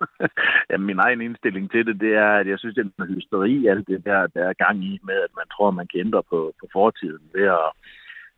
ja, 0.70 0.76
min 0.76 0.98
egen 0.98 1.20
indstilling 1.20 1.70
til 1.70 1.86
det, 1.86 2.00
det 2.00 2.14
er, 2.14 2.32
at 2.32 2.46
jeg 2.46 2.58
synes, 2.58 2.74
det 2.74 2.92
er 2.98 3.04
en 3.04 3.14
hysteri, 3.14 3.66
alt 3.66 3.88
det 3.88 4.04
der, 4.04 4.26
der 4.26 4.44
er 4.48 4.52
gang 4.52 4.84
i 4.84 5.00
med, 5.02 5.14
at 5.14 5.30
man 5.36 5.46
tror, 5.52 5.70
man 5.70 5.86
kan 5.86 6.00
ændre 6.00 6.22
på, 6.30 6.52
på 6.60 6.66
fortiden 6.72 7.24
ved 7.34 7.44
at, 7.44 7.70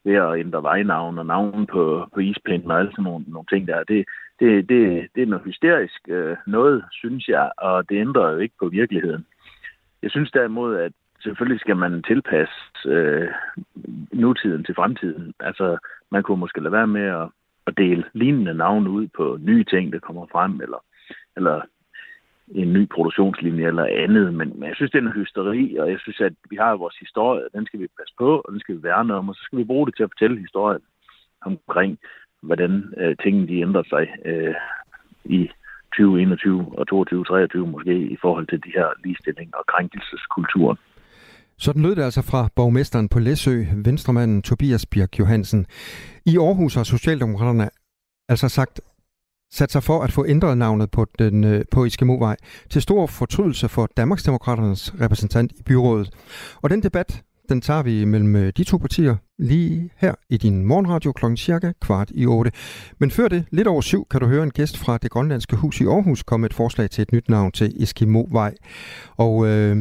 ved 0.05 0.15
at 0.15 0.39
ændre 0.39 0.63
vejnavn 0.63 1.19
og 1.19 1.27
navn 1.27 1.67
på, 1.67 2.09
på 2.15 2.21
ispinden 2.21 2.71
og 2.71 2.79
alle 2.79 2.91
sådan 2.91 3.05
nogle, 3.05 3.25
nogle 3.29 3.47
ting 3.51 3.69
der. 3.69 3.85
Det, 3.85 4.05
det, 4.41 4.69
det, 4.69 5.09
det 5.15 5.23
er 5.23 5.27
noget 5.27 5.45
hysterisk 5.45 6.01
øh, 6.09 6.37
noget, 6.47 6.85
synes 6.93 7.29
jeg, 7.29 7.51
og 7.59 7.89
det 7.89 7.97
ændrer 8.01 8.31
jo 8.31 8.39
ikke 8.39 8.55
på 8.59 8.69
virkeligheden. 8.69 9.27
Jeg 10.03 10.11
synes 10.11 10.31
derimod, 10.31 10.77
at 10.77 10.93
selvfølgelig 11.23 11.61
skal 11.61 11.77
man 11.77 12.03
tilpasse 12.03 12.55
øh, 12.87 13.29
nutiden 14.13 14.65
til 14.65 14.75
fremtiden. 14.75 15.35
Altså, 15.41 15.79
man 16.11 16.23
kunne 16.23 16.41
måske 16.41 16.61
lade 16.61 16.73
være 16.73 16.87
med 16.87 17.07
at, 17.07 17.29
at 17.67 17.77
dele 17.77 18.05
lignende 18.13 18.55
navne 18.55 18.91
ud 18.91 19.07
på 19.17 19.39
nye 19.41 19.65
ting, 19.65 19.93
der 19.93 19.99
kommer 19.99 20.27
frem, 20.33 20.61
eller, 20.61 20.85
eller 21.37 21.61
en 22.55 22.73
ny 22.73 22.87
produktionslinje 22.95 23.67
eller 23.67 23.87
andet, 24.05 24.35
men, 24.35 24.49
men 24.59 24.69
jeg 24.69 24.77
synes, 24.77 24.91
det 24.91 24.99
er 24.99 25.07
en 25.07 25.19
hysteri, 25.21 25.77
og 25.77 25.91
jeg 25.91 25.99
synes, 26.01 26.21
at 26.21 26.33
vi 26.51 26.57
har 26.57 26.77
vores 26.77 26.97
historie, 26.97 27.43
den 27.55 27.67
skal 27.67 27.81
vi 27.81 27.87
passe 27.99 28.15
på, 28.19 28.31
og 28.45 28.53
den 28.53 28.61
skal 28.61 28.77
vi 28.77 28.83
værne 28.83 29.15
om, 29.15 29.29
og 29.29 29.35
så 29.35 29.43
skal 29.45 29.59
vi 29.59 29.65
bruge 29.65 29.87
det 29.87 29.97
til 29.97 30.03
at 30.03 30.11
fortælle 30.15 30.41
historien 30.41 30.83
omkring, 31.41 31.99
hvordan 32.43 32.95
øh, 32.97 33.17
tingene 33.23 33.49
de 33.49 33.61
ændrer 33.61 33.83
sig 33.83 34.05
øh, 34.25 34.55
i 35.25 35.51
2021 35.97 36.79
og 36.79 36.89
2023 36.89 37.67
måske 37.67 37.95
i 38.15 38.17
forhold 38.21 38.47
til 38.47 38.61
de 38.65 38.73
her 38.75 38.87
ligestilling 39.05 39.51
og 39.59 39.65
krænkelseskulturen. 39.67 40.79
Sådan 41.59 41.83
lød 41.83 41.97
det 41.97 42.03
altså 42.03 42.23
fra 42.31 42.49
borgmesteren 42.57 43.09
på 43.09 43.19
Læsø, 43.19 43.57
venstremanden 43.85 44.43
Tobias 44.43 44.87
Birk 44.87 45.19
Johansen. 45.19 45.67
I 46.27 46.39
Aarhus 46.39 46.75
har 46.75 46.83
Socialdemokraterne 46.83 47.69
altså 48.29 48.49
sagt 48.49 48.81
sat 49.53 49.73
sig 49.73 49.83
for 49.83 50.03
at 50.03 50.13
få 50.13 50.27
ændret 50.27 50.59
navnet 50.59 50.91
på, 50.91 51.07
den, 51.19 51.45
øh, 51.45 51.65
på 51.71 51.85
Iskemovej 51.85 52.37
til 52.71 52.83
stor 52.83 53.07
fortrydelse 53.07 53.69
for 53.69 53.89
Danmarksdemokraternes 53.97 54.95
repræsentant 55.01 55.53
i 55.53 55.63
byrådet. 55.63 56.11
Og 56.63 56.71
den 56.71 56.83
debat, 56.83 57.23
den 57.49 57.61
tager 57.61 57.83
vi 57.83 58.05
mellem 58.05 58.37
øh, 58.37 58.53
de 58.57 58.65
to 58.65 58.79
partier 58.79 59.17
lige 59.39 59.91
her 59.97 60.15
i 60.29 60.37
din 60.37 60.67
morgenradio 60.67 61.13
kl. 61.13 61.37
cirka 61.37 61.73
kvart 61.81 62.11
i 62.15 62.27
8. 62.27 62.53
Men 62.99 63.11
før 63.11 63.29
det, 63.29 63.45
lidt 63.51 63.69
over 63.69 63.81
syv, 63.81 64.07
kan 64.11 64.21
du 64.21 64.27
høre 64.27 64.43
en 64.43 64.51
gæst 64.51 64.79
fra 64.79 64.99
det 64.99 65.11
grønlandske 65.11 65.57
hus 65.57 65.81
i 65.81 65.85
Aarhus 65.85 66.23
komme 66.23 66.47
et 66.47 66.55
forslag 66.55 66.91
til 66.91 67.03
et 67.03 67.13
nyt 67.13 67.29
navn 67.29 67.53
til 67.53 67.83
Eskimovej. 67.83 68.55
Og 69.17 69.47
øh, 69.47 69.77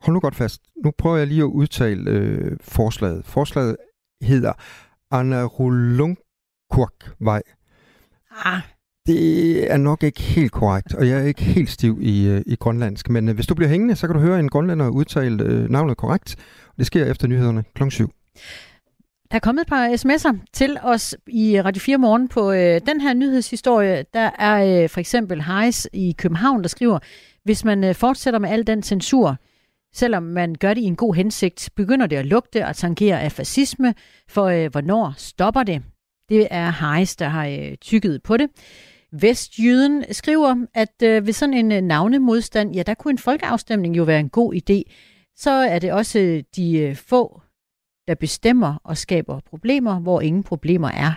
hold 0.00 0.14
nu 0.14 0.20
godt 0.20 0.34
fast. 0.34 0.62
Nu 0.84 0.90
prøver 0.98 1.16
jeg 1.16 1.26
lige 1.26 1.42
at 1.42 1.44
udtale 1.44 2.10
øh, 2.10 2.56
forslaget. 2.60 3.24
Forslaget 3.24 3.76
hedder 4.22 4.52
Anarulungkurkvej. 5.10 7.42
Ah. 8.44 8.60
Det 9.06 9.72
er 9.72 9.76
nok 9.76 10.02
ikke 10.02 10.22
helt 10.22 10.52
korrekt, 10.52 10.94
og 10.94 11.08
jeg 11.08 11.20
er 11.20 11.24
ikke 11.24 11.42
helt 11.42 11.70
stiv 11.70 11.98
i, 12.00 12.26
øh, 12.26 12.42
i 12.46 12.56
grønlandsk. 12.56 13.10
Men 13.10 13.28
øh, 13.28 13.34
hvis 13.34 13.46
du 13.46 13.54
bliver 13.54 13.68
hængende, 13.68 13.96
så 13.96 14.06
kan 14.06 14.16
du 14.16 14.20
høre 14.20 14.40
en 14.40 14.48
grønlænder 14.48 14.88
udtale 14.88 15.44
øh, 15.44 15.70
navnet 15.70 15.96
korrekt. 15.96 16.36
Det 16.78 16.86
sker 16.86 17.04
efter 17.04 17.28
nyhederne 17.28 17.64
kl. 17.74 17.90
7. 17.90 18.10
Der 19.30 19.36
er 19.36 19.40
kommet 19.40 19.62
et 19.62 19.68
par 19.68 19.88
sms'er 19.88 20.36
til 20.52 20.78
os 20.82 21.16
i 21.26 21.60
Radio 21.60 21.80
4 21.80 21.98
Morgen 21.98 22.28
på 22.28 22.52
øh, 22.52 22.80
den 22.86 23.00
her 23.00 23.14
nyhedshistorie. 23.14 24.04
Der 24.14 24.30
er 24.38 24.82
øh, 24.82 24.88
for 24.88 25.00
eksempel 25.00 25.42
Heis 25.42 25.88
i 25.92 26.14
København, 26.18 26.62
der 26.62 26.68
skriver, 26.68 26.98
hvis 27.44 27.64
man 27.64 27.84
øh, 27.84 27.94
fortsætter 27.94 28.40
med 28.40 28.48
al 28.48 28.66
den 28.66 28.82
censur, 28.82 29.36
selvom 29.94 30.22
man 30.22 30.54
gør 30.54 30.74
det 30.74 30.80
i 30.80 30.84
en 30.84 30.96
god 30.96 31.14
hensigt, 31.14 31.70
begynder 31.76 32.06
det 32.06 32.16
at 32.16 32.26
lugte 32.26 32.66
og 32.66 32.76
tangere 32.76 33.20
af 33.20 33.32
fascisme, 33.32 33.94
for 34.28 34.44
øh, 34.44 34.70
hvornår 34.70 35.14
stopper 35.16 35.62
det? 35.62 35.82
Det 36.28 36.48
er 36.50 36.70
Heis, 36.70 37.16
der 37.16 37.28
har 37.28 37.46
øh, 37.46 37.76
tykket 37.76 38.22
på 38.22 38.36
det. 38.36 38.50
Vestjyden 39.12 40.04
skriver, 40.10 40.66
at 40.74 41.02
øh, 41.02 41.26
ved 41.26 41.32
sådan 41.32 41.54
en 41.54 41.72
øh, 41.72 41.80
navnemodstand, 41.80 42.74
ja, 42.74 42.82
der 42.82 42.94
kunne 42.94 43.12
en 43.12 43.18
folkeafstemning 43.18 43.96
jo 43.96 44.02
være 44.02 44.20
en 44.20 44.28
god 44.28 44.54
idé. 44.54 44.92
Så 45.36 45.50
er 45.50 45.78
det 45.78 45.92
også 45.92 46.18
øh, 46.18 46.42
de 46.56 46.78
øh, 46.78 46.96
få, 46.96 47.40
der 48.08 48.14
bestemmer 48.14 48.80
og 48.84 48.96
skaber 48.96 49.40
problemer, 49.50 50.00
hvor 50.00 50.20
ingen 50.20 50.42
problemer 50.42 50.88
er, 50.88 51.12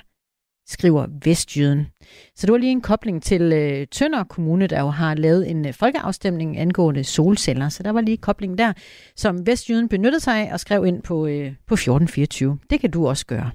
skriver 0.67 1.07
Vestjyden. 1.25 1.87
Så 2.35 2.47
det 2.47 2.51
var 2.51 2.57
lige 2.57 2.71
en 2.71 2.81
kobling 2.81 3.23
til 3.23 3.41
øh, 3.41 3.87
Tønder 3.87 4.23
Kommune, 4.23 4.67
der 4.67 4.79
jo 4.79 4.87
har 4.87 5.15
lavet 5.15 5.49
en 5.49 5.67
øh, 5.67 5.73
folkeafstemning 5.73 6.57
angående 6.57 7.03
solceller. 7.03 7.69
Så 7.69 7.83
der 7.83 7.91
var 7.91 8.01
lige 8.01 8.17
koblingen 8.17 8.57
kobling 8.57 8.75
der, 8.75 8.81
som 9.15 9.47
Vestjyden 9.47 9.89
benyttede 9.89 10.19
sig 10.19 10.53
og 10.53 10.59
skrev 10.59 10.85
ind 10.85 11.01
på, 11.01 11.25
øh, 11.25 11.53
på 11.67 11.73
1424. 11.73 12.59
Det 12.69 12.79
kan 12.79 12.91
du 12.91 13.07
også 13.07 13.25
gøre. 13.25 13.51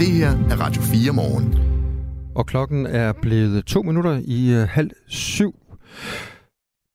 Det 0.00 0.08
her 0.08 0.30
er 0.30 0.60
Radio 0.60 0.82
4 0.82 1.12
morgen. 1.12 1.54
Og 2.34 2.46
klokken 2.46 2.86
er 2.86 3.12
blevet 3.22 3.64
to 3.64 3.82
minutter 3.82 4.20
i 4.24 4.52
øh, 4.52 4.68
halv 4.68 4.90
syv 5.06 5.54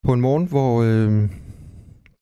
på 0.03 0.13
en 0.13 0.21
morgen, 0.21 0.45
hvor 0.45 0.83
øh, 0.83 1.29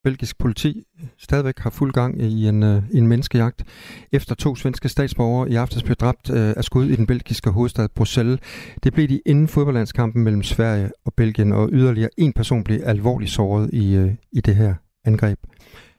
belgisk 0.03 0.37
politi 0.37 0.83
stadigvæk 1.19 1.59
har 1.59 1.69
fuld 1.69 1.93
gang 1.93 2.21
i 2.21 2.47
en, 2.47 2.63
øh, 2.63 2.83
en 2.93 3.07
menneskejagt. 3.07 3.63
Efter 4.11 4.35
to 4.35 4.55
svenske 4.55 4.89
statsborgere 4.89 5.49
i 5.49 5.55
aftes 5.55 5.83
blev 5.83 5.95
dræbt 5.95 6.29
øh, 6.29 6.53
af 6.57 6.63
skud 6.63 6.85
i 6.85 6.95
den 6.95 7.07
belgiske 7.07 7.49
hovedstad 7.49 7.89
Bruxelles. 7.95 8.39
Det 8.83 8.93
blev 8.93 9.07
de 9.07 9.21
inden 9.25 9.47
fodboldlandskampen 9.47 10.23
mellem 10.23 10.43
Sverige 10.43 10.91
og 11.05 11.13
Belgien, 11.13 11.51
og 11.51 11.69
yderligere 11.71 12.09
en 12.17 12.33
person 12.33 12.63
blev 12.63 12.79
alvorligt 12.83 13.31
såret 13.31 13.69
i, 13.73 13.95
øh, 13.95 14.11
i 14.31 14.41
det 14.41 14.55
her 14.55 14.75
angreb. 15.05 15.39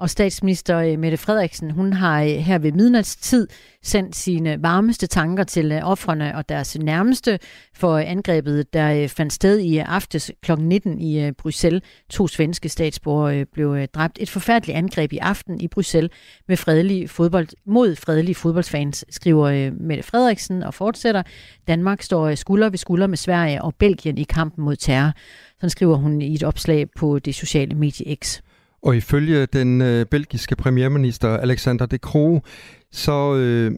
Og 0.05 0.11
statsminister 0.11 0.79
øh, 0.79 0.99
Mette 0.99 1.17
Frederiksen, 1.17 1.71
hun 1.71 1.93
har 1.93 2.23
øh, 2.23 2.29
her 2.29 2.59
ved 2.59 2.73
midnatstid 2.73 3.49
sendt 3.83 4.17
sine 4.17 4.63
varmeste 4.63 5.07
tanker 5.07 5.45
til 5.45 5.73
øh, 5.73 5.91
offrene 5.91 6.37
og 6.37 6.49
deres 6.49 6.79
nærmeste 6.79 7.39
for 7.75 7.99
angrebet, 7.99 8.73
der 8.73 9.09
fandt 9.09 9.33
sted 9.33 9.59
i 9.59 9.79
aftes 9.79 10.31
kl. 10.43 10.53
19 10.59 11.01
i 11.01 11.33
Bruxelles. 11.33 11.83
To 12.11 12.27
svenske 12.27 12.69
statsborgere 12.69 13.45
blev 13.45 13.87
dræbt. 13.87 14.19
Et 14.21 14.31
forfærdeligt 14.31 14.79
angreb 14.79 15.13
i 15.13 15.19
aften 15.19 15.61
i 15.61 15.69
Bruxelles 15.69 16.11
med 16.49 16.57
fredelige 16.57 17.09
fodbold, 17.09 17.49
mod 17.67 17.97
fredelige 17.97 18.35
fodboldfans, 18.35 19.05
skriver 19.11 19.71
Mette 19.81 20.03
Frederiksen 20.03 20.63
og 20.63 20.75
fortsætter. 20.75 21.23
Danmark 21.69 22.03
står 22.03 22.35
skulder 22.35 22.69
ved 22.69 22.79
skulder 22.79 23.07
med 23.07 23.17
Sverige 23.17 23.63
og 23.63 23.75
Belgien 23.75 24.19
i 24.19 24.25
kampen 24.25 24.65
mod 24.65 24.77
terror. 24.77 25.13
Sådan 25.57 25.71
skriver 25.71 25.97
hun 25.97 26.23
i 26.23 26.35
et 26.35 26.43
opslag 26.43 26.91
på 26.97 27.19
det 27.19 27.35
sociale 27.35 27.75
medie 27.75 28.17
X. 28.17 28.41
Og 28.85 28.97
ifølge 28.97 29.47
den 29.47 29.81
øh, 29.81 30.07
belgiske 30.07 30.57
premierminister 30.57 31.37
Alexander 31.37 31.87
De 31.87 31.97
Croo, 31.97 32.41
så 32.93 33.35
øh, 33.35 33.73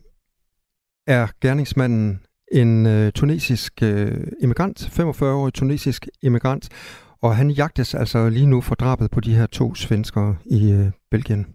er 1.07 1.27
gerningsmanden 1.41 2.21
en 2.53 2.87
øh, 2.87 3.13
tunesisk 3.13 3.83
øh, 3.83 4.27
immigrant, 4.41 4.81
45-årig 4.81 5.55
tunesisk 5.55 6.09
immigrant, 6.23 6.69
og 7.23 7.37
han 7.37 7.51
jagtes 7.51 7.95
altså 7.95 8.29
lige 8.29 8.47
nu 8.47 8.61
for 8.61 8.75
drabet 8.75 9.11
på 9.11 9.21
de 9.21 9.35
her 9.35 9.47
to 9.47 9.75
svenskere 9.75 10.37
i 10.47 10.73
øh, 10.73 10.91
Belgien. 11.11 11.47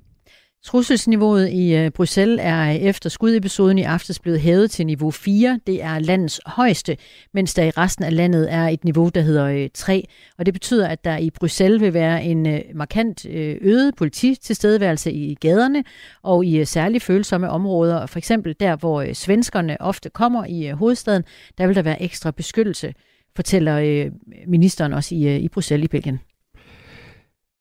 Trusselsniveauet 0.66 1.50
i 1.50 1.76
øh, 1.76 1.92
Bruxelles 1.92 2.40
er 2.42 2.70
øh, 2.70 2.76
efter 2.76 3.10
skudepisoden 3.10 3.78
i 3.78 3.84
aftes 3.84 4.20
blevet 4.20 4.40
hævet 4.40 4.72
til 4.72 4.86
niveau 4.86 5.12
4. 5.12 5.60
Det 5.68 5.84
er 5.84 6.00
landets 6.00 6.42
højeste, 6.46 6.98
mens 7.34 7.54
der 7.54 7.64
i 7.64 7.70
resten 7.70 8.06
af 8.06 8.16
landet 8.16 8.54
er 8.54 8.68
et 8.68 8.84
niveau, 8.84 9.10
der 9.10 9.22
hedder 9.22 9.46
øh, 9.46 9.70
3. 9.74 10.08
Og 10.38 10.46
det 10.46 10.54
betyder, 10.54 10.88
at 10.88 11.06
der 11.06 11.18
i 11.18 11.30
Bruxelles 11.30 11.82
vil 11.82 11.94
være 11.94 12.24
en 12.24 12.62
markant 12.76 13.26
øget 13.62 13.96
polititilstedeværelse 13.96 15.12
i 15.12 15.36
gaderne 15.36 15.84
og 16.24 16.46
i 16.46 16.66
særligt 16.66 17.04
følsomme 17.04 17.50
områder. 17.50 18.06
For 18.06 18.18
eksempel 18.18 18.56
der, 18.60 18.76
hvor 18.76 19.14
svenskerne 19.14 19.82
ofte 19.82 20.10
kommer 20.10 20.46
i 20.46 20.70
hovedstaden, 20.70 21.24
der 21.58 21.68
vil 21.68 21.76
der 21.76 21.82
være 21.82 22.02
ekstra 22.02 22.32
beskyttelse, 22.32 22.94
fortæller 23.36 24.10
ministeren 24.48 24.94
også 24.94 25.16
i, 25.16 25.38
i 25.38 25.48
Bruxelles 25.48 25.86
i 25.86 25.88
Belgien. 25.88 26.20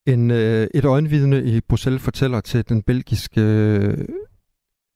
En, 0.06 0.30
øh, 0.30 0.66
et 0.74 0.84
øjenvidne 0.84 1.44
i 1.44 1.60
Bruxelles 1.60 2.02
fortæller 2.02 2.40
til 2.40 2.68
den 2.68 2.82
belgiske 2.82 3.40
øh, 3.40 4.08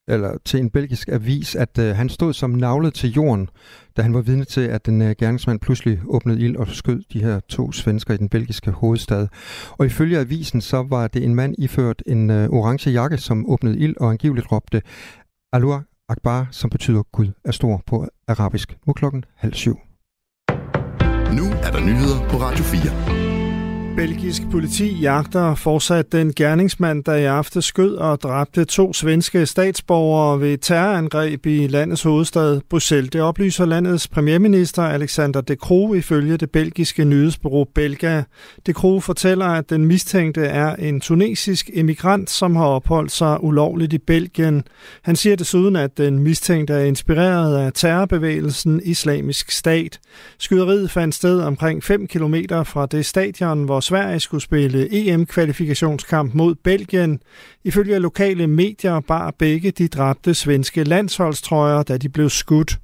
eller 0.08 0.38
til 0.44 0.60
en 0.60 0.70
belgisk 0.70 1.08
avis, 1.08 1.56
at 1.56 1.78
øh, 1.78 1.96
han 1.96 2.08
stod 2.08 2.32
som 2.32 2.50
navlet 2.50 2.94
til 2.94 3.12
jorden, 3.12 3.48
da 3.96 4.02
han 4.02 4.14
var 4.14 4.20
vidne 4.20 4.44
til, 4.44 4.60
at 4.60 4.86
den 4.86 5.02
øh, 5.02 5.14
gerningsmand 5.18 5.60
pludselig 5.60 6.00
åbnede 6.06 6.40
ild 6.40 6.56
og 6.56 6.68
skød 6.68 7.02
de 7.12 7.22
her 7.22 7.40
to 7.40 7.72
svensker 7.72 8.14
i 8.14 8.16
den 8.16 8.28
belgiske 8.28 8.70
hovedstad. 8.70 9.28
Og 9.70 9.86
ifølge 9.86 10.18
avisen, 10.18 10.60
så 10.60 10.82
var 10.82 11.08
det 11.08 11.24
en 11.24 11.34
mand 11.34 11.54
iført 11.58 12.02
en 12.06 12.30
øh, 12.30 12.48
orange 12.48 12.90
jakke, 12.90 13.18
som 13.18 13.50
åbnede 13.50 13.78
ild 13.78 13.94
og 14.00 14.10
angiveligt 14.10 14.52
råbte 14.52 14.82
Alua 15.52 15.82
Akbar, 16.08 16.48
som 16.50 16.70
betyder 16.70 17.02
Gud 17.02 17.28
er 17.44 17.52
stor 17.52 17.82
på 17.86 18.06
arabisk. 18.28 18.76
Nu 18.86 18.92
klokken 18.92 19.24
halv 19.36 19.54
syv. 19.54 19.78
Nu 21.32 21.44
er 21.62 21.70
der 21.72 21.80
nyheder 21.80 22.28
på 22.28 22.36
Radio 22.36 22.64
4. 22.64 23.33
Belgisk 23.96 24.42
politi 24.50 24.98
jagter 25.00 25.54
fortsat 25.54 26.12
den 26.12 26.32
gerningsmand, 26.34 27.04
der 27.04 27.14
i 27.14 27.24
aften 27.24 27.62
skød 27.62 27.94
og 27.94 28.20
dræbte 28.22 28.64
to 28.64 28.92
svenske 28.92 29.46
statsborgere 29.46 30.40
ved 30.40 30.58
terrorangreb 30.58 31.46
i 31.46 31.66
landets 31.66 32.02
hovedstad 32.02 32.60
Bruxelles. 32.70 33.10
Det 33.10 33.20
oplyser 33.20 33.64
landets 33.64 34.08
premierminister 34.08 34.82
Alexander 34.82 35.40
De 35.40 35.54
Croo 35.54 35.94
ifølge 35.94 36.36
det 36.36 36.50
belgiske 36.50 37.04
nyhedsbureau 37.04 37.64
Belga. 37.74 38.22
De 38.66 38.72
Croo 38.72 39.00
fortæller, 39.00 39.46
at 39.46 39.70
den 39.70 39.84
mistænkte 39.84 40.44
er 40.44 40.74
en 40.74 41.00
tunesisk 41.00 41.70
emigrant, 41.74 42.30
som 42.30 42.56
har 42.56 42.66
opholdt 42.66 43.12
sig 43.12 43.44
ulovligt 43.44 43.92
i 43.92 43.98
Belgien. 43.98 44.64
Han 45.02 45.16
siger 45.16 45.36
desuden, 45.36 45.76
at 45.76 45.98
den 45.98 46.18
mistænkte 46.18 46.74
er 46.74 46.84
inspireret 46.84 47.56
af 47.56 47.72
terrorbevægelsen 47.74 48.80
Islamisk 48.84 49.50
Stat. 49.50 50.00
Skyderiet 50.38 50.90
fandt 50.90 51.14
sted 51.14 51.40
omkring 51.40 51.84
5 51.84 52.06
km 52.06 52.34
fra 52.64 52.86
det 52.86 53.06
stadion, 53.06 53.64
hvor 53.64 53.80
Sverige 53.84 54.20
skulle 54.20 54.42
spille 54.42 54.88
EM-kvalifikationskamp 54.92 56.34
mod 56.34 56.54
Belgien. 56.54 57.20
Ifølge 57.64 57.98
lokale 57.98 58.46
medier 58.46 59.00
bar 59.00 59.34
begge 59.38 59.70
de 59.70 59.88
dræbte 59.88 60.34
svenske 60.34 60.84
landsholdstrøjer, 60.84 61.82
da 61.82 61.96
de 61.96 62.08
blev 62.08 62.30
skudt. 62.30 62.78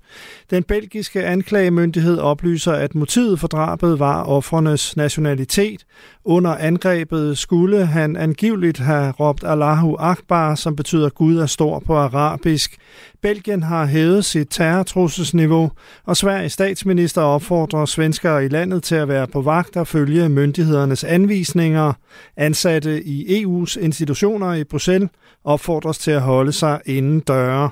Den 0.51 0.63
belgiske 0.63 1.25
anklagemyndighed 1.25 2.19
oplyser, 2.19 2.73
at 2.73 2.95
motivet 2.95 3.41
for 3.41 3.49
drabet 3.49 3.99
var 3.99 4.23
offrenes 4.23 4.97
nationalitet. 4.97 5.85
Under 6.25 6.51
angrebet 6.51 7.39
skulle 7.39 7.87
han 7.87 8.17
angiveligt 8.17 8.79
have 8.79 9.11
råbt 9.11 9.45
Allahu 9.47 9.97
Akbar, 9.99 10.55
som 10.55 10.77
betyder 10.77 11.09
Gud 11.09 11.39
er 11.39 11.47
stor 11.47 11.79
på 11.79 11.97
arabisk. 11.97 12.77
Belgien 13.23 13.63
har 13.63 13.87
hævet 13.87 14.25
sit 14.25 14.49
terrortrusselsniveau, 14.51 15.71
og 16.07 16.17
Sveriges 16.17 16.53
statsminister 16.53 17.23
opfordrer 17.23 17.85
svenskere 17.85 18.45
i 18.45 18.49
landet 18.49 18.83
til 18.83 18.95
at 18.95 19.09
være 19.09 19.27
på 19.27 19.41
vagt 19.41 19.77
og 19.77 19.87
følge 19.87 20.29
myndighedernes 20.91 21.05
anvisninger. 21.05 21.93
Ansatte 22.37 23.03
i 23.03 23.45
EU's 23.45 23.77
institutioner 23.77 24.55
i 24.55 24.65
Bruxelles 24.65 25.11
opfordres 25.45 25.99
til 25.99 26.11
at 26.11 26.21
holde 26.21 26.53
sig 26.53 26.81
inden 26.87 27.21
døre. 27.21 27.71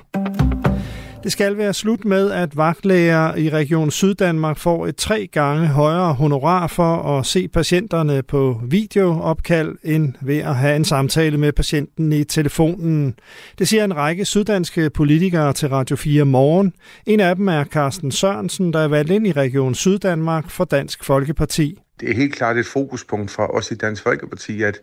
Det 1.23 1.31
skal 1.31 1.57
være 1.57 1.73
slut 1.73 2.05
med, 2.05 2.31
at 2.31 2.57
vagtlæger 2.57 3.35
i 3.35 3.49
Region 3.49 3.91
Syddanmark 3.91 4.57
får 4.57 4.87
et 4.87 4.95
tre 4.95 5.27
gange 5.31 5.67
højere 5.67 6.13
honorar 6.13 6.67
for 6.67 7.19
at 7.19 7.25
se 7.25 7.47
patienterne 7.47 8.23
på 8.23 8.61
videoopkald, 8.69 9.75
end 9.83 10.13
ved 10.21 10.37
at 10.37 10.55
have 10.55 10.75
en 10.75 10.85
samtale 10.85 11.37
med 11.37 11.51
patienten 11.51 12.11
i 12.11 12.23
telefonen. 12.23 13.13
Det 13.59 13.67
siger 13.67 13.83
en 13.83 13.95
række 13.95 14.25
syddanske 14.25 14.89
politikere 14.89 15.53
til 15.53 15.69
Radio 15.69 15.95
4 15.95 16.25
Morgen. 16.25 16.73
En 17.05 17.19
af 17.19 17.35
dem 17.35 17.47
er 17.47 17.63
Carsten 17.63 18.11
Sørensen, 18.11 18.73
der 18.73 18.79
er 18.79 18.87
valgt 18.87 19.11
ind 19.11 19.27
i 19.27 19.31
Region 19.31 19.75
Syddanmark 19.75 20.49
for 20.49 20.63
Dansk 20.63 21.03
Folkeparti. 21.03 21.77
Det 21.99 22.09
er 22.09 22.15
helt 22.15 22.35
klart 22.35 22.57
et 22.57 22.65
fokuspunkt 22.65 23.31
for 23.31 23.43
os 23.43 23.71
i 23.71 23.75
Dansk 23.75 24.03
Folkeparti, 24.03 24.61
at, 24.61 24.79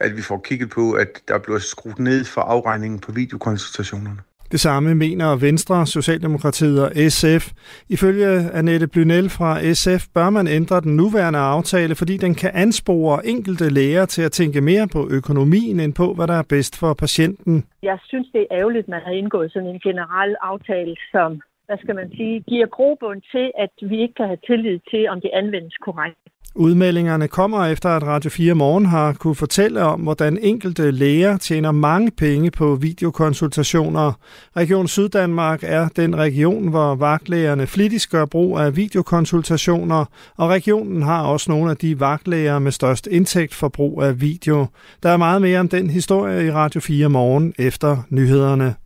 at 0.00 0.16
vi 0.16 0.22
får 0.22 0.40
kigget 0.44 0.70
på, 0.70 0.92
at 0.92 1.08
der 1.28 1.38
bliver 1.38 1.58
skruet 1.58 1.98
ned 1.98 2.24
for 2.24 2.40
afregningen 2.40 3.00
på 3.00 3.12
videokonsultationerne. 3.12 4.20
Det 4.52 4.60
samme 4.60 4.94
mener 4.94 5.36
Venstre, 5.36 5.86
Socialdemokratiet 5.86 6.82
og 6.84 6.90
SF. 7.08 7.52
Ifølge 7.88 8.50
Annette 8.52 8.86
Blynel 8.86 9.30
fra 9.30 9.72
SF 9.74 10.06
bør 10.14 10.30
man 10.30 10.46
ændre 10.46 10.80
den 10.80 10.96
nuværende 10.96 11.38
aftale, 11.38 11.94
fordi 11.94 12.16
den 12.16 12.34
kan 12.34 12.50
anspore 12.54 13.26
enkelte 13.26 13.68
læger 13.68 14.06
til 14.06 14.22
at 14.22 14.32
tænke 14.32 14.60
mere 14.60 14.88
på 14.88 15.08
økonomien 15.10 15.80
end 15.80 15.94
på, 15.94 16.14
hvad 16.14 16.26
der 16.26 16.34
er 16.34 16.42
bedst 16.48 16.78
for 16.78 16.94
patienten. 16.94 17.64
Jeg 17.82 17.98
synes, 18.04 18.26
det 18.32 18.40
er 18.40 18.56
ærgerligt, 18.58 18.82
at 18.82 18.88
man 18.88 19.00
har 19.04 19.12
indgået 19.12 19.52
sådan 19.52 19.68
en 19.68 19.80
generel 19.80 20.36
aftale, 20.42 20.96
som 21.12 21.40
hvad 21.66 21.78
skal 21.82 21.94
man 21.94 22.10
sige, 22.16 22.40
giver 22.40 22.66
grobund 22.66 23.20
til, 23.34 23.46
at 23.64 23.74
vi 23.90 23.96
ikke 24.02 24.14
kan 24.14 24.26
have 24.26 24.44
tillid 24.46 24.78
til, 24.90 25.08
om 25.08 25.20
det 25.20 25.30
anvendes 25.40 25.76
korrekt. 25.76 26.18
Udmeldingerne 26.56 27.28
kommer 27.28 27.66
efter, 27.66 27.88
at 27.88 28.02
Radio 28.02 28.30
4 28.30 28.54
Morgen 28.54 28.86
har 28.86 29.12
kunne 29.12 29.34
fortælle 29.34 29.82
om, 29.82 30.00
hvordan 30.00 30.38
enkelte 30.42 30.90
læger 30.90 31.36
tjener 31.36 31.72
mange 31.72 32.10
penge 32.10 32.50
på 32.50 32.74
videokonsultationer. 32.74 34.12
Region 34.56 34.88
Syddanmark 34.88 35.60
er 35.62 35.88
den 35.88 36.16
region, 36.16 36.68
hvor 36.68 36.94
vagtlægerne 36.94 37.66
flittigt 37.66 38.08
gør 38.10 38.24
brug 38.24 38.58
af 38.58 38.76
videokonsultationer, 38.76 40.04
og 40.36 40.48
regionen 40.48 41.02
har 41.02 41.26
også 41.26 41.50
nogle 41.50 41.70
af 41.70 41.76
de 41.76 42.00
vagtlæger 42.00 42.58
med 42.58 42.72
størst 42.72 43.06
indtægt 43.06 43.54
for 43.54 43.68
brug 43.68 44.02
af 44.02 44.20
video. 44.20 44.66
Der 45.02 45.08
er 45.08 45.16
meget 45.16 45.42
mere 45.42 45.60
om 45.60 45.68
den 45.68 45.90
historie 45.90 46.46
i 46.46 46.50
Radio 46.50 46.80
4 46.80 47.08
Morgen 47.08 47.54
efter 47.58 47.96
nyhederne. 48.10 48.83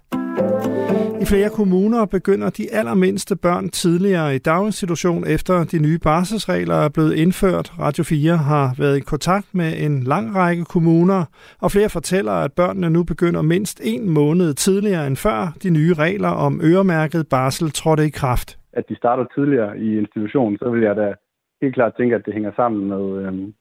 Flere 1.33 1.51
kommuner 1.61 2.07
begynder 2.17 2.51
de 2.51 2.64
allermindste 2.79 3.35
børn 3.37 3.69
tidligere 3.69 4.35
i 4.35 4.38
daginstitution 4.38 5.23
efter 5.37 5.55
de 5.73 5.79
nye 5.87 5.99
barselsregler 6.09 6.79
er 6.87 6.91
blevet 6.95 7.14
indført. 7.23 7.67
Radio 7.87 8.03
4 8.05 8.37
har 8.51 8.67
været 8.83 8.97
i 8.97 9.05
kontakt 9.12 9.49
med 9.61 9.71
en 9.87 9.95
lang 10.12 10.27
række 10.41 10.64
kommuner, 10.75 11.21
og 11.64 11.69
flere 11.75 11.91
fortæller, 11.99 12.33
at 12.33 12.53
børnene 12.61 12.91
nu 12.91 13.01
begynder 13.12 13.43
mindst 13.43 13.81
en 13.93 14.05
måned 14.19 14.55
tidligere 14.55 15.07
end 15.07 15.17
før 15.17 15.41
de 15.62 15.71
nye 15.79 15.95
regler 16.05 16.33
om 16.47 16.61
øremærket 16.71 17.23
barsel 17.35 17.71
trådte 17.71 18.05
i 18.11 18.12
kraft. 18.21 18.49
At 18.73 18.85
de 18.88 18.97
starter 18.97 19.25
tidligere 19.35 19.79
i 19.87 19.99
institutionen, 20.03 20.59
så 20.59 20.71
vil 20.71 20.83
jeg 20.83 20.97
da 20.97 21.14
helt 21.62 21.75
klart 21.75 21.93
tænke, 21.97 22.14
at 22.14 22.27
det 22.27 22.35
hænger 22.35 22.53
sammen 22.57 22.83
med, 22.93 23.05
øhm, 23.23 23.55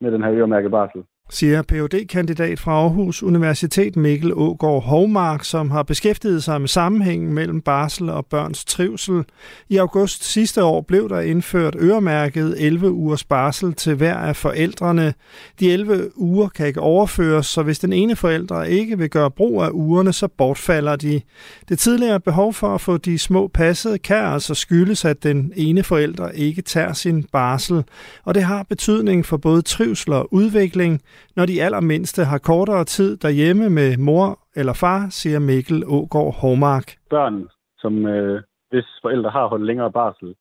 med 0.00 0.10
den 0.14 0.22
her 0.22 0.32
øremærket 0.32 0.70
barsel 0.70 1.02
siger 1.32 1.62
phd 1.62 2.06
kandidat 2.08 2.60
fra 2.60 2.72
Aarhus 2.72 3.22
Universitet 3.22 3.96
Mikkel 3.96 4.32
Ågård 4.34 4.82
Hovmark, 4.82 5.44
som 5.44 5.70
har 5.70 5.82
beskæftiget 5.82 6.44
sig 6.44 6.60
med 6.60 6.68
sammenhængen 6.68 7.32
mellem 7.32 7.60
barsel 7.60 8.08
og 8.08 8.26
børns 8.26 8.64
trivsel. 8.64 9.24
I 9.68 9.76
august 9.76 10.24
sidste 10.24 10.64
år 10.64 10.80
blev 10.80 11.08
der 11.08 11.20
indført 11.20 11.76
øremærket 11.78 12.54
11 12.58 12.90
ugers 12.90 13.24
barsel 13.24 13.74
til 13.74 13.94
hver 13.94 14.14
af 14.14 14.36
forældrene. 14.36 15.14
De 15.60 15.72
11 15.72 16.18
uger 16.18 16.48
kan 16.48 16.66
ikke 16.66 16.80
overføres, 16.80 17.46
så 17.46 17.62
hvis 17.62 17.78
den 17.78 17.92
ene 17.92 18.16
forælder 18.16 18.62
ikke 18.62 18.98
vil 18.98 19.10
gøre 19.10 19.30
brug 19.30 19.62
af 19.62 19.70
ugerne, 19.72 20.12
så 20.12 20.28
bortfalder 20.28 20.96
de. 20.96 21.20
Det 21.68 21.78
tidligere 21.78 22.20
behov 22.20 22.54
for 22.54 22.74
at 22.74 22.80
få 22.80 22.96
de 22.96 23.18
små 23.18 23.48
passet 23.48 24.02
kan 24.02 24.16
altså 24.24 24.54
skyldes, 24.54 25.04
at 25.04 25.22
den 25.22 25.52
ene 25.56 25.82
forælder 25.82 26.28
ikke 26.28 26.62
tager 26.62 26.92
sin 26.92 27.24
barsel, 27.32 27.84
og 28.24 28.34
det 28.34 28.42
har 28.42 28.62
betydning 28.62 29.26
for 29.26 29.36
både 29.36 29.62
trivsel 29.62 30.12
og 30.12 30.34
udvikling, 30.34 31.00
når 31.36 31.46
de 31.46 31.62
allermindste 31.62 32.24
har 32.24 32.38
kortere 32.38 32.84
tid 32.84 33.16
derhjemme 33.16 33.70
med 33.70 33.96
mor 33.96 34.38
eller 34.56 34.72
far, 34.72 35.06
siger 35.10 35.38
Mikkel 35.38 35.84
Ågaard 35.86 36.34
Hårmark. 36.40 36.96
Børn, 37.10 37.48
som 37.78 38.06
øh, 38.06 38.42
hvis 38.70 38.86
forældre 39.02 39.30
har 39.30 39.46
holdt 39.46 39.66
længere 39.66 39.92
barsel, 39.92 40.34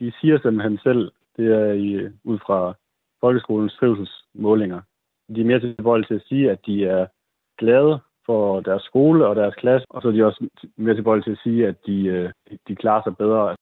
de 0.00 0.12
siger 0.20 0.38
simpelthen 0.38 0.78
selv, 0.82 1.12
det 1.36 1.46
er 1.46 1.72
i, 1.72 2.08
ud 2.24 2.38
fra 2.46 2.74
folkeskolens 3.20 3.74
trivselsmålinger, 3.80 4.80
de 5.34 5.40
er 5.40 5.44
mere 5.44 5.60
tilbøjelige 5.60 6.08
til 6.08 6.14
at 6.14 6.26
sige, 6.28 6.50
at 6.50 6.58
de 6.66 6.84
er 6.84 7.06
glade 7.58 7.98
for 8.26 8.60
deres 8.60 8.82
skole 8.82 9.26
og 9.26 9.36
deres 9.36 9.54
klasse, 9.54 9.86
og 9.90 10.02
så 10.02 10.08
er 10.08 10.12
de 10.12 10.26
også 10.26 10.48
mere 10.76 10.94
tilbøjelige 10.94 11.24
til 11.24 11.30
at 11.30 11.42
sige, 11.42 11.68
at 11.68 11.76
de, 11.86 11.96
øh, 12.02 12.30
de 12.68 12.74
klarer 12.76 13.02
sig 13.02 13.16
bedre. 13.16 13.56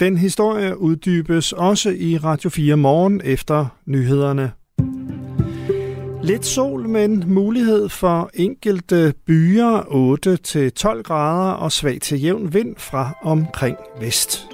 Den 0.00 0.16
historie 0.16 0.78
uddybes 0.78 1.52
også 1.52 1.90
i 1.90 2.10
Radio 2.16 2.50
4 2.50 2.76
morgen 2.76 3.20
efter 3.24 3.58
nyhederne. 3.86 4.52
Lidt 6.22 6.46
sol, 6.46 6.88
men 6.88 7.24
mulighed 7.26 7.88
for 7.88 8.30
enkelte 8.34 9.14
byer 9.26 9.80
8-12 10.98 11.02
grader 11.02 11.52
og 11.52 11.72
svag 11.72 12.00
til 12.00 12.22
jævn 12.22 12.54
vind 12.54 12.76
fra 12.78 13.18
omkring 13.22 13.76
vest. 14.00 14.46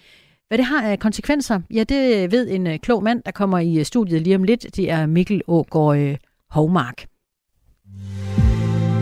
Hvad 0.47 0.57
det 0.57 0.65
har 0.65 0.81
af 0.81 0.99
konsekvenser, 0.99 1.59
ja, 1.73 1.83
det 1.83 2.31
ved 2.31 2.49
en 2.49 2.67
øh, 2.67 2.79
klog 2.79 3.03
mand, 3.03 3.23
der 3.25 3.31
kommer 3.31 3.59
i 3.59 3.79
øh, 3.79 3.85
studiet 3.85 4.21
lige 4.21 4.35
om 4.35 4.43
lidt. 4.43 4.75
Det 4.75 4.91
er 4.91 5.05
Mikkel 5.05 5.41
Ågaard 5.47 5.97
øh, 5.97 6.17
Hovmark. 6.49 7.07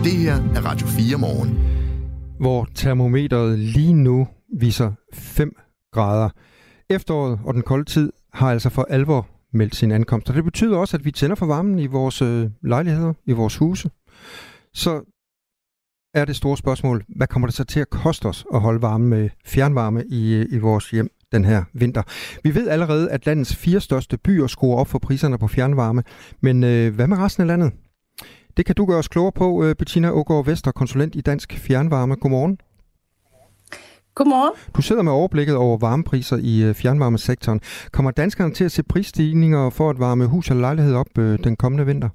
Det 0.04 0.12
her 0.12 0.34
er 0.34 0.60
Radio 0.64 0.86
4 0.86 1.18
morgen. 1.18 1.58
Hvor 2.40 2.68
termometeret 2.74 3.58
lige 3.58 3.94
nu 3.94 4.28
viser 4.60 4.92
5 5.14 5.56
grader. 5.92 6.28
Efteråret 6.90 7.38
og 7.44 7.54
den 7.54 7.62
kolde 7.62 7.84
tid 7.84 8.12
har 8.32 8.50
altså 8.50 8.70
for 8.70 8.86
alvor 8.90 9.35
meldt 9.52 9.76
sin 9.76 9.92
ankomst. 9.92 10.28
Og 10.28 10.34
det 10.36 10.44
betyder 10.44 10.76
også, 10.76 10.96
at 10.96 11.04
vi 11.04 11.10
tænder 11.10 11.36
for 11.36 11.46
varmen 11.46 11.78
i 11.78 11.86
vores 11.86 12.22
øh, 12.22 12.50
lejligheder, 12.62 13.12
i 13.24 13.32
vores 13.32 13.56
huse. 13.56 13.90
Så 14.74 15.12
er 16.14 16.24
det 16.24 16.36
store 16.36 16.56
spørgsmål, 16.56 17.04
hvad 17.16 17.26
kommer 17.26 17.48
det 17.48 17.56
så 17.56 17.64
til 17.64 17.80
at 17.80 17.90
koste 17.90 18.26
os 18.26 18.46
at 18.54 18.60
holde 18.60 18.82
varme 18.82 19.06
med 19.06 19.28
fjernvarme 19.44 20.04
i, 20.06 20.34
øh, 20.34 20.46
i 20.50 20.58
vores 20.58 20.90
hjem 20.90 21.08
den 21.32 21.44
her 21.44 21.64
vinter? 21.72 22.02
Vi 22.42 22.54
ved 22.54 22.68
allerede, 22.68 23.10
at 23.10 23.26
landets 23.26 23.56
fire 23.56 23.80
største 23.80 24.18
byer 24.18 24.46
skruer 24.46 24.78
op 24.78 24.88
for 24.88 24.98
priserne 24.98 25.38
på 25.38 25.48
fjernvarme, 25.48 26.02
men 26.40 26.64
øh, 26.64 26.94
hvad 26.94 27.06
med 27.06 27.18
resten 27.18 27.40
af 27.40 27.46
landet? 27.46 27.72
Det 28.56 28.66
kan 28.66 28.74
du 28.74 28.86
gøre 28.86 28.98
os 28.98 29.08
klogere 29.08 29.32
på, 29.32 29.64
øh, 29.64 29.74
Bettina 29.74 30.10
Ågaard 30.10 30.46
Vester, 30.46 30.72
konsulent 30.72 31.16
i 31.16 31.20
Dansk 31.20 31.52
Fjernvarme. 31.52 32.16
Godmorgen. 32.16 32.58
Godmorgen. 34.16 34.52
Du 34.76 34.82
sidder 34.82 35.02
med 35.02 35.12
overblikket 35.12 35.56
over 35.56 35.78
varmepriser 35.78 36.36
i 36.36 36.62
øh, 36.62 36.74
fjernvarmesektoren. 36.74 37.60
Kommer 37.92 38.10
danskerne 38.10 38.54
til 38.54 38.64
at 38.64 38.72
se 38.72 38.82
prisstigninger 38.82 39.70
for 39.70 39.90
at 39.90 39.98
varme 39.98 40.26
hus 40.26 40.48
eller 40.48 40.60
lejlighed 40.60 40.94
op 40.94 41.18
øh, 41.18 41.38
den 41.44 41.56
kommende 41.56 41.86
vinter? 41.86 42.08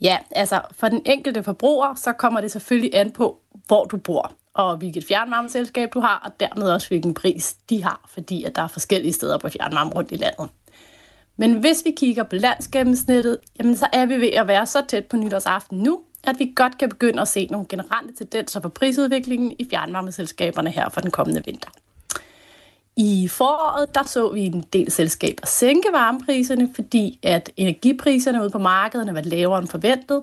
Ja, 0.00 0.18
altså 0.30 0.60
for 0.72 0.88
den 0.88 1.02
enkelte 1.06 1.42
forbruger, 1.42 1.94
så 1.94 2.12
kommer 2.12 2.40
det 2.40 2.52
selvfølgelig 2.52 2.90
an 2.94 3.10
på, 3.10 3.38
hvor 3.66 3.84
du 3.84 3.96
bor, 3.96 4.32
og 4.54 4.76
hvilket 4.76 5.04
fjernvarmeselskab 5.08 5.88
du 5.94 6.00
har, 6.00 6.22
og 6.24 6.40
dermed 6.40 6.70
også 6.70 6.88
hvilken 6.88 7.14
pris 7.14 7.56
de 7.70 7.82
har, 7.82 8.00
fordi 8.08 8.44
at 8.44 8.56
der 8.56 8.62
er 8.62 8.68
forskellige 8.68 9.12
steder 9.12 9.38
på 9.38 9.48
fjernvarme 9.48 9.90
rundt 9.90 10.12
i 10.12 10.16
landet. 10.16 10.48
Men 11.36 11.60
hvis 11.60 11.82
vi 11.84 11.90
kigger 11.96 12.22
på 12.22 12.36
landsgennemsnittet, 12.36 13.38
jamen 13.58 13.76
så 13.76 13.86
er 13.92 14.06
vi 14.06 14.14
ved 14.14 14.30
at 14.32 14.48
være 14.48 14.66
så 14.66 14.78
tæt 14.88 15.04
på 15.04 15.16
nytårsaften 15.16 15.78
nu, 15.78 16.00
at 16.26 16.38
vi 16.38 16.52
godt 16.56 16.78
kan 16.78 16.88
begynde 16.88 17.22
at 17.22 17.28
se 17.28 17.48
nogle 17.50 17.66
generelle 17.68 18.12
tendenser 18.18 18.60
på 18.60 18.68
prisudviklingen 18.68 19.52
i 19.58 19.66
fjernvarmeselskaberne 19.70 20.70
her 20.70 20.88
for 20.88 21.00
den 21.00 21.10
kommende 21.10 21.42
vinter. 21.44 21.70
I 22.96 23.28
foråret 23.28 23.94
der 23.94 24.02
så 24.02 24.28
vi 24.28 24.40
en 24.40 24.64
del 24.72 24.90
selskaber 24.90 25.46
sænke 25.46 25.88
varmepriserne, 25.92 26.70
fordi 26.74 27.18
at 27.22 27.50
energipriserne 27.56 28.40
ude 28.42 28.50
på 28.50 28.58
markederne 28.58 29.14
var 29.14 29.20
lavere 29.20 29.58
end 29.58 29.68
forventet. 29.68 30.22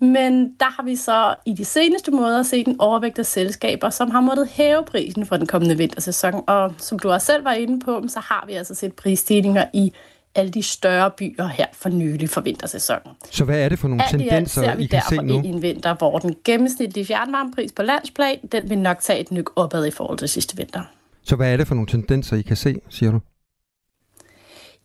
Men 0.00 0.54
der 0.60 0.66
har 0.66 0.82
vi 0.82 0.96
så 0.96 1.34
i 1.46 1.52
de 1.52 1.64
seneste 1.64 2.10
måneder 2.10 2.42
set 2.42 2.68
en 2.68 2.80
overvægt 2.80 3.18
af 3.18 3.26
selskaber, 3.26 3.90
som 3.90 4.10
har 4.10 4.20
måttet 4.20 4.48
hæve 4.48 4.84
prisen 4.84 5.26
for 5.26 5.36
den 5.36 5.46
kommende 5.46 5.76
vintersæson. 5.76 6.44
Og 6.46 6.74
som 6.78 6.98
du 6.98 7.10
også 7.10 7.26
selv 7.26 7.44
var 7.44 7.52
inde 7.52 7.80
på, 7.80 8.02
så 8.08 8.20
har 8.20 8.44
vi 8.46 8.52
altså 8.52 8.74
set 8.74 8.92
prisstigninger 8.92 9.64
i 9.74 9.92
alle 10.38 10.50
de 10.50 10.62
større 10.62 11.10
byer 11.10 11.46
her 11.46 11.66
for 11.72 11.88
nylig 11.88 12.30
for 12.30 12.40
vintersæsonen. 12.40 13.14
Så 13.30 13.44
hvad 13.44 13.60
er 13.60 13.68
det 13.68 13.78
for 13.78 13.88
nogle 13.88 14.02
alt 14.02 14.10
tendenser, 14.10 14.62
ser 14.62 14.76
vi 14.76 14.82
I 14.82 14.86
kan 14.86 15.02
se 15.08 15.16
nu? 15.16 15.42
i 15.42 15.46
en 15.46 15.62
vinter, 15.62 15.94
hvor 15.94 16.18
den 16.18 16.36
gennemsnitlige 16.44 17.06
fjernvarmepris 17.06 17.72
på 17.72 17.82
landsplan, 17.82 18.38
den 18.52 18.70
vil 18.70 18.78
nok 18.78 18.98
tage 19.00 19.20
et 19.20 19.30
nyk 19.30 19.50
opad 19.56 19.86
i 19.86 19.90
forhold 19.90 20.18
til 20.18 20.28
sidste 20.28 20.56
vinter. 20.56 20.82
Så 21.22 21.36
hvad 21.36 21.52
er 21.52 21.56
det 21.56 21.68
for 21.68 21.74
nogle 21.74 21.88
tendenser, 21.88 22.36
I 22.36 22.42
kan 22.42 22.56
se, 22.56 22.80
siger 22.88 23.12
du? 23.12 23.20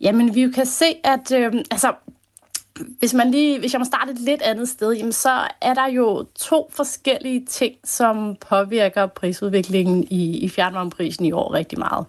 Jamen, 0.01 0.35
vi 0.35 0.51
kan 0.55 0.65
se, 0.65 0.85
at 1.03 1.31
øh, 1.31 1.53
altså, 1.71 1.93
hvis, 2.99 3.13
man 3.13 3.31
lige, 3.31 3.59
hvis 3.59 3.73
jeg 3.73 3.79
må 3.79 3.85
starte 3.85 4.11
et 4.11 4.19
lidt 4.19 4.41
andet 4.41 4.69
sted, 4.69 4.91
jamen, 4.91 5.11
så 5.11 5.47
er 5.61 5.73
der 5.73 5.87
jo 5.87 6.25
to 6.35 6.69
forskellige 6.73 7.45
ting, 7.45 7.75
som 7.83 8.35
påvirker 8.49 9.07
prisudviklingen 9.07 10.07
i, 10.09 10.37
i 10.37 10.49
fjernvarmeprisen 10.49 11.25
i 11.25 11.31
år 11.31 11.53
rigtig 11.53 11.79
meget. 11.79 12.05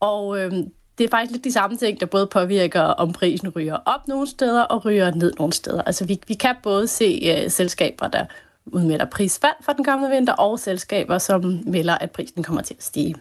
Og 0.00 0.38
øh, 0.38 0.52
det 0.98 1.04
er 1.04 1.08
faktisk 1.08 1.32
lidt 1.32 1.44
de 1.44 1.52
samme 1.52 1.76
ting, 1.76 2.00
der 2.00 2.06
både 2.06 2.26
påvirker, 2.26 2.80
om 2.80 3.12
prisen 3.12 3.48
ryger 3.48 3.78
op 3.84 4.08
nogle 4.08 4.26
steder 4.26 4.62
og 4.62 4.84
ryger 4.84 5.10
ned 5.10 5.32
nogle 5.38 5.52
steder. 5.52 5.82
Altså 5.82 6.04
vi, 6.04 6.20
vi 6.28 6.34
kan 6.34 6.54
både 6.62 6.88
se 6.88 7.42
uh, 7.44 7.50
selskaber, 7.50 8.08
der 8.08 8.24
udmelder 8.66 9.04
prisfald 9.04 9.54
for 9.60 9.72
den 9.72 9.84
kommende 9.84 10.10
vinter, 10.10 10.32
og 10.32 10.58
selskaber, 10.58 11.18
som 11.18 11.60
melder, 11.66 11.94
at 11.94 12.10
prisen 12.10 12.42
kommer 12.42 12.62
til 12.62 12.74
at 12.74 12.82
stige. 12.82 13.14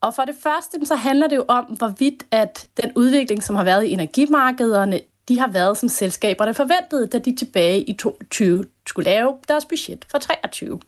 Og 0.00 0.14
for 0.14 0.22
det 0.22 0.34
første, 0.42 0.86
så 0.86 0.94
handler 0.94 1.26
det 1.26 1.36
jo 1.36 1.44
om, 1.48 1.64
hvorvidt 1.64 2.26
at 2.30 2.66
den 2.82 2.92
udvikling, 2.96 3.42
som 3.42 3.56
har 3.56 3.64
været 3.64 3.84
i 3.84 3.90
energimarkederne, 3.90 5.00
de 5.28 5.38
har 5.38 5.48
været 5.48 5.78
som 5.78 5.88
selskaberne 5.88 6.54
forventede, 6.54 7.06
da 7.06 7.18
de 7.18 7.36
tilbage 7.36 7.82
i 7.82 7.92
2020 7.92 8.64
skulle 8.86 9.10
lave 9.10 9.34
deres 9.48 9.64
budget 9.64 10.04
for 10.10 10.18
2023. 10.18 10.80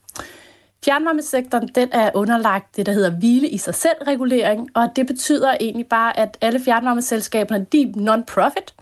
Fjernvarmesektoren 0.87 1.69
den 1.69 1.89
er 1.93 2.11
underlagt 2.15 2.77
det, 2.77 2.87
der 2.87 2.93
hedder 2.93 3.11
hvile 3.11 3.49
i 3.49 3.59
sig 3.59 3.75
selv 3.75 3.97
regulering, 4.07 4.69
og 4.75 4.89
det 4.97 5.07
betyder 5.07 5.57
egentlig 5.61 5.87
bare, 5.87 6.19
at 6.19 6.39
alle 6.41 6.61
fjernvarmeselskaberne 6.61 7.67
de 7.73 7.83
er 7.83 7.93
non-profit. 7.97 8.75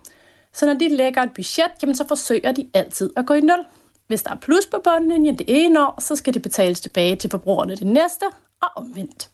Så 0.52 0.66
når 0.66 0.74
de 0.74 0.96
lægger 0.96 1.22
et 1.22 1.34
budget, 1.34 1.70
jamen, 1.82 1.96
så 1.96 2.04
forsøger 2.08 2.52
de 2.52 2.68
altid 2.74 3.10
at 3.16 3.26
gå 3.26 3.34
i 3.34 3.40
nul. 3.40 3.64
Hvis 4.06 4.22
der 4.22 4.30
er 4.30 4.36
plus 4.36 4.66
på 4.66 4.80
bundlinjen 4.84 5.38
det 5.38 5.46
ene 5.48 5.86
år, 5.86 6.00
så 6.00 6.16
skal 6.16 6.34
det 6.34 6.42
betales 6.42 6.80
tilbage 6.80 7.16
til 7.16 7.30
forbrugerne 7.30 7.76
det 7.76 7.86
næste, 7.86 8.24
og 8.62 8.68
omvendt. 8.76 9.30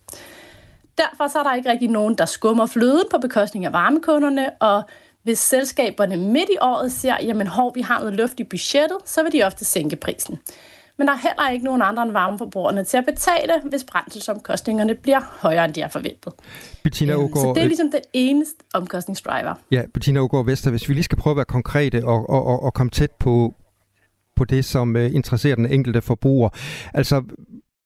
Derfor 0.99 1.29
så 1.29 1.39
er 1.39 1.43
der 1.43 1.55
ikke 1.55 1.71
rigtig 1.71 1.89
nogen, 1.89 2.15
der 2.15 2.25
skummer 2.25 2.67
fløden 2.67 3.05
på 3.11 3.19
bekostning 3.19 3.65
af 3.65 3.73
varmekunderne, 3.73 4.51
og 4.51 4.83
hvis 5.23 5.39
selskaberne 5.39 6.17
midt 6.17 6.51
i 6.51 6.57
året 6.61 6.93
ser, 6.93 7.17
jamen 7.23 7.47
hov, 7.47 7.75
vi 7.75 7.81
har 7.81 7.99
noget 7.99 8.15
luft 8.15 8.41
i 8.41 8.45
budgettet, 8.45 8.99
så 9.05 9.23
vil 9.23 9.33
de 9.33 9.43
ofte 9.43 9.65
sænke 9.65 9.97
prisen 9.97 10.39
men 11.01 11.09
der 11.09 11.15
er 11.15 11.19
heller 11.19 11.51
ikke 11.51 11.65
nogen 11.65 11.83
andre 11.83 12.03
end 12.03 12.13
varmeforbrugerne 12.13 12.85
til 12.85 12.97
at 12.97 13.05
betale, 13.05 13.53
hvis 13.71 13.85
brændselsomkostningerne 13.85 14.95
bliver 14.95 15.21
højere, 15.41 15.65
end 15.65 15.75
de 15.75 15.81
har 15.81 15.89
forventet. 15.89 16.33
Bettina 16.85 17.15
Ågaard, 17.15 17.37
Så 17.37 17.53
det 17.55 17.63
er 17.63 17.67
ligesom 17.67 17.91
den 17.91 18.01
eneste 18.13 18.65
omkostningsdriver. 18.75 19.55
Ja, 19.71 19.83
Bettina 19.95 20.21
Ågaard 20.21 20.47
Vester, 20.47 20.71
hvis 20.71 20.89
vi 20.89 20.95
lige 20.95 21.05
skal 21.05 21.19
prøve 21.19 21.33
at 21.33 21.37
være 21.37 21.45
konkrete 21.45 22.05
og, 22.05 22.31
og, 22.31 22.47
og, 22.47 22.63
og 22.63 22.75
komme 22.75 22.91
tæt 22.91 23.11
på, 23.11 23.55
på 24.37 24.45
det, 24.45 24.65
som 24.65 24.95
uh, 24.95 25.15
interesserer 25.15 25.55
den 25.55 25.67
enkelte 25.67 26.01
forbruger. 26.01 26.49
Altså, 26.95 27.23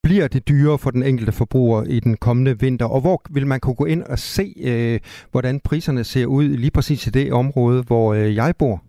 bliver 0.03 0.29
det 0.29 0.48
dyrere 0.48 0.79
for 0.79 0.90
den 0.90 1.03
enkelte 1.03 1.33
forbruger 1.33 1.83
i 1.83 2.00
den 2.00 2.16
kommende 2.16 2.61
vinter? 2.61 2.87
Og 2.87 3.00
hvor 3.00 3.22
vil 3.31 3.46
man 3.46 3.61
kunne 3.61 3.74
gå 3.74 3.85
ind 3.85 4.03
og 4.03 4.18
se, 4.18 4.55
uh, 4.66 5.09
hvordan 5.31 5.61
priserne 5.61 6.05
ser 6.05 6.27
ud 6.27 6.44
lige 6.44 6.70
præcis 6.70 7.07
i 7.07 7.11
det 7.11 7.33
område, 7.33 7.83
hvor 7.83 8.14
uh, 8.14 8.35
jeg 8.35 8.55
bor? 8.59 8.83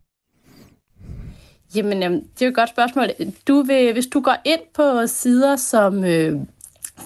Jamen, 1.75 2.03
øhm, 2.03 2.13
det 2.13 2.41
er 2.41 2.45
jo 2.45 2.49
et 2.49 2.55
godt 2.55 2.69
spørgsmål. 2.69 3.07
Du 3.47 3.61
vil, 3.61 3.93
hvis 3.93 4.07
du 4.07 4.21
går 4.21 4.35
ind 4.45 4.59
på 4.73 5.07
sider 5.07 5.55
som 5.55 6.03
øh, 6.03 6.39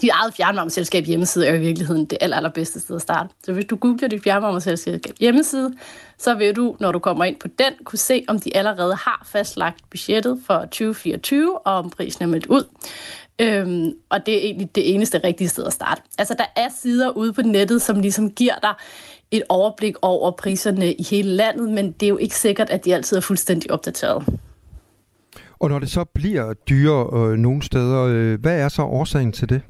dit 0.01 0.09
eget 0.13 0.33
fjernvarmeselskab 0.33 1.05
hjemmeside, 1.05 1.47
er 1.47 1.51
jo 1.51 1.57
i 1.57 1.59
virkeligheden 1.59 2.05
det 2.05 2.17
aller, 2.21 2.37
allerbedste 2.37 2.79
sted 2.79 2.95
at 2.95 3.01
starte. 3.01 3.29
Så 3.43 3.53
hvis 3.53 3.65
du 3.65 3.75
googler 3.75 4.07
dit 4.07 4.23
fjernvarmeselskab 4.23 5.15
hjemmeside, 5.19 5.73
så 6.17 6.33
vil 6.33 6.55
du, 6.55 6.75
når 6.79 6.91
du 6.91 6.99
kommer 6.99 7.25
ind 7.25 7.35
på 7.35 7.47
den, 7.47 7.73
kunne 7.83 7.99
se, 7.99 8.25
om 8.27 8.39
de 8.39 8.57
allerede 8.57 8.95
har 8.95 9.27
fastlagt 9.31 9.79
budgettet 9.89 10.41
for 10.47 10.59
2024, 10.59 11.57
og 11.57 11.73
om 11.73 11.89
prisen 11.89 12.23
er 12.23 12.27
meldt 12.27 12.45
ud. 12.45 12.63
Øhm, 13.41 13.93
og 14.09 14.25
det 14.25 14.33
er 14.33 14.39
egentlig 14.39 14.75
det 14.75 14.93
eneste 14.93 15.21
rigtige 15.23 15.49
sted 15.49 15.65
at 15.65 15.73
starte. 15.73 16.01
Altså, 16.17 16.33
der 16.33 16.45
er 16.55 16.67
sider 16.81 17.09
ude 17.09 17.33
på 17.33 17.41
nettet, 17.41 17.81
som 17.81 17.99
ligesom 17.99 18.31
giver 18.31 18.55
dig 18.61 18.73
et 19.31 19.43
overblik 19.49 19.95
over 20.01 20.31
priserne 20.31 20.93
i 20.93 21.03
hele 21.03 21.29
landet, 21.29 21.69
men 21.69 21.91
det 21.91 22.05
er 22.05 22.09
jo 22.09 22.17
ikke 22.17 22.35
sikkert, 22.35 22.69
at 22.69 22.85
de 22.85 22.95
altid 22.95 23.17
er 23.17 23.21
fuldstændig 23.21 23.71
opdateret. 23.71 24.23
Og 25.59 25.69
når 25.69 25.79
det 25.79 25.91
så 25.91 26.03
bliver 26.03 26.53
dyrere 26.53 27.31
øh, 27.31 27.37
nogle 27.37 27.63
steder, 27.63 28.03
øh, 28.03 28.39
hvad 28.41 28.59
er 28.59 28.69
så 28.69 28.81
årsagen 28.81 29.31
til 29.31 29.49
det? 29.49 29.61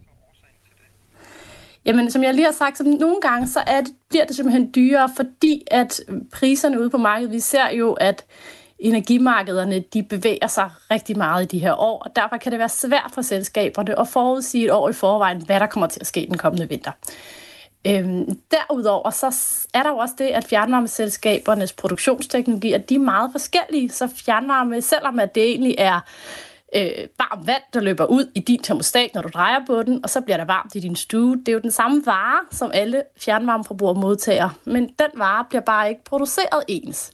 Jamen, 1.86 2.12
som 2.12 2.24
jeg 2.24 2.34
lige 2.34 2.46
har 2.46 2.52
sagt, 2.52 2.78
så 2.78 2.84
nogle 2.84 3.22
gange 3.22 3.48
så 3.48 3.60
er 3.68 3.82
det, 3.82 3.92
bliver 4.10 4.26
det 4.26 4.36
simpelthen 4.36 4.72
dyrere, 4.76 5.10
fordi 5.16 5.64
at 5.72 6.02
priserne 6.34 6.82
ude 6.82 6.90
på 6.90 6.98
markedet, 6.98 7.32
vi 7.32 7.40
ser 7.40 7.70
jo, 7.70 7.94
at 7.94 8.26
energimarkederne 8.80 9.84
de 9.94 10.04
bevæger 10.04 10.48
sig 10.48 10.70
rigtig 10.92 11.18
meget 11.18 11.44
i 11.44 11.58
de 11.58 11.60
her 11.60 11.74
år, 11.74 12.04
og 12.04 12.16
derfor 12.16 12.38
kan 12.38 12.52
det 12.52 12.60
være 12.60 12.70
svært 12.70 13.12
for 13.14 13.22
selskaberne 13.22 14.00
at 14.00 14.08
forudsige 14.08 14.66
et 14.66 14.72
år 14.72 14.90
i 14.90 14.94
forvejen, 14.94 15.42
hvad 15.46 15.60
der 15.60 15.66
kommer 15.66 15.88
til 15.88 16.00
at 16.00 16.08
ske 16.08 16.26
den 16.30 16.38
kommende 16.38 16.70
vinter. 16.70 16.92
Øhm, 17.88 18.40
derudover 18.52 19.10
så 19.10 19.36
er 19.74 19.84
der 19.84 19.90
jo 19.90 19.98
også 19.98 20.16
det, 20.18 20.26
at 20.26 20.46
fjernvarmeselskabernes 20.46 21.74
produktionsteknologier, 21.74 22.78
de 22.78 22.96
er 22.96 23.00
meget 23.00 23.32
forskellige, 23.32 23.90
så 23.90 24.08
fjernvarme, 24.26 24.82
selvom 24.82 25.20
at 25.20 25.36
det 25.36 25.44
egentlig 25.44 25.76
er 25.78 26.00
øh, 26.76 27.08
varmt 27.18 27.48
vand, 27.48 27.64
der 27.74 27.80
løber 27.80 28.06
ud 28.06 28.32
i 28.36 28.40
din 28.40 28.62
termostat, 28.62 29.14
når 29.14 29.22
du 29.22 29.30
drejer 29.34 29.60
på 29.68 29.84
den, 29.84 30.00
og 30.04 30.10
så 30.10 30.22
bliver 30.22 30.38
der 30.38 30.46
varmt 30.46 30.76
i 30.76 30.80
din 30.80 30.96
stue. 30.96 31.38
Det 31.38 31.48
er 31.48 31.54
jo 31.54 31.60
den 31.60 31.72
samme 31.72 32.02
vare, 32.06 32.40
som 32.52 32.72
alle 32.74 33.04
fjernvarmeforbrugere 33.18 34.02
modtager, 34.02 34.50
men 34.66 34.84
den 34.84 35.10
vare 35.14 35.46
bliver 35.50 35.62
bare 35.62 35.90
ikke 35.90 36.04
produceret 36.04 36.64
ens. 36.68 37.12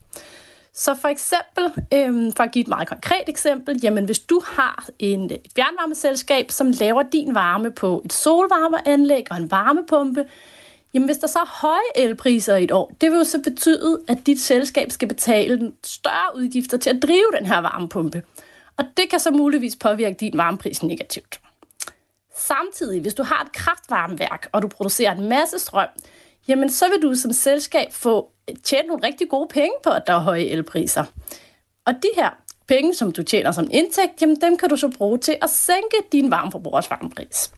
Så 0.73 0.95
for 0.95 1.07
eksempel, 1.07 1.83
øhm, 1.93 2.33
for 2.33 2.43
at 2.43 2.51
give 2.51 2.61
et 2.61 2.67
meget 2.67 2.87
konkret 2.87 3.23
eksempel, 3.27 3.79
jamen 3.83 4.05
hvis 4.05 4.19
du 4.19 4.41
har 4.45 4.89
en, 4.99 5.25
et 5.25 5.47
fjernvarmeselskab, 5.55 6.51
som 6.51 6.71
laver 6.79 7.03
din 7.03 7.35
varme 7.35 7.71
på 7.71 8.01
et 8.05 8.13
solvarmeanlæg 8.13 9.25
og 9.31 9.37
en 9.37 9.51
varmepumpe, 9.51 10.25
jamen 10.95 11.07
hvis 11.07 11.17
der 11.17 11.27
så 11.27 11.39
er 11.39 11.61
høje 11.61 12.05
elpriser 12.07 12.55
i 12.55 12.63
et 12.63 12.71
år, 12.71 12.91
det 13.01 13.11
vil 13.11 13.17
jo 13.17 13.23
så 13.23 13.41
betyde, 13.41 14.01
at 14.07 14.17
dit 14.25 14.41
selskab 14.41 14.91
skal 14.91 15.07
betale 15.07 15.71
større 15.83 16.37
udgifter 16.37 16.77
til 16.77 16.89
at 16.89 17.01
drive 17.01 17.31
den 17.37 17.45
her 17.45 17.57
varmepumpe. 17.57 18.23
Og 18.77 18.85
det 18.97 19.09
kan 19.09 19.19
så 19.19 19.31
muligvis 19.31 19.75
påvirke 19.75 20.15
din 20.19 20.37
varmepris 20.37 20.83
negativt. 20.83 21.39
Samtidig, 22.37 23.01
hvis 23.01 23.13
du 23.13 23.23
har 23.23 23.43
et 23.43 23.51
kraftvarmeværk, 23.51 24.49
og 24.51 24.61
du 24.61 24.67
producerer 24.67 25.15
en 25.15 25.29
masse 25.29 25.59
strøm, 25.59 25.87
jamen 26.47 26.69
så 26.69 26.89
vil 26.89 27.01
du 27.01 27.15
som 27.15 27.33
selskab 27.33 27.93
få 27.93 28.29
tjent 28.63 28.87
nogle 28.87 29.07
rigtig 29.07 29.29
gode 29.29 29.47
penge 29.47 29.73
på, 29.83 29.89
at 29.89 30.03
der 30.07 30.13
er 30.13 30.19
høje 30.19 30.45
elpriser. 30.45 31.03
Og 31.85 31.93
de 31.93 32.09
her 32.15 32.29
penge, 32.67 32.93
som 32.93 33.11
du 33.11 33.23
tjener 33.23 33.51
som 33.51 33.67
indtægt, 33.71 34.21
jamen 34.21 34.41
dem 34.41 34.57
kan 34.57 34.69
du 34.69 34.77
så 34.77 34.91
bruge 34.97 35.17
til 35.17 35.37
at 35.41 35.49
sænke 35.49 35.97
din 36.11 36.31
varmeforbrugers 36.31 36.89
varmepris. 36.89 37.51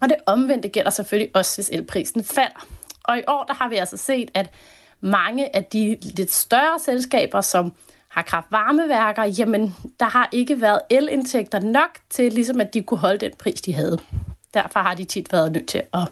Og 0.00 0.08
det 0.08 0.16
omvendte 0.26 0.68
gælder 0.68 0.90
selvfølgelig 0.90 1.30
også, 1.34 1.56
hvis 1.56 1.70
elprisen 1.72 2.24
falder. 2.24 2.66
Og 3.04 3.18
i 3.18 3.22
år 3.28 3.44
der 3.44 3.54
har 3.54 3.68
vi 3.68 3.76
altså 3.76 3.96
set, 3.96 4.30
at 4.34 4.50
mange 5.00 5.56
af 5.56 5.64
de 5.64 5.96
lidt 6.02 6.32
større 6.32 6.78
selskaber, 6.84 7.40
som 7.40 7.72
har 8.08 8.22
kraftvarmeværker, 8.22 9.24
jamen 9.24 9.74
der 10.00 10.06
har 10.06 10.28
ikke 10.32 10.60
været 10.60 10.80
elindtægter 10.90 11.60
nok 11.60 11.90
til, 12.10 12.32
ligesom 12.32 12.60
at 12.60 12.74
de 12.74 12.82
kunne 12.82 12.98
holde 12.98 13.18
den 13.18 13.32
pris, 13.38 13.60
de 13.60 13.74
havde. 13.74 13.98
Derfor 14.54 14.80
har 14.80 14.94
de 14.94 15.04
tit 15.04 15.32
været 15.32 15.52
nødt 15.52 15.68
til 15.68 15.82
at 15.94 16.08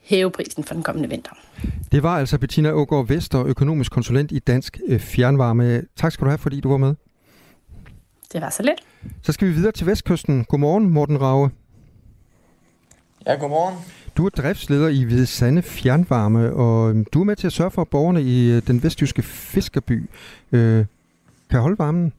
hæve 0.00 0.30
prisen 0.30 0.64
for 0.64 0.74
den 0.74 0.82
kommende 0.82 1.08
vinter. 1.08 1.30
Det 1.92 2.02
var 2.02 2.18
altså 2.18 2.38
Bettina 2.38 2.70
Ågaard 2.70 3.06
Vester, 3.06 3.44
økonomisk 3.46 3.92
konsulent 3.92 4.32
i 4.32 4.38
Dansk 4.38 4.80
øh, 4.86 5.00
Fjernvarme. 5.00 5.82
Tak 5.96 6.12
skal 6.12 6.24
du 6.24 6.30
have, 6.30 6.38
fordi 6.38 6.60
du 6.60 6.68
var 6.70 6.76
med. 6.76 6.94
Det 8.32 8.40
var 8.40 8.50
så 8.50 8.62
lidt. 8.62 8.80
Så 9.22 9.32
skal 9.32 9.48
vi 9.48 9.52
videre 9.52 9.72
til 9.72 9.86
Vestkysten. 9.86 10.44
Godmorgen, 10.44 10.90
Morten 10.90 11.20
Rave. 11.20 11.50
Ja, 13.26 13.34
godmorgen. 13.34 13.74
Du 14.16 14.26
er 14.26 14.30
driftsleder 14.30 14.88
i 14.88 15.02
Hvide 15.02 15.26
Sande 15.26 15.62
Fjernvarme, 15.62 16.52
og 16.52 16.90
øhm, 16.90 17.04
du 17.04 17.20
er 17.20 17.24
med 17.24 17.36
til 17.36 17.46
at 17.46 17.52
sørge 17.52 17.70
for, 17.70 17.82
at 17.82 17.88
borgerne 17.88 18.22
i 18.22 18.50
øh, 18.50 18.62
den 18.66 18.82
vestjyske 18.82 19.22
fiskerby 19.22 20.10
øh, 20.52 20.84
kan 21.50 21.60
holde 21.60 21.78
varmen. 21.78 22.12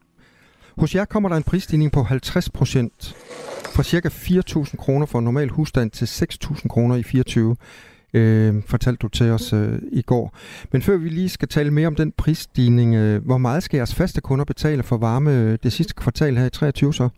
Hos 0.78 0.96
jer 0.96 1.06
kommer 1.06 1.30
der 1.30 1.36
en 1.36 1.44
prisstigning 1.44 1.92
på 1.92 2.04
50 2.04 2.50
procent 2.50 3.16
fra 3.76 3.84
ca. 3.84 4.08
4.000 4.08 4.76
kroner 4.78 5.06
for 5.06 5.20
en 5.20 5.26
normal 5.26 5.50
husstand 5.50 5.92
til 5.92 6.06
6.000 6.06 6.68
kroner 6.68 6.96
i 6.96 7.04
24 7.04 7.56
øh, 8.14 8.64
fortalte 8.66 9.00
du 9.02 9.08
til 9.08 9.32
os 9.32 9.54
øh, 9.54 9.80
i 9.92 10.02
går. 10.02 10.36
Men 10.72 10.82
før 10.82 10.98
vi 10.98 11.10
lige 11.10 11.30
skal 11.30 11.48
tale 11.48 11.72
mere 11.72 11.88
om 11.88 11.96
den 11.96 12.12
prisstigning, 12.12 12.96
øh, 12.96 13.26
hvor 13.26 13.38
meget 13.38 13.64
skal 13.64 13.78
jeres 13.78 13.96
faste 13.96 14.22
kunder 14.22 14.46
betale 14.46 14.84
for 14.84 14.98
varme 14.98 15.32
øh, 15.32 15.58
det 15.64 15.74
sidste 15.74 15.94
kvartal 15.94 16.38
her 16.38 16.46
i 16.46 16.50
23 16.50 16.94
så? 16.94 17.10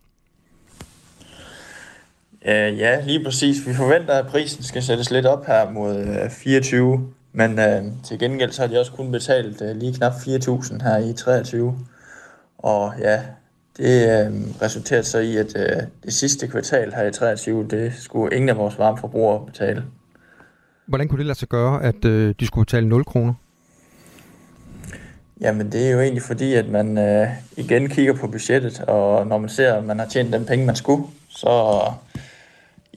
Uh, 2.45 2.79
ja, 2.79 3.01
lige 3.01 3.23
præcis. 3.23 3.67
Vi 3.67 3.73
forventer, 3.73 4.13
at 4.13 4.27
prisen 4.27 4.63
skal 4.63 4.83
sættes 4.83 5.11
lidt 5.11 5.25
op 5.25 5.45
her 5.45 5.71
mod 5.71 6.01
uh, 6.01 6.29
24, 6.29 7.07
men 7.33 7.51
uh, 7.51 8.03
til 8.03 8.19
gengæld 8.19 8.51
så 8.51 8.61
har 8.61 8.67
de 8.67 8.79
også 8.79 8.91
kun 8.91 9.11
betalt 9.11 9.61
uh, 9.61 9.75
lige 9.75 9.93
knap 9.93 10.11
4.000 10.11 10.83
her 10.83 10.97
i 10.97 11.13
23. 11.13 11.75
Og 12.57 12.93
ja, 12.99 13.21
det 13.77 14.27
uh, 14.27 14.61
resulterede 14.61 15.03
så 15.03 15.19
i, 15.19 15.37
at 15.37 15.55
uh, 15.55 15.83
det 16.03 16.13
sidste 16.13 16.47
kvartal 16.47 16.93
her 16.93 17.03
i 17.03 17.11
23, 17.11 17.67
det 17.69 17.93
skulle 17.97 18.35
ingen 18.35 18.49
af 18.49 18.57
vores 18.57 18.79
varmeforbrugere 18.79 19.45
betale. 19.45 19.83
Hvordan 20.85 21.07
kunne 21.07 21.19
det 21.19 21.25
lade 21.25 21.39
sig 21.39 21.49
gøre, 21.49 21.83
at 21.83 22.05
uh, 22.05 22.33
de 22.39 22.47
skulle 22.47 22.65
betale 22.65 22.87
0 22.87 23.05
kroner? 23.05 23.33
Jamen 25.41 25.71
det 25.71 25.87
er 25.87 25.91
jo 25.91 25.99
egentlig 25.99 26.23
fordi, 26.23 26.53
at 26.53 26.69
man 26.69 26.97
uh, 26.97 27.27
igen 27.57 27.89
kigger 27.89 28.13
på 28.13 28.27
budgettet, 28.27 28.79
og 28.79 29.27
når 29.27 29.37
man 29.37 29.49
ser, 29.49 29.73
at 29.73 29.83
man 29.83 29.99
har 29.99 30.05
tjent 30.05 30.33
den 30.33 30.45
penge, 30.45 30.65
man 30.65 30.75
skulle, 30.75 31.03
så 31.29 31.81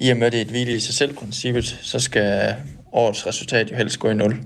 i 0.02 0.08
og 0.08 0.16
med, 0.16 0.26
at 0.26 0.32
det 0.32 0.38
er 0.38 0.44
et 0.44 0.50
hvile 0.50 0.72
i 0.72 0.80
sig 0.80 0.94
selv 0.94 1.14
princippet, 1.14 1.78
så 1.82 2.00
skal 2.00 2.54
årets 2.92 3.26
resultat 3.26 3.70
jo 3.70 3.76
helst 3.76 3.98
gå 3.98 4.10
i 4.10 4.14
nul. 4.14 4.36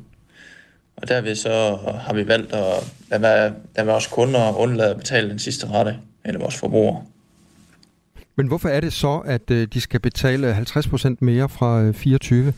Og 0.96 1.08
derved 1.08 1.34
så 1.34 1.78
har 2.00 2.14
vi 2.14 2.28
valgt 2.28 2.52
at 2.52 2.92
lade, 3.10 3.22
være, 3.22 3.52
lade 3.76 3.86
vores 3.86 4.06
kunder 4.06 4.56
undlade 4.56 4.90
at 4.90 4.96
betale 4.96 5.30
den 5.30 5.38
sidste 5.38 5.66
rette, 5.66 5.96
eller 6.24 6.40
vores 6.40 6.56
forbrugere. 6.56 7.02
Men 8.36 8.46
hvorfor 8.46 8.68
er 8.68 8.80
det 8.80 8.92
så, 8.92 9.22
at 9.26 9.50
øh, 9.50 9.68
de 9.72 9.80
skal 9.80 10.00
betale 10.00 10.56
50% 10.56 11.16
mere 11.20 11.48
fra 11.48 11.92
24? 11.92 12.46
Øh, 12.46 12.52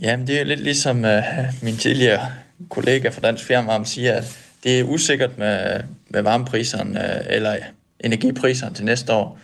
Jamen 0.00 0.26
det 0.26 0.40
er 0.40 0.44
lidt 0.44 0.60
ligesom 0.60 0.96
uh, 1.04 1.22
min 1.62 1.76
tidligere 1.76 2.20
kollega 2.68 3.08
fra 3.08 3.20
Dansk 3.20 3.44
Fjernvarme 3.44 3.86
siger, 3.86 4.12
at 4.12 4.38
det 4.64 4.80
er 4.80 4.84
usikkert 4.84 5.38
med, 5.38 5.80
med 6.08 6.22
varmepriserne 6.22 7.30
eller 7.30 7.56
energipriserne 8.00 8.74
til 8.74 8.84
næste 8.84 9.12
år. 9.12 9.38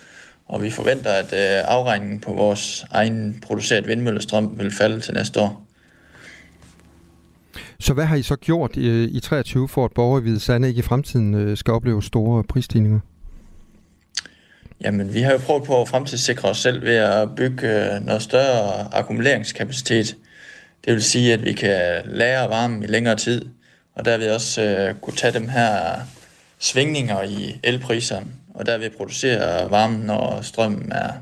Og 0.51 0.63
vi 0.63 0.71
forventer, 0.71 1.11
at 1.11 1.33
øh, 1.33 1.65
afregningen 1.69 2.21
på 2.21 2.33
vores 2.33 2.85
egen 2.91 3.43
produceret 3.47 3.89
vindmøllestrøm 3.89 4.59
vil 4.59 4.71
falde 4.71 5.01
til 5.01 5.15
næste 5.15 5.41
år. 5.41 5.67
Så 7.81 7.95
hvad 7.95 8.05
har 8.05 8.17
I 8.17 8.23
så 8.23 8.37
gjort 8.37 8.77
i, 8.77 9.05
i 9.05 9.21
23 9.21 9.69
for, 9.69 9.85
at 9.85 9.93
borgere 9.93 10.21
i 10.21 10.23
Hvide 10.23 10.41
Sande 10.41 10.69
ikke 10.69 10.79
i 10.79 10.83
fremtiden 10.83 11.35
øh, 11.35 11.57
skal 11.57 11.75
opleve 11.75 12.03
store 12.03 12.45
prisstigninger? 12.45 13.01
Jamen, 14.85 15.15
vi 15.15 15.21
har 15.21 15.33
jo 15.33 15.39
prøvet 15.39 15.63
på 15.63 15.83
at 15.83 15.89
fremtidssikre 15.89 16.49
os 16.49 16.59
selv 16.59 16.83
ved 16.83 16.97
at 16.97 17.35
bygge 17.37 17.95
øh, 17.95 18.07
noget 18.07 18.23
større 18.23 18.95
akkumuleringskapacitet. 18.95 20.17
Det 20.85 20.93
vil 20.93 21.03
sige, 21.03 21.33
at 21.33 21.45
vi 21.45 21.53
kan 21.53 22.03
lære 22.05 22.49
varmen 22.49 22.83
i 22.83 22.87
længere 22.87 23.17
tid, 23.17 23.45
og 23.95 24.05
der 24.05 24.19
vil 24.19 24.31
også 24.31 24.63
øh, 24.63 24.95
kunne 24.95 25.17
tage 25.17 25.33
dem 25.33 25.49
her 25.49 26.01
svingninger 26.59 27.23
i 27.23 27.61
elpriserne 27.63 28.27
og 28.55 28.67
derved 28.67 28.91
producere 28.91 29.71
varmen, 29.71 30.01
når 30.01 30.39
strømmen 30.43 30.93
er 30.93 31.13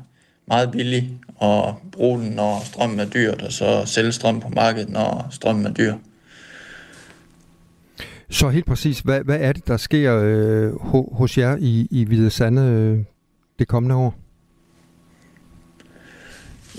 meget 0.47 0.71
billig, 0.71 1.17
og 1.35 1.75
bruge 1.91 2.19
den, 2.19 2.29
når 2.29 2.61
strømmen 2.65 2.99
er 2.99 3.05
dyrt, 3.05 3.41
og 3.41 3.51
så 3.51 3.85
sælge 3.85 4.11
strøm 4.11 4.39
på 4.39 4.49
markedet, 4.49 4.89
når 4.89 5.27
strømmen 5.31 5.65
er 5.65 5.73
dyr. 5.73 5.93
Så 8.29 8.49
helt 8.49 8.65
præcis, 8.65 8.99
hvad, 8.99 9.21
hvad 9.21 9.39
er 9.39 9.53
det, 9.53 9.67
der 9.67 9.77
sker 9.77 10.19
øh, 10.23 10.73
hos 11.11 11.37
jer 11.37 11.57
i, 11.59 11.87
i 11.91 12.03
Hvide 12.05 12.29
Sande 12.29 12.61
øh, 12.61 12.99
det 13.59 13.67
kommende 13.67 13.95
år? 13.95 14.15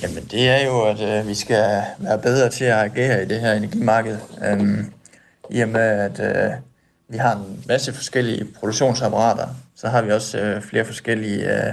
Jamen 0.03 0.25
det 0.25 0.49
er 0.49 0.67
jo, 0.67 0.83
at 0.83 1.21
øh, 1.21 1.29
vi 1.29 1.35
skal 1.35 1.83
være 1.99 2.19
bedre 2.19 2.51
til 2.51 2.65
at 2.65 2.79
agere 2.79 3.23
i 3.23 3.27
det 3.27 3.41
her 3.41 3.53
energimarked. 3.53 4.19
Øhm, 4.47 4.93
I 5.51 5.61
og 5.61 5.69
med, 5.69 5.81
at 5.81 6.21
øh, 6.21 6.53
vi 7.11 7.17
har 7.17 7.37
en 7.37 7.65
masse 7.69 7.93
forskellige 7.93 8.45
produktionsapparater, 8.45 9.47
så 9.75 9.89
har 9.89 10.03
vi 10.03 10.11
også 10.11 10.39
øh, 10.41 10.63
flere 10.63 10.85
forskellige 10.85 11.67
øh, 11.67 11.73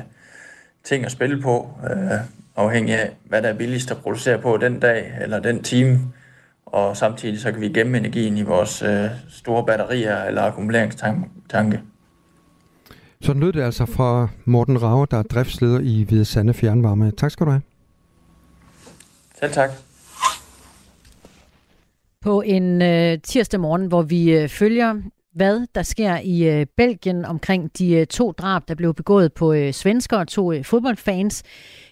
ting 0.84 1.06
at 1.06 1.12
spille 1.12 1.42
på, 1.42 1.70
øh, 1.84 2.20
afhængig 2.56 2.96
af, 2.96 3.12
hvad 3.26 3.42
der 3.42 3.50
er 3.50 3.54
billigst 3.54 3.92
at 3.92 3.98
producere 3.98 4.42
på 4.42 4.58
den 4.58 4.80
dag 4.80 5.14
eller 5.22 5.40
den 5.40 5.64
time. 5.64 6.00
Og 6.66 6.98
samtidig 6.98 7.40
så 7.40 7.52
kan 7.52 7.62
vi 7.62 7.70
gemme 7.70 7.98
energien 7.98 8.38
i 8.38 8.42
vores 8.42 8.82
øh, 8.82 9.06
store 9.30 9.66
batterier 9.66 10.24
eller 10.24 10.42
akkumuleringstanke. 10.42 11.82
Så 13.22 13.34
lød 13.34 13.54
det 13.54 13.62
altså 13.62 13.86
fra 13.86 14.28
Morten 14.46 14.82
Rave, 14.82 15.08
der 15.12 15.18
er 15.18 15.24
driftsleder 15.24 15.80
i 15.80 16.04
Hvide 16.04 16.26
Sande 16.26 16.54
Fjernvarme. 16.54 17.12
Tak 17.12 17.32
skal 17.32 17.46
du 17.46 17.52
have. 17.52 17.62
Selv 19.40 19.54
tak. 19.54 19.70
På 22.22 22.42
en 22.42 22.82
øh, 22.82 23.18
tirsdag 23.24 23.60
morgen, 23.60 23.86
hvor 23.86 24.02
vi 24.02 24.32
øh, 24.32 24.50
følger 24.50 24.96
hvad 25.38 25.68
der 25.76 25.84
sker 25.84 26.18
i 26.24 26.50
øh, 26.50 26.66
Belgien 26.78 27.26
omkring 27.26 27.78
de 27.78 27.94
øh, 27.94 28.08
to 28.08 28.32
drab, 28.32 28.68
der 28.68 28.76
blev 28.76 28.94
begået 28.94 29.34
på 29.34 29.54
øh, 29.54 29.74
svensker 29.74 30.18
og 30.18 30.28
to 30.28 30.52
øh, 30.52 30.66
fodboldfans. 30.66 31.44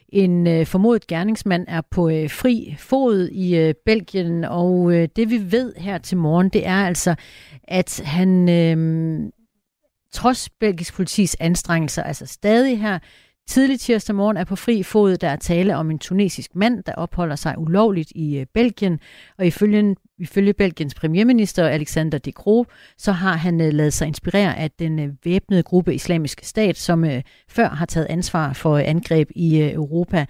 En 0.10 0.48
øh, 0.48 0.66
formodet 0.66 1.08
gerningsmand 1.08 1.66
er 1.68 1.82
på 1.92 2.10
øh, 2.10 2.30
fri 2.30 2.76
fod 2.80 3.28
i 3.28 3.58
øh, 3.58 3.74
Belgien, 3.86 4.44
og 4.44 4.94
øh, 4.94 5.08
det 5.16 5.30
vi 5.30 5.52
ved 5.52 5.74
her 5.78 5.98
til 5.98 6.18
morgen, 6.18 6.50
det 6.50 6.68
er 6.68 6.86
altså, 6.86 7.16
at 7.64 8.02
han 8.06 8.50
øh, 8.50 9.32
trods 10.14 10.50
belgisk 10.50 10.96
politis 10.96 11.36
anstrengelser, 11.40 12.04
altså 12.04 12.26
stadig 12.26 12.82
her 12.82 13.00
Tidlig 13.48 13.80
tirsdag 13.80 14.16
morgen 14.16 14.38
er 14.38 14.44
på 14.44 14.56
fri 14.56 14.84
fod, 14.84 15.18
der 15.18 15.30
er 15.30 15.36
tale 15.36 15.76
om 15.76 15.92
en 15.92 16.00
tunesisk 16.00 16.56
mand, 16.56 16.84
der 16.84 16.94
opholder 16.94 17.36
sig 17.36 17.58
ulovligt 17.58 18.12
i 18.16 18.38
øh, 18.38 18.46
Belgien, 18.54 19.00
og 19.38 19.46
ifølge, 19.46 19.96
ifølge 20.20 20.54
Belgiens 20.54 20.96
premierminister 20.96 21.68
Alexander 21.68 22.18
De 22.18 22.32
Croo, 22.32 22.66
så 22.98 23.12
har 23.12 23.34
han 23.34 23.62
øh, 23.62 23.68
uh, 23.68 23.74
lavet 23.74 23.94
sig 23.94 24.08
inspirere 24.08 24.58
af 24.58 24.72
den 24.72 25.00
uh, 25.00 25.10
væbnede 25.24 25.64
gruppe 25.64 25.96
Islamisk 25.96 26.44
Stat, 26.44 26.78
som 26.78 27.04
uh, 27.04 27.22
før 27.50 27.70
har 27.70 27.86
taget 27.86 28.08
ansvar 28.10 28.54
for 28.54 28.78
angreb 28.78 29.30
i 29.36 29.62
uh, 29.62 29.74
Europa. 29.74 30.26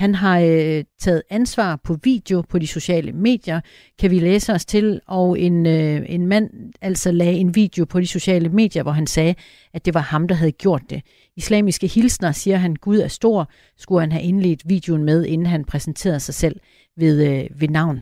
Han 0.00 0.14
har 0.14 0.40
øh, 0.40 0.84
taget 1.00 1.22
ansvar 1.30 1.80
på 1.84 1.96
video 2.02 2.42
på 2.48 2.58
de 2.58 2.66
sociale 2.66 3.12
medier, 3.12 3.60
kan 3.98 4.10
vi 4.10 4.18
læse 4.18 4.52
os 4.52 4.64
til, 4.64 5.00
og 5.06 5.40
en, 5.40 5.66
øh, 5.66 6.02
en 6.08 6.26
mand 6.26 6.50
altså 6.80 7.12
lagde 7.12 7.32
en 7.32 7.54
video 7.54 7.84
på 7.84 8.00
de 8.00 8.06
sociale 8.06 8.48
medier, 8.48 8.82
hvor 8.82 8.92
han 8.92 9.06
sagde, 9.06 9.34
at 9.74 9.84
det 9.84 9.94
var 9.94 10.00
ham, 10.00 10.28
der 10.28 10.34
havde 10.34 10.52
gjort 10.52 10.82
det. 10.90 11.02
Islamiske 11.36 11.86
hilsner 11.86 12.32
siger 12.32 12.56
han, 12.56 12.74
Gud 12.74 12.98
er 12.98 13.08
stor, 13.08 13.50
skulle 13.78 14.00
han 14.00 14.12
have 14.12 14.24
indledt 14.24 14.62
videoen 14.68 15.04
med, 15.04 15.24
inden 15.24 15.46
han 15.46 15.64
præsenterede 15.64 16.20
sig 16.20 16.34
selv 16.34 16.60
ved, 16.96 17.26
øh, 17.28 17.60
ved 17.60 17.68
navn. 17.68 18.00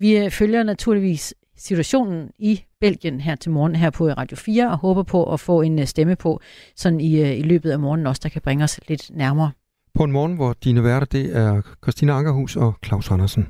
Vi 0.00 0.16
øh, 0.16 0.30
følger 0.30 0.62
naturligvis 0.62 1.34
situationen 1.56 2.28
i 2.38 2.62
Belgien 2.80 3.20
her 3.20 3.34
til 3.34 3.50
morgen 3.50 3.76
her 3.76 3.90
på 3.90 4.08
Radio 4.08 4.36
4, 4.36 4.70
og 4.70 4.78
håber 4.78 5.02
på 5.02 5.32
at 5.32 5.40
få 5.40 5.60
en 5.62 5.78
øh, 5.78 5.86
stemme 5.86 6.16
på 6.16 6.40
sådan 6.76 7.00
i, 7.00 7.20
øh, 7.20 7.38
i 7.38 7.42
løbet 7.42 7.70
af 7.70 7.78
morgenen 7.78 8.06
også, 8.06 8.20
der 8.22 8.28
kan 8.28 8.42
bringe 8.42 8.64
os 8.64 8.80
lidt 8.88 9.10
nærmere. 9.14 9.50
På 9.94 10.04
en 10.04 10.12
morgen, 10.12 10.34
hvor 10.34 10.56
dine 10.64 10.84
værter, 10.84 11.06
det 11.06 11.36
er 11.36 11.62
Christina 11.84 12.12
Ankerhus 12.12 12.56
og 12.56 12.74
Claus 12.84 13.10
Andersen. 13.10 13.48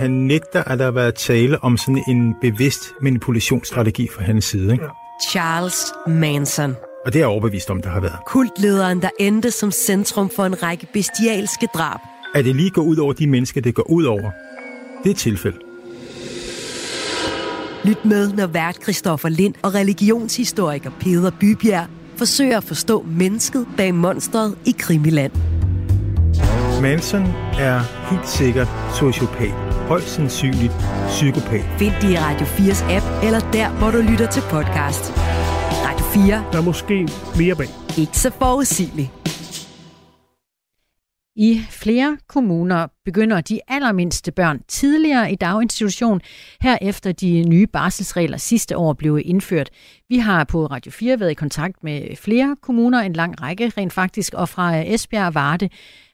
Han 0.00 0.10
nægter, 0.10 0.64
at 0.64 0.78
der 0.78 0.84
har 0.84 0.92
været 0.92 1.14
tale 1.14 1.64
om 1.64 1.76
sådan 1.76 2.04
en 2.08 2.34
bevidst 2.40 2.80
manipulationsstrategi 3.02 4.08
fra 4.16 4.22
hans 4.22 4.44
side. 4.44 4.72
Ikke? 4.72 4.84
Charles 5.30 5.84
Manson. 6.06 6.74
Og 7.06 7.12
det 7.12 7.16
er 7.16 7.20
jeg 7.20 7.28
overbevist 7.28 7.70
om, 7.70 7.82
der 7.82 7.90
har 7.90 8.00
været. 8.00 8.18
Kultlederen, 8.26 9.02
der 9.02 9.10
endte 9.20 9.50
som 9.50 9.70
centrum 9.70 10.30
for 10.30 10.44
en 10.44 10.62
række 10.62 10.86
bestialske 10.92 11.68
drab. 11.74 12.00
At 12.34 12.44
det 12.44 12.56
lige 12.56 12.70
går 12.70 12.82
ud 12.82 12.96
over 12.96 13.12
de 13.12 13.26
mennesker, 13.26 13.60
det 13.60 13.74
går 13.74 13.90
ud 13.90 14.04
over, 14.04 14.30
det 15.02 15.10
er 15.10 15.14
et 15.14 15.16
tilfælde. 15.16 15.58
Lyt 17.84 18.04
med, 18.04 18.32
når 18.32 18.46
vært 18.46 18.82
Christoffer 18.82 19.28
Lind 19.28 19.54
og 19.62 19.74
religionshistoriker 19.74 20.90
Peter 21.00 21.30
Bybjerg 21.40 21.86
forsøger 22.16 22.56
at 22.56 22.64
forstå 22.64 23.06
mennesket 23.08 23.66
bag 23.76 23.94
monstret 23.94 24.54
i 24.64 24.74
Krimiland. 24.78 25.32
Manson 26.82 27.22
er 27.58 27.80
helt 28.10 28.28
sikkert 28.28 28.68
sociopat. 28.98 29.50
Højst 29.88 30.08
sandsynligt 30.08 30.72
psykopat. 31.08 31.64
Find 31.78 31.92
det 32.02 32.10
i 32.10 32.18
Radio 32.18 32.46
4's 32.46 32.92
app, 32.92 33.24
eller 33.24 33.40
der, 33.52 33.68
hvor 33.70 33.90
du 33.90 33.98
lytter 33.98 34.30
til 34.30 34.40
podcast. 34.40 35.12
Radio 35.86 36.06
4. 36.26 36.44
Der 36.52 36.58
er 36.58 36.62
måske 36.62 37.08
mere 37.38 37.54
bag. 37.54 37.68
Ikke 37.98 38.18
så 38.18 38.30
forudsigeligt. 38.38 39.25
I 41.38 41.60
flere 41.70 42.18
kommuner 42.28 42.86
begynder 43.04 43.40
de 43.40 43.60
allermindste 43.68 44.32
børn 44.32 44.62
tidligere 44.68 45.32
i 45.32 45.34
daginstitution, 45.34 46.20
herefter 46.60 47.12
de 47.12 47.44
nye 47.48 47.66
barselsregler 47.66 48.36
sidste 48.36 48.76
år 48.76 48.92
blev 48.92 49.20
indført. 49.24 49.70
Vi 50.08 50.18
har 50.18 50.44
på 50.44 50.66
Radio 50.66 50.92
4 50.92 51.20
været 51.20 51.30
i 51.30 51.34
kontakt 51.34 51.84
med 51.84 52.16
flere 52.16 52.56
kommuner, 52.62 53.00
en 53.00 53.12
lang 53.12 53.42
række 53.42 53.72
rent 53.78 53.92
faktisk, 53.92 54.34
og 54.34 54.48
fra 54.48 54.78
øh, 54.78 54.86
Esbjerg, 54.86 55.34
Varde, 55.34 55.68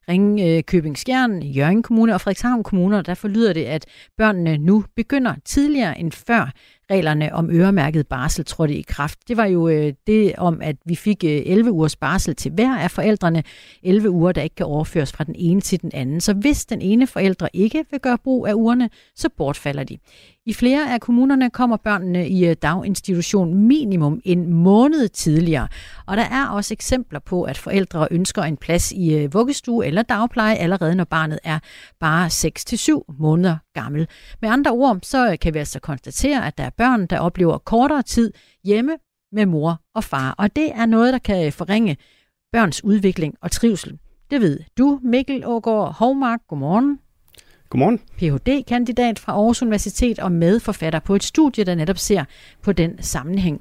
Ringkøbing 0.09 0.93
øh, 0.93 0.97
Skjern, 0.97 1.43
Jørgen 1.43 1.83
Kommune 1.83 2.15
og 2.15 2.21
Frederikshavn 2.21 2.63
Kommune, 2.63 3.03
der 3.03 3.15
forlyder 3.15 3.53
det, 3.53 3.65
at 3.65 3.87
børnene 4.19 4.59
nu 4.59 4.85
begynder 4.97 5.35
tidligere 5.45 5.99
end 5.99 6.13
før 6.13 6.51
reglerne 6.91 7.35
om 7.35 7.51
øremærket 7.51 8.07
barsel 8.07 8.45
trådte 8.45 8.75
i 8.75 8.83
kraft. 8.83 9.19
Det 9.29 9.37
var 9.37 9.45
jo 9.45 9.69
øh, 9.69 9.93
det 10.07 10.35
om, 10.39 10.63
at 10.63 10.77
vi 10.85 10.95
fik 10.95 11.25
øh, 11.25 11.43
11 11.47 11.73
ugers 11.73 11.97
barsel 11.97 12.35
til 12.35 12.53
hver 12.53 12.79
af 12.79 12.91
forældrene. 12.91 13.43
11 13.83 14.11
uger, 14.11 14.33
der 14.33 14.43
ikke 14.43 14.55
kan 14.55 14.67
overføres 14.67 15.13
fra 15.13 15.25
den 15.25 15.35
ene 15.39 15.61
til 15.61 15.83
den 15.83 15.91
anden. 15.95 16.21
Så 16.21 16.35
hvis 16.35 16.65
den 16.65 16.83
ene 16.83 17.07
forælder 17.07 17.49
ikke 17.53 17.85
vil 17.91 18.01
gøre 18.01 18.19
brug 18.19 18.47
af 18.47 18.55
ugerne, 18.55 18.91
så 19.15 19.29
bortfalder 19.37 19.85
de. 19.85 19.99
I 20.47 20.53
flere 20.53 20.95
af 20.95 21.01
kommunerne 21.01 21.51
kommer 21.51 21.77
børnene 21.77 22.29
i 22.29 22.47
øh, 22.47 22.57
daginstitution 22.63 23.55
minimum 23.55 24.21
en 24.25 24.53
måned 24.53 25.09
tidligere. 25.09 25.69
Og 26.07 26.17
der 26.17 26.23
er 26.23 26.49
også 26.49 26.75
eksempler 26.75 27.19
på, 27.19 27.43
at 27.43 27.59
forældre 27.59 28.09
ønsker 28.11 28.43
en 28.43 28.57
plads 28.57 28.93
i 28.93 29.15
øh, 29.15 29.35
vuggestue 29.35 29.87
eller 29.87 30.03
dagpleje 30.03 30.57
allerede 30.57 30.95
når 30.95 31.05
barnet 31.05 31.39
er 31.45 31.59
bare 32.01 32.27
6-7 32.27 33.15
måneder 33.19 33.57
gammel. 33.75 34.09
Med 34.41 34.51
andre 34.51 34.71
ord, 34.71 34.99
så 35.03 35.31
øh, 35.31 35.39
kan 35.39 35.55
vi 35.55 35.59
altså 35.59 35.81
konstatere, 35.81 36.47
at 36.47 36.59
der 36.59 36.65
er 36.65 36.71
børn, 36.71 37.07
der 37.07 37.19
oplever 37.19 37.59
kortere 37.59 38.03
tid 38.03 38.33
hjemme 38.65 38.93
med 39.33 39.47
mor 39.47 39.81
og 39.95 40.05
far. 40.05 40.35
Og 40.39 40.57
det 40.57 40.73
er 40.75 40.87
noget, 40.87 41.13
der 41.13 41.19
kan 41.19 41.53
forringe 41.53 41.97
børns 42.53 42.85
udvikling 42.85 43.35
og 43.41 43.51
trivsel. 43.51 43.99
Det 44.31 44.41
ved 44.41 44.61
du, 44.79 45.01
Mikkel 45.03 45.47
Ågaard 45.47 45.95
Hovmark. 45.95 46.41
Godmorgen. 46.49 46.99
Godmorgen. 47.73 48.01
Ph.D.-kandidat 48.17 49.19
fra 49.19 49.33
Aarhus 49.33 49.63
Universitet 49.63 50.19
og 50.19 50.33
medforfatter 50.33 50.99
på 50.99 51.15
et 51.15 51.23
studie, 51.23 51.65
der 51.65 51.75
netop 51.75 51.99
ser 51.99 52.25
på 52.63 52.73
den 52.73 53.03
sammenhæng. 53.03 53.61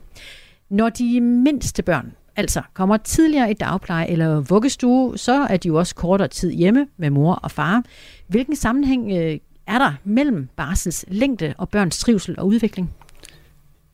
Når 0.69 0.89
de 0.89 1.21
mindste 1.21 1.83
børn 1.83 2.11
altså 2.35 2.61
kommer 2.73 2.97
tidligere 2.97 3.51
i 3.51 3.53
dagpleje 3.53 4.07
eller 4.07 4.41
vuggestue, 4.41 5.17
så 5.17 5.47
er 5.49 5.57
de 5.57 5.67
jo 5.67 5.75
også 5.75 5.95
kortere 5.95 6.27
tid 6.27 6.51
hjemme 6.51 6.87
med 6.97 7.09
mor 7.09 7.33
og 7.33 7.51
far. 7.51 7.83
Hvilken 8.27 8.55
sammenhæng 8.55 9.11
øh, 9.11 9.37
er 9.67 9.77
der 9.77 9.93
mellem 10.03 10.47
barsels 10.55 11.05
længde 11.07 11.53
og 11.57 11.69
børns 11.69 11.99
trivsel 11.99 12.39
og 12.39 12.47
udvikling? 12.47 12.93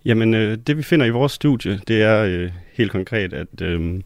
Jamen, 0.05 0.33
øh, 0.33 0.57
det 0.67 0.77
vi 0.77 0.83
finder 0.83 1.05
i 1.05 1.09
vores 1.09 1.31
studie, 1.31 1.79
det 1.87 2.01
er 2.01 2.23
øh, 2.23 2.51
helt 2.73 2.91
konkret, 2.91 3.33
at, 3.33 3.61
øh, 3.61 4.01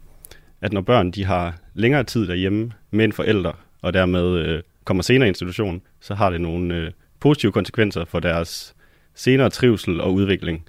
at 0.60 0.72
når 0.72 0.80
børn 0.80 1.10
de 1.10 1.24
har 1.24 1.58
længere 1.74 2.04
tid 2.04 2.26
derhjemme 2.26 2.72
med 2.90 3.04
en 3.04 3.12
forælder, 3.12 3.52
og 3.82 3.92
dermed 3.92 4.38
øh, 4.38 4.62
kommer 4.84 5.02
senere 5.02 5.26
i 5.26 5.30
institution, 5.30 5.82
så 6.02 6.14
har 6.14 6.30
det 6.30 6.40
nogle 6.40 6.74
øh, 6.76 6.90
positive 7.20 7.52
konsekvenser 7.52 8.04
for 8.04 8.20
deres 8.20 8.74
senere 9.14 9.50
trivsel 9.50 10.00
og 10.00 10.14
udvikling. 10.14 10.64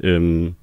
Øhm, 0.00 0.54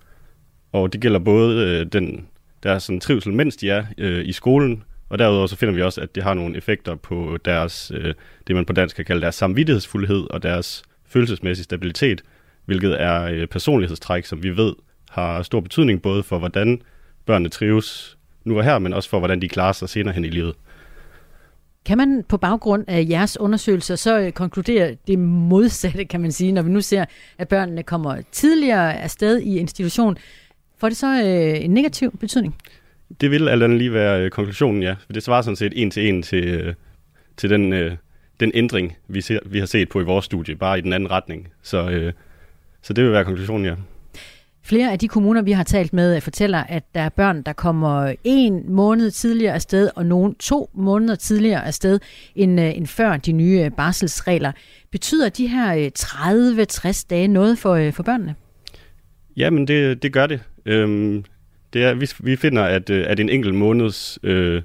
og 0.71 0.93
det 0.93 1.01
gælder 1.01 1.19
både 1.19 1.67
øh, 1.67 1.85
den, 1.85 2.27
deres 2.63 2.83
sådan, 2.83 2.99
trivsel, 2.99 3.33
mens 3.33 3.55
de 3.55 3.69
er 3.69 3.85
øh, 3.97 4.25
i 4.25 4.31
skolen, 4.31 4.83
og 5.09 5.19
derudover 5.19 5.47
så 5.47 5.55
finder 5.55 5.73
vi 5.73 5.81
også, 5.81 6.01
at 6.01 6.15
det 6.15 6.23
har 6.23 6.33
nogle 6.33 6.57
effekter 6.57 6.95
på 6.95 7.37
deres, 7.45 7.91
øh, 7.95 8.13
det 8.47 8.55
man 8.55 8.65
på 8.65 8.73
dansk 8.73 8.95
kan 8.95 9.05
kalde 9.05 9.21
deres 9.21 9.35
samvittighedsfuldhed 9.35 10.27
og 10.29 10.43
deres 10.43 10.83
følelsesmæssige 11.05 11.63
stabilitet, 11.63 12.23
hvilket 12.65 13.01
er 13.01 13.23
øh, 13.23 13.47
personlighedstræk, 13.47 14.25
som 14.25 14.43
vi 14.43 14.57
ved 14.57 14.73
har 15.09 15.41
stor 15.41 15.59
betydning 15.59 16.01
både 16.01 16.23
for, 16.23 16.39
hvordan 16.39 16.81
børnene 17.25 17.49
trives 17.49 18.17
nu 18.43 18.57
og 18.57 18.63
her, 18.63 18.79
men 18.79 18.93
også 18.93 19.09
for, 19.09 19.19
hvordan 19.19 19.41
de 19.41 19.49
klarer 19.49 19.73
sig 19.73 19.89
senere 19.89 20.13
hen 20.13 20.25
i 20.25 20.29
livet. 20.29 20.55
Kan 21.85 21.97
man 21.97 22.23
på 22.29 22.37
baggrund 22.37 22.85
af 22.87 23.05
jeres 23.09 23.39
undersøgelser 23.39 23.95
så 23.95 24.19
øh, 24.19 24.31
konkludere 24.31 24.95
det 25.07 25.19
modsatte, 25.19 26.05
kan 26.05 26.21
man 26.21 26.31
sige, 26.31 26.51
når 26.51 26.61
vi 26.61 26.69
nu 26.69 26.81
ser, 26.81 27.05
at 27.37 27.47
børnene 27.47 27.83
kommer 27.83 28.21
tidligere 28.31 29.01
afsted 29.01 29.39
i 29.39 29.57
institution? 29.57 30.17
Får 30.77 30.89
det 30.89 30.97
så 30.97 31.07
øh, 31.07 31.65
en 31.65 31.71
negativ 31.71 32.17
betydning? 32.17 32.55
Det 33.21 33.31
vil 33.31 33.47
alt 33.47 33.63
andet 33.63 33.77
lige 33.77 33.93
være 33.93 34.21
øh, 34.21 34.31
konklusionen, 34.31 34.83
ja. 34.83 34.95
For 35.05 35.13
det 35.13 35.23
svarer 35.23 35.41
sådan 35.41 35.55
set 35.55 35.73
en 35.75 35.91
til 35.91 36.09
en 36.09 36.23
til, 36.23 36.47
øh, 36.47 36.73
til 37.37 37.49
den, 37.49 37.73
øh, 37.73 37.95
den 38.39 38.51
ændring, 38.53 38.97
vi, 39.07 39.21
ser, 39.21 39.39
vi 39.45 39.59
har 39.59 39.65
set 39.65 39.89
på 39.89 40.01
i 40.01 40.03
vores 40.03 40.25
studie, 40.25 40.55
bare 40.55 40.77
i 40.77 40.81
den 40.81 40.93
anden 40.93 41.11
retning. 41.11 41.47
Så, 41.61 42.11
så 42.81 42.93
det 42.93 43.03
vil 43.03 43.11
være 43.11 43.25
konklusionen, 43.25 43.65
ja. 43.65 43.75
Flere 44.65 44.91
af 44.91 44.99
de 44.99 45.07
kommuner, 45.07 45.41
vi 45.41 45.51
har 45.51 45.63
talt 45.63 45.93
med, 45.93 46.15
øh, 46.15 46.21
fortæller, 46.21 46.63
at 46.63 46.83
der 46.95 47.01
er 47.01 47.09
børn, 47.09 47.41
der 47.41 47.53
kommer 47.53 48.13
en 48.23 48.71
måned 48.73 49.11
tidligere 49.11 49.53
afsted, 49.53 49.89
og 49.95 50.05
nogen 50.05 50.35
to 50.35 50.69
måneder 50.73 51.15
tidligere 51.15 51.65
afsted, 51.65 51.99
end, 52.35 52.61
øh, 52.61 52.77
end 52.77 52.87
før 52.87 53.17
de 53.17 53.31
nye 53.31 53.61
øh, 53.65 53.71
barselsregler. 53.71 54.51
Betyder 54.91 55.29
de 55.29 55.47
her 55.47 55.89
30-60 57.01 57.05
dage 57.09 57.27
noget 57.27 57.57
for, 57.57 57.91
for 57.91 58.03
børnene? 58.03 58.35
Jamen, 59.37 59.67
det, 59.67 60.03
det 60.03 60.13
gør 60.13 60.27
det. 60.27 60.41
Øhm, 60.65 61.25
det 61.73 61.83
er, 61.83 61.93
vi, 61.93 62.09
vi 62.19 62.35
finder, 62.35 62.63
at, 62.63 62.89
at 62.89 63.19
en 63.19 63.29
enkelt 63.29 63.55
måneds 63.55 64.19
øh, 64.23 64.61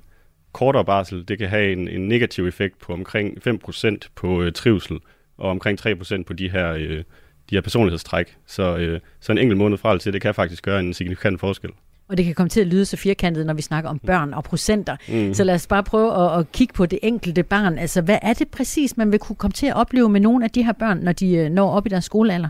kortere 0.52 0.84
barsel, 0.84 1.28
det 1.28 1.38
kan 1.38 1.48
have 1.48 1.72
en, 1.72 1.88
en 1.88 2.08
negativ 2.08 2.46
effekt 2.46 2.78
på 2.78 2.92
omkring 2.92 3.38
5% 3.48 3.96
på 4.14 4.42
øh, 4.42 4.52
trivsel, 4.52 4.98
og 5.38 5.50
omkring 5.50 5.86
3% 5.86 6.22
på 6.22 6.32
de 6.32 6.50
her 6.50 6.72
øh, 6.72 7.04
de 7.50 7.56
her 7.56 7.60
personlighedstræk. 7.60 8.36
Så, 8.46 8.76
øh, 8.76 9.00
så 9.20 9.32
en 9.32 9.38
enkelt 9.38 9.58
måned 9.58 9.78
fra 9.78 9.98
til, 9.98 10.12
det 10.12 10.22
kan 10.22 10.34
faktisk 10.34 10.62
gøre 10.62 10.80
en 10.80 10.94
signifikant 10.94 11.40
forskel. 11.40 11.70
Og 12.08 12.16
det 12.16 12.24
kan 12.24 12.34
komme 12.34 12.48
til 12.48 12.60
at 12.60 12.66
lyde 12.66 12.84
så 12.84 12.96
firkantet, 12.96 13.46
når 13.46 13.54
vi 13.54 13.62
snakker 13.62 13.90
om 13.90 13.98
børn 13.98 14.34
og 14.34 14.44
procenter. 14.44 14.96
Mm. 15.08 15.34
Så 15.34 15.44
lad 15.44 15.54
os 15.54 15.66
bare 15.66 15.82
prøve 15.82 16.24
at, 16.24 16.40
at 16.40 16.52
kigge 16.52 16.74
på 16.74 16.86
det 16.86 16.98
enkelte 17.02 17.42
barn. 17.42 17.78
Altså, 17.78 18.00
hvad 18.02 18.18
er 18.22 18.32
det 18.32 18.48
præcis, 18.48 18.96
man 18.96 19.12
vil 19.12 19.18
kunne 19.18 19.36
komme 19.36 19.52
til 19.52 19.66
at 19.66 19.76
opleve 19.76 20.08
med 20.08 20.20
nogle 20.20 20.44
af 20.44 20.50
de 20.50 20.62
her 20.62 20.72
børn, 20.72 20.98
når 20.98 21.12
de 21.12 21.34
øh, 21.36 21.50
når 21.50 21.70
op 21.70 21.86
i 21.86 21.88
deres 21.88 22.04
skolealder? 22.04 22.48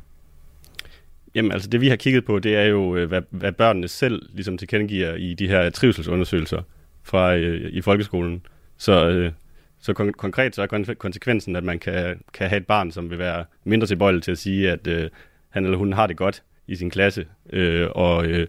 Jamen, 1.35 1.53
altså 1.53 1.69
det 1.69 1.81
vi 1.81 1.89
har 1.89 1.97
kigget 1.97 2.25
på, 2.25 2.39
det 2.39 2.57
er 2.57 2.65
jo, 2.65 2.97
øh, 2.97 3.09
hvad, 3.09 3.23
hvad 3.31 3.53
børnene 3.53 3.89
selv 3.89 4.23
ligesom 4.35 4.59
tilkendegiver 4.59 5.15
i 5.15 5.35
de 5.35 5.49
her 5.49 5.71
trivselsundersøgelser 5.71 6.63
fra 7.03 7.37
øh, 7.37 7.71
i 7.73 7.81
folkeskolen. 7.81 8.43
Så 8.77 9.09
øh, 9.09 9.33
så 9.81 9.93
kon- 9.93 10.13
konkret 10.13 10.55
så 10.55 10.63
er 10.63 10.95
konsekvensen, 10.99 11.57
at 11.57 11.65
man 11.65 11.79
kan, 11.79 12.21
kan 12.35 12.49
have 12.49 12.57
et 12.57 12.67
barn, 12.67 12.91
som 12.91 13.11
vil 13.11 13.19
være 13.19 13.45
mindre 13.65 13.87
tilbøjelig 13.87 14.23
til 14.23 14.31
at 14.31 14.39
sige, 14.39 14.71
at 14.71 14.87
øh, 14.87 15.11
han 15.49 15.65
eller 15.65 15.79
hun 15.79 15.93
har 15.93 16.07
det 16.07 16.17
godt 16.17 16.43
i 16.67 16.77
sin 16.77 16.91
klasse, 16.91 17.27
øh, 17.53 17.89
og 17.95 18.27
øh, 18.27 18.47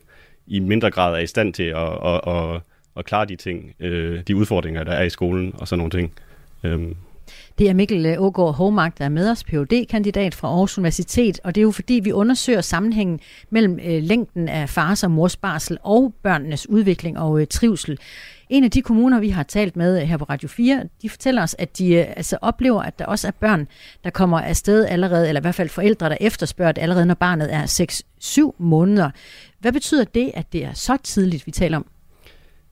i 0.48 0.60
mindre 0.60 0.92
grad 0.92 1.14
er 1.14 1.20
i 1.20 1.28
stand 1.28 1.54
til 1.54 1.64
at, 1.64 2.06
at, 2.06 2.22
at, 2.28 2.62
at 2.98 3.06
klare 3.06 3.26
de 3.26 3.36
ting, 3.36 3.74
øh, 3.80 4.24
de 4.28 4.36
udfordringer, 4.36 4.84
der 4.84 4.92
er 4.92 5.04
i 5.04 5.10
skolen 5.10 5.54
og 5.58 5.68
sådan 5.68 5.78
nogle 5.78 5.92
ting. 5.92 6.14
Øhm. 6.64 6.96
Det 7.60 7.70
er 7.70 7.74
Mikkel 7.74 8.06
øh, 8.06 8.22
Ågaard 8.22 8.56
Hovmark, 8.56 8.98
der 8.98 9.06
er 9.06 9.10
med 9.10 9.32
os, 9.32 9.44
phd 9.44 9.86
kandidat 9.90 10.36
fra 10.36 10.48
Aarhus 10.48 10.78
Universitet, 10.78 11.40
og 11.44 11.56
det 11.56 11.62
er 11.62 11.64
jo 11.64 11.72
fordi, 11.72 12.00
vi 12.04 12.12
undersøger 12.12 12.62
sammenhængen 12.62 13.20
mellem 13.50 13.80
øh, 13.86 14.04
længden 14.04 14.50
af 14.50 14.70
fars 14.70 15.04
og 15.04 15.12
mors 15.12 15.38
barsel 15.38 15.78
og 15.84 16.14
børnenes 16.24 16.70
udvikling 16.70 17.20
og 17.20 17.42
øh, 17.42 17.48
trivsel. 17.48 18.00
En 18.50 18.64
af 18.64 18.72
de 18.72 18.82
kommuner, 18.82 19.20
vi 19.20 19.30
har 19.30 19.44
talt 19.44 19.76
med 19.76 20.02
øh, 20.02 20.08
her 20.08 20.18
på 20.18 20.24
Radio 20.24 20.48
4, 20.48 20.84
de 21.02 21.10
fortæller 21.10 21.44
os, 21.44 21.56
at 21.60 21.78
de 21.78 21.94
øh, 21.94 22.06
altså 22.18 22.38
oplever, 22.42 22.82
at 22.82 23.00
der 23.00 23.06
også 23.06 23.28
er 23.28 23.32
børn, 23.32 23.68
der 24.04 24.10
kommer 24.10 24.42
afsted 24.42 24.86
allerede, 24.86 25.28
eller 25.28 25.42
i 25.42 25.44
hvert 25.44 25.56
fald 25.56 25.70
forældre, 25.70 26.10
der 26.10 26.18
efterspørger 26.22 26.72
det 26.72 26.82
allerede, 26.82 27.06
når 27.06 27.14
barnet 27.14 27.54
er 27.54 27.64
6-7 28.24 28.56
måneder. 28.58 29.12
Hvad 29.60 29.74
betyder 29.74 30.04
det, 30.04 30.32
at 30.34 30.54
det 30.54 30.64
er 30.64 30.74
så 30.74 30.98
tidligt, 31.04 31.46
vi 31.46 31.52
taler 31.52 31.78
om? 31.78 31.86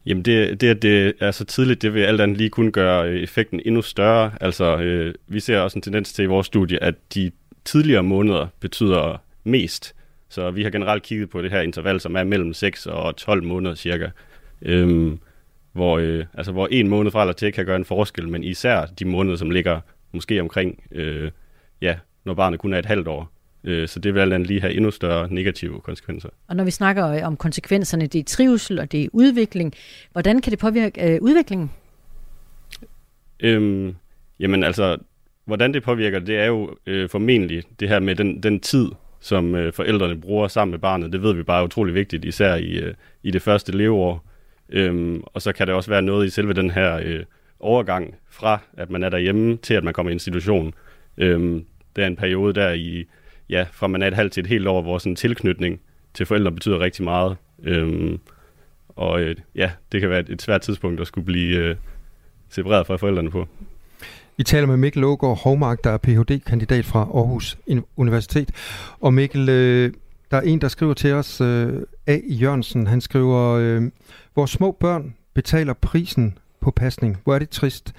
Jamen 0.06 0.24
det, 0.24 0.60
det, 0.60 0.68
at 0.68 0.82
det 0.82 1.12
er 1.20 1.30
så 1.30 1.44
tidligt, 1.44 1.82
det 1.82 1.94
vil 1.94 2.00
alt 2.00 2.20
andet 2.20 2.36
lige 2.36 2.50
kunne 2.50 2.72
gøre 2.72 3.08
øh, 3.08 3.22
effekten 3.22 3.60
endnu 3.64 3.82
større. 3.82 4.32
Altså, 4.40 4.76
øh, 4.76 5.14
vi 5.26 5.40
ser 5.40 5.58
også 5.58 5.78
en 5.78 5.82
tendens 5.82 6.12
til 6.12 6.22
i 6.22 6.26
vores 6.26 6.46
studie, 6.46 6.82
at 6.82 6.94
de 7.14 7.30
tidligere 7.64 8.02
måneder 8.02 8.46
betyder 8.60 9.22
mest. 9.44 9.94
Så 10.28 10.50
vi 10.50 10.62
har 10.62 10.70
generelt 10.70 11.02
kigget 11.02 11.30
på 11.30 11.42
det 11.42 11.50
her 11.50 11.60
interval, 11.60 12.00
som 12.00 12.16
er 12.16 12.24
mellem 12.24 12.54
6 12.54 12.86
og 12.86 13.16
12 13.16 13.44
måneder 13.44 13.74
cirka. 13.74 14.08
Øhm, 14.62 15.18
hvor, 15.72 15.98
øh, 15.98 16.24
altså, 16.34 16.52
hvor 16.52 16.68
en 16.70 16.88
måned 16.88 17.10
fra 17.10 17.22
eller 17.22 17.32
til 17.32 17.52
kan 17.52 17.66
gøre 17.66 17.76
en 17.76 17.84
forskel, 17.84 18.28
men 18.28 18.44
især 18.44 18.86
de 18.86 19.04
måneder, 19.04 19.36
som 19.36 19.50
ligger 19.50 19.80
måske 20.12 20.40
omkring, 20.40 20.82
øh, 20.92 21.30
ja, 21.80 21.96
når 22.24 22.34
barnet 22.34 22.60
kun 22.60 22.72
er 22.72 22.78
et 22.78 22.86
halvt 22.86 23.08
år. 23.08 23.32
Øh, 23.64 23.88
så 23.88 23.98
det 24.00 24.14
vil 24.14 24.20
alt 24.32 24.46
lige 24.46 24.60
have 24.60 24.74
endnu 24.74 24.90
større 24.90 25.28
negative 25.30 25.80
konsekvenser. 25.80 26.28
Og 26.48 26.56
når 26.56 26.64
vi 26.64 26.70
snakker 26.70 27.08
øh, 27.08 27.22
om 27.22 27.36
konsekvenserne, 27.36 28.06
det 28.06 28.18
er 28.18 28.24
trivsel 28.24 28.78
og 28.78 28.92
det 28.92 29.04
er 29.04 29.08
udvikling, 29.12 29.74
hvordan 30.12 30.40
kan 30.40 30.50
det 30.50 30.58
påvirke 30.58 31.14
øh, 31.14 31.18
udviklingen? 31.22 31.70
Øhm, 33.40 33.94
jamen 34.40 34.64
altså, 34.64 34.96
hvordan 35.44 35.74
det 35.74 35.82
påvirker, 35.82 36.18
det 36.18 36.38
er 36.38 36.46
jo 36.46 36.76
øh, 36.86 37.08
formentlig 37.08 37.62
det 37.80 37.88
her 37.88 38.00
med 38.00 38.14
den, 38.14 38.42
den 38.42 38.60
tid, 38.60 38.88
som 39.20 39.54
øh, 39.54 39.72
forældrene 39.72 40.20
bruger 40.20 40.48
sammen 40.48 40.70
med 40.70 40.78
barnet. 40.78 41.12
Det 41.12 41.22
ved 41.22 41.34
vi 41.34 41.42
bare 41.42 41.60
er 41.60 41.64
utrolig 41.64 41.94
vigtigt, 41.94 42.24
især 42.24 42.54
i, 42.54 42.70
øh, 42.70 42.94
i 43.22 43.30
det 43.30 43.42
første 43.42 43.76
leveår. 43.76 44.27
Øhm, 44.68 45.22
og 45.24 45.42
så 45.42 45.52
kan 45.52 45.66
der 45.66 45.74
også 45.74 45.90
være 45.90 46.02
noget 46.02 46.26
i 46.26 46.30
selve 46.30 46.52
den 46.52 46.70
her 46.70 47.00
øh, 47.04 47.24
overgang 47.60 48.14
fra, 48.30 48.60
at 48.76 48.90
man 48.90 49.02
er 49.02 49.08
derhjemme, 49.08 49.56
til 49.56 49.74
at 49.74 49.84
man 49.84 49.94
kommer 49.94 50.10
i 50.10 50.12
institution. 50.12 50.74
Øhm, 51.18 51.64
det 51.96 52.02
er 52.02 52.06
en 52.06 52.16
periode 52.16 52.54
der 52.54 52.72
i, 52.72 53.04
ja, 53.50 53.66
fra 53.72 53.86
man 53.86 54.02
er 54.02 54.06
et 54.06 54.14
halvt 54.14 54.32
til 54.32 54.40
et 54.40 54.46
helt 54.46 54.68
år, 54.68 54.82
hvor 54.82 54.98
sådan 54.98 55.12
en 55.12 55.16
tilknytning 55.16 55.80
til 56.14 56.26
forældre 56.26 56.52
betyder 56.52 56.80
rigtig 56.80 57.04
meget. 57.04 57.36
Øhm, 57.64 58.20
og 58.88 59.20
øh, 59.20 59.36
ja, 59.54 59.70
det 59.92 60.00
kan 60.00 60.10
være 60.10 60.20
et, 60.20 60.28
et 60.28 60.42
svært 60.42 60.60
tidspunkt 60.60 61.00
at 61.00 61.06
skulle 61.06 61.24
blive 61.24 61.56
øh, 61.56 61.76
separeret 62.48 62.86
fra 62.86 62.96
forældrene 62.96 63.30
på. 63.30 63.48
Vi 64.36 64.44
taler 64.44 64.66
med 64.66 64.76
Mikkel 64.76 65.04
Ågaard 65.04 65.38
Hovmark, 65.42 65.84
der 65.84 65.90
er 65.90 65.98
Ph.D.-kandidat 65.98 66.84
fra 66.84 66.98
Aarhus 66.98 67.58
Universitet. 67.96 68.50
Og 69.00 69.14
Mikkel, 69.14 69.48
øh, 69.48 69.92
der 70.30 70.36
er 70.36 70.40
en, 70.40 70.60
der 70.60 70.68
skriver 70.68 70.94
til 70.94 71.12
os, 71.12 71.40
øh, 71.40 71.82
A. 72.06 72.18
Jørgensen, 72.28 72.86
han 72.86 73.00
skriver, 73.00 73.52
øh, 73.52 73.82
vores 74.38 74.50
små 74.50 74.72
børn 74.72 75.14
betaler 75.34 75.72
prisen 75.72 76.38
på 76.60 76.70
pasning. 76.70 77.16
Hvor 77.24 77.34
er 77.34 77.38
det 77.38 77.50
trist. 77.50 77.94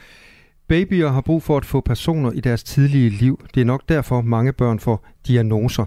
Babyer 0.67 1.09
har 1.09 1.21
brug 1.21 1.43
for 1.43 1.57
at 1.57 1.65
få 1.65 1.81
personer 1.81 2.31
i 2.31 2.39
deres 2.39 2.63
tidlige 2.63 3.09
liv. 3.09 3.47
Det 3.55 3.61
er 3.61 3.65
nok 3.65 3.89
derfor, 3.89 4.21
mange 4.21 4.53
børn 4.53 4.79
får 4.79 5.05
diagnoser. 5.27 5.85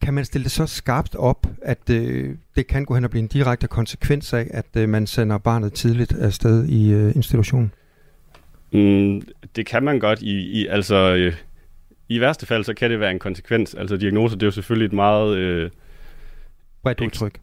Kan 0.00 0.14
man 0.14 0.24
stille 0.24 0.42
det 0.44 0.52
så 0.52 0.66
skarpt 0.66 1.14
op, 1.14 1.46
at 1.62 1.90
øh, 1.90 2.36
det 2.56 2.66
kan 2.66 2.84
gå 2.84 2.94
hen 2.94 3.04
og 3.04 3.10
blive 3.10 3.22
en 3.22 3.28
direkte 3.28 3.66
konsekvens 3.68 4.32
af, 4.32 4.46
at 4.50 4.66
øh, 4.76 4.88
man 4.88 5.06
sender 5.06 5.38
barnet 5.38 5.72
tidligt 5.72 6.12
afsted 6.12 6.68
i 6.68 6.92
øh, 6.92 7.16
institutionen? 7.16 7.72
Mm, 8.72 9.22
det 9.56 9.66
kan 9.66 9.82
man 9.82 9.98
godt. 9.98 10.22
I, 10.22 10.60
i, 10.60 10.66
altså, 10.66 11.14
øh, 11.14 11.34
I 12.08 12.20
værste 12.20 12.46
fald, 12.46 12.64
så 12.64 12.74
kan 12.74 12.90
det 12.90 13.00
være 13.00 13.10
en 13.10 13.18
konsekvens. 13.18 13.74
Altså 13.74 13.96
diagnoser, 13.96 14.36
det 14.36 14.42
er 14.42 14.46
jo 14.46 14.50
selvfølgelig 14.50 14.86
et 14.86 14.92
meget... 14.92 15.36
Øh, 15.36 15.70
Bredt 16.82 17.00
udtryk. 17.00 17.38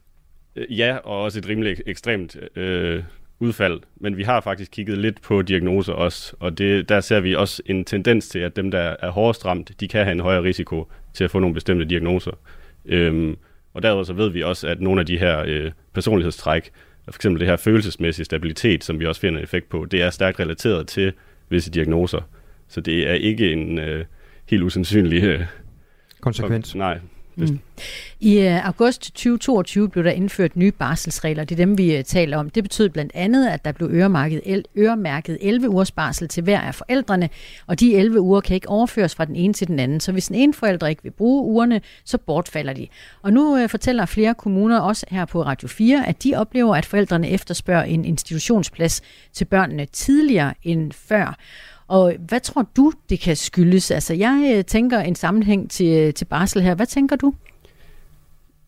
Øh, 0.60 0.80
ja, 0.80 0.96
og 0.96 1.22
også 1.22 1.40
et 1.40 1.50
rimelig 1.50 1.78
ekstremt 1.86 2.38
øh, 2.56 3.04
udfald. 3.40 3.80
Men 3.96 4.18
vi 4.18 4.24
har 4.24 4.42
faktisk 4.42 4.72
kigget 4.72 4.98
lidt 4.98 5.22
på 5.22 5.42
diagnoser 5.42 5.94
også, 5.94 6.36
og 6.40 6.58
det, 6.58 6.90
der 6.90 7.00
ser 7.00 7.20
vi 7.20 7.36
også 7.36 7.62
en 7.66 7.86
tendens 7.86 8.30
til, 8.30 8.40
at 8.40 8.56
dem, 8.56 8.72
der 8.72 8.96
er 9.00 9.10
hårdest 9.10 9.46
ramt, 9.46 9.72
de 9.80 9.88
kan 9.88 10.04
have 10.04 10.12
en 10.12 10.20
højere 10.20 10.44
risiko 10.44 10.88
til 11.14 11.24
at 11.24 11.32
få 11.32 11.40
nogle 11.40 11.54
bestemte 11.54 11.86
diagnoser. 11.86 12.32
Øhm, 12.86 13.38
og 13.74 13.84
derudover 13.84 14.04
så 14.04 14.14
ved 14.14 14.30
vi 14.30 14.44
også, 14.44 14.68
at 14.68 14.82
nogle 14.82 15.00
af 15.00 15.06
de 15.06 15.18
her 15.18 15.44
øh, 15.48 15.72
personlighedstræk, 15.94 16.72
for 17.06 17.18
eksempel 17.18 17.40
det 17.40 17.48
her 17.48 17.56
følelsesmæssige 17.56 18.26
stabilitet, 18.26 18.84
som 18.84 19.00
vi 19.00 19.06
også 19.06 19.22
finder 19.22 19.42
effekt 19.42 19.70
på, 19.70 19.86
det 19.86 20.02
er 20.02 20.10
stærkt 20.10 20.40
relateret 20.40 20.88
til 20.88 21.14
visse 21.50 21.72
diagnoser. 21.72 22.22
Så 22.68 22.82
det 22.82 23.10
er 23.10 23.14
ikke 23.14 23.52
en 23.52 23.80
øh, 23.80 24.06
helt 24.50 24.64
usandsynlig... 24.64 25.24
Øh, 25.24 25.46
konsekvens. 26.22 26.76
Nej, 26.76 27.00
Mm. 27.40 27.60
I 28.20 28.38
uh, 28.48 28.68
august 28.68 29.02
2022 29.02 29.90
blev 29.90 30.04
der 30.04 30.12
indført 30.12 30.56
nye 30.56 30.72
barselsregler. 30.72 31.44
Det 31.44 31.56
er 31.60 31.66
dem, 31.66 31.78
vi 31.78 31.98
uh, 31.98 32.04
taler 32.04 32.38
om. 32.38 32.50
Det 32.50 32.64
betød 32.64 32.90
blandt 32.90 33.12
andet, 33.16 33.48
at 33.48 33.66
der 33.66 33.72
blev 33.72 33.90
øremærket, 33.92 34.42
el- 34.46 34.66
øremærket 34.78 35.38
11 35.42 35.70
ugers 35.70 35.92
barsel 35.92 36.28
til 36.28 36.44
hver 36.44 36.60
af 36.60 36.76
forældrene, 36.76 37.30
og 37.68 37.80
de 37.80 37.96
11 37.96 38.22
uger 38.22 38.42
kan 38.42 38.56
ikke 38.56 38.70
overføres 38.70 39.16
fra 39.16 39.26
den 39.26 39.36
ene 39.36 39.54
til 39.54 39.68
den 39.68 39.80
anden. 39.80 40.00
Så 40.00 40.12
hvis 40.12 40.28
den 40.28 40.36
ene 40.36 40.54
forælder 40.54 40.88
ikke 40.88 41.04
vil 41.04 41.12
bruge 41.12 41.44
ugerne, 41.44 41.82
så 42.06 42.18
bortfalder 42.18 42.74
de. 42.74 42.88
Og 43.22 43.34
nu 43.34 43.64
uh, 43.64 43.70
fortæller 43.70 44.06
flere 44.06 44.34
kommuner 44.34 44.80
også 44.80 45.06
her 45.10 45.26
på 45.26 45.42
Radio 45.44 45.68
4, 45.68 46.08
at 46.08 46.24
de 46.24 46.36
oplever, 46.36 46.76
at 46.76 46.86
forældrene 46.86 47.30
efterspørger 47.30 47.84
en 47.84 48.06
institutionsplads 48.06 49.02
til 49.34 49.46
børnene 49.46 49.86
tidligere 49.86 50.54
end 50.64 50.92
før. 50.92 51.38
Og 51.90 52.16
hvad 52.20 52.40
tror 52.40 52.70
du, 52.78 52.92
det 53.10 53.20
kan 53.20 53.36
skyldes? 53.36 53.92
Altså, 53.92 54.14
jeg 54.14 54.54
øh, 54.56 54.66
tænker 54.66 55.00
en 55.00 55.16
sammenhæng 55.16 55.72
til, 55.72 55.98
øh, 55.98 56.14
til 56.14 56.26
barsel 56.26 56.62
her. 56.62 56.76
Hvad 56.76 56.86
tænker 56.86 57.16
du? 57.16 57.34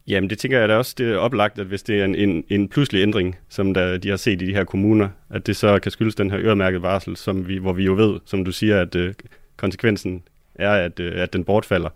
Jamen, 0.08 0.30
det 0.30 0.38
tænker 0.38 0.60
jeg 0.60 0.70
da 0.70 0.76
også, 0.76 0.96
det 0.98 1.12
er 1.12 1.18
oplagt, 1.18 1.60
at 1.60 1.66
hvis 1.66 1.84
det 1.84 2.00
er 2.00 2.06
en, 2.06 2.16
en, 2.16 2.44
en 2.50 2.70
pludselig 2.70 3.02
ændring, 3.02 3.36
som 3.50 3.74
der, 3.74 3.98
de 3.98 4.10
har 4.10 4.18
set 4.18 4.42
i 4.42 4.46
de 4.46 4.54
her 4.54 4.64
kommuner, 4.64 5.10
at 5.30 5.48
det 5.48 5.56
så 5.56 5.80
kan 5.80 5.92
skyldes 5.92 6.16
den 6.16 6.32
her 6.32 6.40
øremærket 6.40 6.82
varsel, 6.82 7.18
som 7.18 7.48
vi, 7.48 7.58
hvor 7.58 7.74
vi 7.74 7.84
jo 7.84 7.94
ved, 7.94 8.20
som 8.26 8.46
du 8.46 8.52
siger, 8.52 8.82
at 8.82 8.96
øh, 8.96 9.14
konsekvensen 9.58 10.24
er, 10.56 10.72
at, 10.72 11.00
øh, 11.00 11.22
at 11.22 11.34
den 11.34 11.44
bortfalder, 11.44 11.90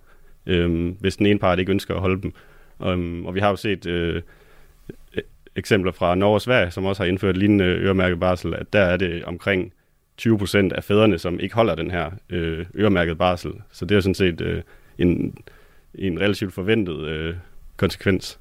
øh, 0.46 0.94
hvis 1.00 1.18
den 1.18 1.26
ene 1.26 1.40
part 1.40 1.60
ikke 1.60 1.72
ønsker 1.72 1.94
at 1.96 2.02
holde 2.02 2.22
dem. 2.22 2.34
Um, 2.80 3.26
og 3.26 3.36
vi 3.36 3.40
har 3.40 3.50
jo 3.50 3.56
set 3.56 3.86
øh, 3.86 4.22
e-, 5.18 5.50
eksempler 5.56 5.92
fra 5.92 6.16
Norge 6.16 6.36
og 6.36 6.42
Sverige, 6.42 6.72
som 6.72 6.86
også 6.86 7.04
har 7.04 7.08
indført 7.08 7.38
lignende 7.38 7.66
øremærket 7.66 8.20
varsel, 8.20 8.54
at 8.54 8.74
der 8.74 8.82
er 8.82 8.98
det 8.98 9.24
omkring 9.24 9.74
20 10.18 10.38
procent 10.38 10.74
af 10.74 10.84
fædrene, 10.84 11.20
som 11.20 11.40
ikke 11.40 11.56
holder 11.56 11.76
den 11.76 11.92
her 11.92 12.12
øh, 12.30 12.66
øremærket 12.76 13.18
barsel. 13.18 13.52
Så 13.72 13.86
det 13.86 13.98
er 13.98 14.02
sådan 14.02 14.16
set 14.16 14.42
øh, 14.42 14.62
en, 14.98 15.38
en 15.96 16.20
relativt 16.22 16.54
forventet 16.54 17.02
øh, 17.02 17.36
konsekvens. 17.78 18.40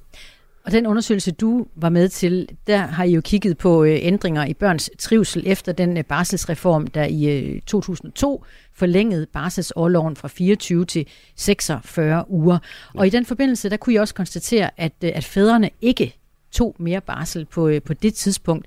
Og 0.65 0.71
den 0.71 0.87
undersøgelse, 0.87 1.31
du 1.31 1.67
var 1.75 1.89
med 1.89 2.09
til, 2.09 2.49
der 2.67 2.77
har 2.77 3.03
I 3.03 3.11
jo 3.11 3.21
kigget 3.21 3.57
på 3.57 3.83
øh, 3.83 3.97
ændringer 4.01 4.45
i 4.45 4.53
børns 4.53 4.91
trivsel 4.99 5.43
efter 5.45 5.71
den 5.71 5.97
øh, 5.97 6.03
barselsreform, 6.03 6.87
der 6.87 7.03
i 7.03 7.39
øh, 7.39 7.61
2002 7.61 8.45
forlængede 8.73 9.25
barselsårloven 9.25 10.15
fra 10.15 10.27
24 10.27 10.85
til 10.85 11.07
46 11.35 12.31
uger. 12.31 12.57
Og 12.93 13.07
i 13.07 13.09
den 13.09 13.25
forbindelse, 13.25 13.69
der 13.69 13.77
kunne 13.77 13.93
I 13.93 13.97
også 13.97 14.13
konstatere, 14.13 14.69
at, 14.77 14.93
øh, 15.03 15.11
at 15.13 15.23
fædrene 15.23 15.69
ikke 15.81 16.15
tog 16.51 16.75
mere 16.79 17.01
barsel 17.01 17.45
på, 17.45 17.67
øh, 17.67 17.81
på 17.81 17.93
det 17.93 18.13
tidspunkt. 18.13 18.65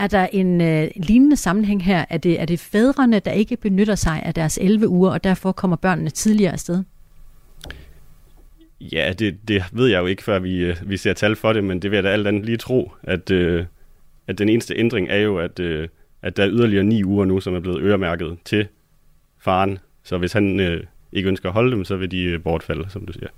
Er 0.00 0.06
der 0.06 0.26
en 0.32 0.60
øh, 0.60 0.88
lignende 0.96 1.36
sammenhæng 1.36 1.84
her? 1.84 2.04
Er 2.10 2.18
det, 2.18 2.40
er 2.40 2.44
det 2.44 2.60
fædrene, 2.60 3.18
der 3.18 3.30
ikke 3.30 3.56
benytter 3.56 3.94
sig 3.94 4.22
af 4.22 4.34
deres 4.34 4.58
11 4.62 4.88
uger, 4.88 5.10
og 5.10 5.24
derfor 5.24 5.52
kommer 5.52 5.76
børnene 5.76 6.10
tidligere 6.10 6.52
afsted? 6.52 6.82
Ja, 8.80 9.12
det, 9.18 9.48
det 9.48 9.64
ved 9.72 9.88
jeg 9.88 10.00
jo 10.00 10.06
ikke, 10.06 10.22
før 10.22 10.38
vi, 10.38 10.56
øh, 10.56 10.76
vi 10.86 10.96
ser 10.96 11.12
tal 11.12 11.36
for 11.36 11.52
det, 11.52 11.64
men 11.64 11.82
det 11.82 11.90
vil 11.90 11.96
jeg 11.96 12.04
da 12.04 12.08
alt 12.08 12.26
andet 12.26 12.44
lige 12.44 12.56
tro, 12.56 12.92
at, 13.02 13.30
øh, 13.30 13.64
at 14.26 14.38
den 14.38 14.48
eneste 14.48 14.74
ændring 14.76 15.08
er 15.08 15.18
jo, 15.18 15.38
at, 15.38 15.60
øh, 15.60 15.88
at 16.22 16.36
der 16.36 16.42
er 16.42 16.50
yderligere 16.50 16.84
ni 16.84 17.04
uger 17.04 17.24
nu, 17.24 17.40
som 17.40 17.54
er 17.54 17.60
blevet 17.60 17.82
øremærket 17.82 18.38
til 18.44 18.66
faren. 19.38 19.78
Så 20.02 20.18
hvis 20.18 20.32
han 20.32 20.60
øh, 20.60 20.84
ikke 21.12 21.28
ønsker 21.28 21.48
at 21.48 21.52
holde 21.52 21.76
dem, 21.76 21.84
så 21.84 21.96
vil 21.96 22.10
de 22.10 22.22
øh, 22.22 22.42
bortfalde, 22.42 22.90
som 22.90 23.06
du 23.06 23.12
siger. 23.12 23.28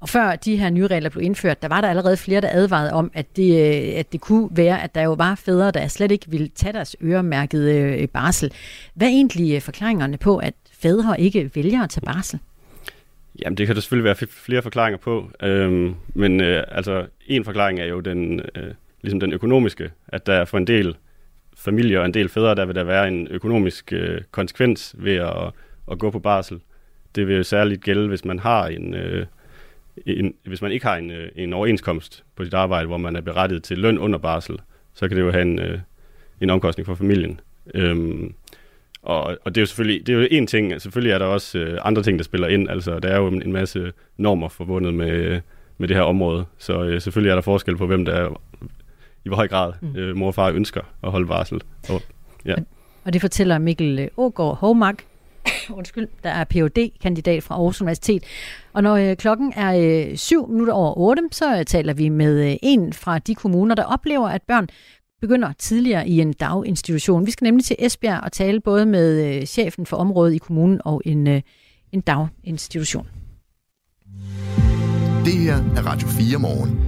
Og 0.00 0.08
før 0.08 0.36
de 0.36 0.56
her 0.56 0.70
nye 0.70 0.86
regler 0.86 1.10
blev 1.10 1.22
indført, 1.22 1.62
der 1.62 1.68
var 1.68 1.80
der 1.80 1.88
allerede 1.88 2.16
flere, 2.16 2.40
der 2.40 2.48
advarede 2.52 2.92
om, 2.92 3.10
at 3.14 3.36
det, 3.36 3.50
øh, 3.52 3.98
at 3.98 4.12
det 4.12 4.20
kunne 4.20 4.48
være, 4.52 4.82
at 4.82 4.94
der 4.94 5.02
jo 5.02 5.12
var 5.12 5.34
fædre, 5.34 5.70
der 5.70 5.88
slet 5.88 6.12
ikke 6.12 6.26
ville 6.28 6.48
tage 6.48 6.72
deres 6.72 6.96
øremærkede 7.02 7.74
øh, 7.74 8.08
barsel. 8.08 8.52
Hvad 8.94 9.06
er 9.06 9.10
egentlig 9.10 9.54
øh, 9.54 9.60
forklaringerne 9.60 10.16
på, 10.16 10.36
at 10.36 10.54
fædre 10.72 11.20
ikke 11.20 11.50
vælger 11.54 11.82
at 11.82 11.90
tage 11.90 12.06
barsel? 12.06 12.38
Jamen, 13.42 13.56
det 13.56 13.66
kan 13.66 13.76
der 13.76 13.80
selvfølgelig 13.80 14.04
være 14.04 14.28
flere 14.28 14.62
forklaringer 14.62 14.98
på. 14.98 15.30
Øhm, 15.42 15.94
men 16.14 16.40
øh, 16.40 16.64
altså, 16.68 17.06
en 17.26 17.44
forklaring 17.44 17.80
er 17.80 17.84
jo 17.84 18.00
den, 18.00 18.40
øh, 18.54 18.74
ligesom 19.02 19.20
den 19.20 19.32
økonomiske, 19.32 19.90
at 20.08 20.26
der 20.26 20.44
for 20.44 20.58
en 20.58 20.66
del 20.66 20.96
familier 21.56 22.00
og 22.00 22.06
en 22.06 22.14
del 22.14 22.28
fædre, 22.28 22.54
der 22.54 22.64
vil 22.64 22.74
der 22.74 22.84
være 22.84 23.08
en 23.08 23.28
økonomisk 23.28 23.92
øh, 23.92 24.20
konsekvens 24.30 24.94
ved 24.98 25.16
at, 25.16 25.52
at 25.90 25.98
gå 25.98 26.10
på 26.10 26.18
barsel. 26.18 26.60
Det 27.14 27.26
vil 27.26 27.36
jo 27.36 27.42
særligt 27.42 27.82
gælde, 27.82 28.08
hvis 28.08 28.24
man 28.24 28.38
har 28.38 28.66
en, 28.66 28.94
øh, 28.94 29.26
en, 30.06 30.34
hvis 30.44 30.62
man 30.62 30.72
ikke 30.72 30.86
har 30.86 30.96
en, 30.96 31.10
øh, 31.10 31.28
en 31.36 31.52
overenskomst 31.52 32.24
på 32.36 32.44
sit 32.44 32.54
arbejde, 32.54 32.86
hvor 32.86 32.96
man 32.96 33.16
er 33.16 33.20
berettiget 33.20 33.62
til 33.62 33.78
løn 33.78 33.98
under 33.98 34.18
barsel, 34.18 34.58
så 34.94 35.08
kan 35.08 35.16
det 35.16 35.22
jo 35.22 35.30
have 35.30 35.42
en, 35.42 35.58
øh, 35.58 35.78
en 36.40 36.50
omkostning 36.50 36.86
for 36.86 36.94
familien. 36.94 37.40
Øhm, 37.74 38.34
og, 39.02 39.38
og 39.44 39.54
det 39.54 39.56
er 39.56 39.62
jo 39.62 39.66
selvfølgelig 39.66 40.06
det 40.06 40.14
er 40.14 40.18
jo 40.18 40.28
en 40.30 40.46
ting. 40.46 40.82
Selvfølgelig 40.82 41.12
er 41.12 41.18
der 41.18 41.26
også 41.26 41.58
øh, 41.58 41.78
andre 41.82 42.02
ting, 42.02 42.18
der 42.18 42.24
spiller 42.24 42.48
ind. 42.48 42.70
Altså, 42.70 42.98
der 42.98 43.08
er 43.08 43.16
jo 43.16 43.26
en, 43.26 43.52
masse 43.52 43.92
normer 44.16 44.48
forbundet 44.48 44.94
med, 44.94 45.40
med 45.78 45.88
det 45.88 45.96
her 45.96 46.02
område. 46.02 46.44
Så 46.58 46.84
øh, 46.84 47.00
selvfølgelig 47.00 47.30
er 47.30 47.34
der 47.34 47.42
forskel 47.42 47.76
på, 47.76 47.86
hvem 47.86 48.04
der 48.04 48.12
er, 48.12 48.40
i 49.24 49.28
hvor 49.28 49.36
høj 49.36 49.48
grad 49.48 49.72
mm. 49.80 49.96
øh, 49.96 50.16
mor 50.16 50.26
og 50.26 50.34
far 50.34 50.50
ønsker 50.50 50.80
at 51.02 51.10
holde 51.10 51.26
barsel. 51.26 51.60
Og, 51.88 52.02
ja. 52.44 52.54
og 53.04 53.12
det 53.12 53.20
fortæller 53.20 53.58
Mikkel 53.58 54.10
Ågaard 54.16 54.56
Hovmark, 54.56 55.04
undskyld, 55.78 56.08
der 56.22 56.30
er 56.30 56.44
phd 56.44 57.00
kandidat 57.02 57.42
fra 57.42 57.54
Aarhus 57.54 57.80
Universitet. 57.80 58.24
Og 58.72 58.82
når 58.82 58.96
øh, 58.96 59.16
klokken 59.16 59.52
er 59.56 60.08
øh, 60.10 60.16
syv 60.16 60.48
minutter 60.48 60.72
over 60.72 60.98
otte, 60.98 61.22
så 61.32 61.58
øh, 61.58 61.64
taler 61.64 61.94
vi 61.94 62.08
med 62.08 62.50
øh, 62.50 62.56
en 62.62 62.92
fra 62.92 63.18
de 63.18 63.34
kommuner, 63.34 63.74
der 63.74 63.84
oplever, 63.84 64.28
at 64.28 64.42
børn 64.42 64.68
begynder 65.20 65.52
tidligere 65.58 66.08
i 66.08 66.20
en 66.20 66.32
daginstitution. 66.32 67.26
Vi 67.26 67.30
skal 67.30 67.44
nemlig 67.44 67.64
til 67.64 67.76
Esbjerg 67.78 68.20
og 68.20 68.32
tale 68.32 68.60
både 68.60 68.86
med 68.86 69.36
øh, 69.36 69.46
chefen 69.46 69.86
for 69.86 69.96
området 69.96 70.34
i 70.34 70.38
kommunen 70.38 70.80
og 70.84 71.02
en, 71.04 71.26
øh, 71.26 71.42
en 71.92 72.00
daginstitution. 72.00 73.06
Det 75.24 75.34
her 75.34 75.56
er 75.56 75.86
Radio 75.86 76.08
4 76.08 76.38
morgen. 76.38 76.80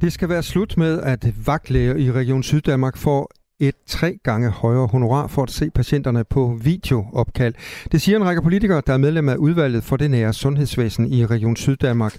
Det 0.00 0.12
skal 0.12 0.28
være 0.28 0.42
slut 0.42 0.76
med, 0.76 1.00
at 1.00 1.46
vagtlæger 1.46 1.94
i 1.94 2.12
Region 2.12 2.42
Syddanmark 2.42 2.96
får 2.96 3.30
et 3.60 3.74
tre 3.86 4.18
gange 4.24 4.50
højere 4.50 4.86
honorar 4.86 5.26
for 5.34 5.42
at 5.42 5.50
se 5.50 5.70
patienterne 5.70 6.24
på 6.24 6.42
videoopkald. 6.64 7.54
Det 7.92 8.00
siger 8.00 8.16
en 8.16 8.24
række 8.24 8.42
politikere, 8.42 8.82
der 8.86 8.92
er 8.92 9.04
medlem 9.06 9.28
af 9.28 9.36
udvalget 9.36 9.82
for 9.88 9.96
det 9.96 10.10
nære 10.10 10.32
sundhedsvæsen 10.32 11.04
i 11.06 11.26
Region 11.26 11.56
Syddanmark. 11.56 12.14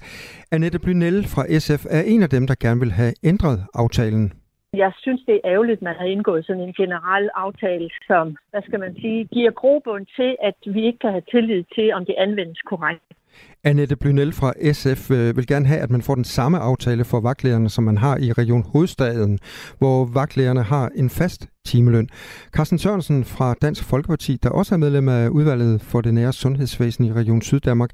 Annette 0.51 0.79
Blynell 0.79 1.27
fra 1.33 1.43
SF 1.59 1.85
er 1.89 2.01
en 2.01 2.23
af 2.23 2.29
dem, 2.29 2.47
der 2.47 2.55
gerne 2.59 2.79
vil 2.79 2.91
have 2.91 3.13
ændret 3.23 3.65
aftalen. 3.73 4.33
Jeg 4.73 4.91
synes, 4.97 5.21
det 5.27 5.35
er 5.35 5.49
ærgerligt, 5.53 5.77
at 5.77 5.81
man 5.81 5.95
har 5.99 6.05
indgået 6.05 6.45
sådan 6.45 6.61
en 6.61 6.73
generel 6.73 7.29
aftale, 7.35 7.89
som, 8.07 8.37
hvad 8.51 8.61
skal 8.67 8.79
man 8.79 8.95
sige, 9.01 9.25
giver 9.25 9.51
grobund 9.51 10.05
til, 10.15 10.35
at 10.43 10.57
vi 10.75 10.81
ikke 10.85 10.99
kan 10.99 11.11
have 11.11 11.29
tillid 11.31 11.63
til, 11.75 11.93
om 11.93 12.05
det 12.05 12.15
anvendes 12.17 12.61
korrekt. 12.61 13.09
Annette 13.63 13.95
Blynel 13.95 14.33
fra 14.33 14.53
SF 14.73 15.11
øh, 15.11 15.37
vil 15.37 15.47
gerne 15.47 15.65
have, 15.65 15.79
at 15.79 15.91
man 15.91 16.01
får 16.01 16.15
den 16.15 16.23
samme 16.23 16.59
aftale 16.59 17.05
for 17.05 17.19
vagtlægerne, 17.19 17.69
som 17.69 17.83
man 17.83 17.97
har 17.97 18.17
i 18.17 18.31
Region 18.31 18.63
Hovedstaden, 18.63 19.39
hvor 19.77 20.05
vagtlægerne 20.05 20.63
har 20.63 20.89
en 20.95 21.09
fast 21.09 21.47
timeløn. 21.65 22.09
Carsten 22.51 22.79
Sørensen 22.79 23.25
fra 23.25 23.55
Dansk 23.61 23.83
Folkeparti, 23.83 24.37
der 24.43 24.49
også 24.49 24.75
er 24.75 24.79
medlem 24.79 25.09
af 25.09 25.27
udvalget 25.27 25.81
for 25.81 26.01
det 26.01 26.13
nære 26.13 26.33
sundhedsvæsen 26.33 27.05
i 27.05 27.13
Region 27.13 27.41
Syddanmark, 27.41 27.89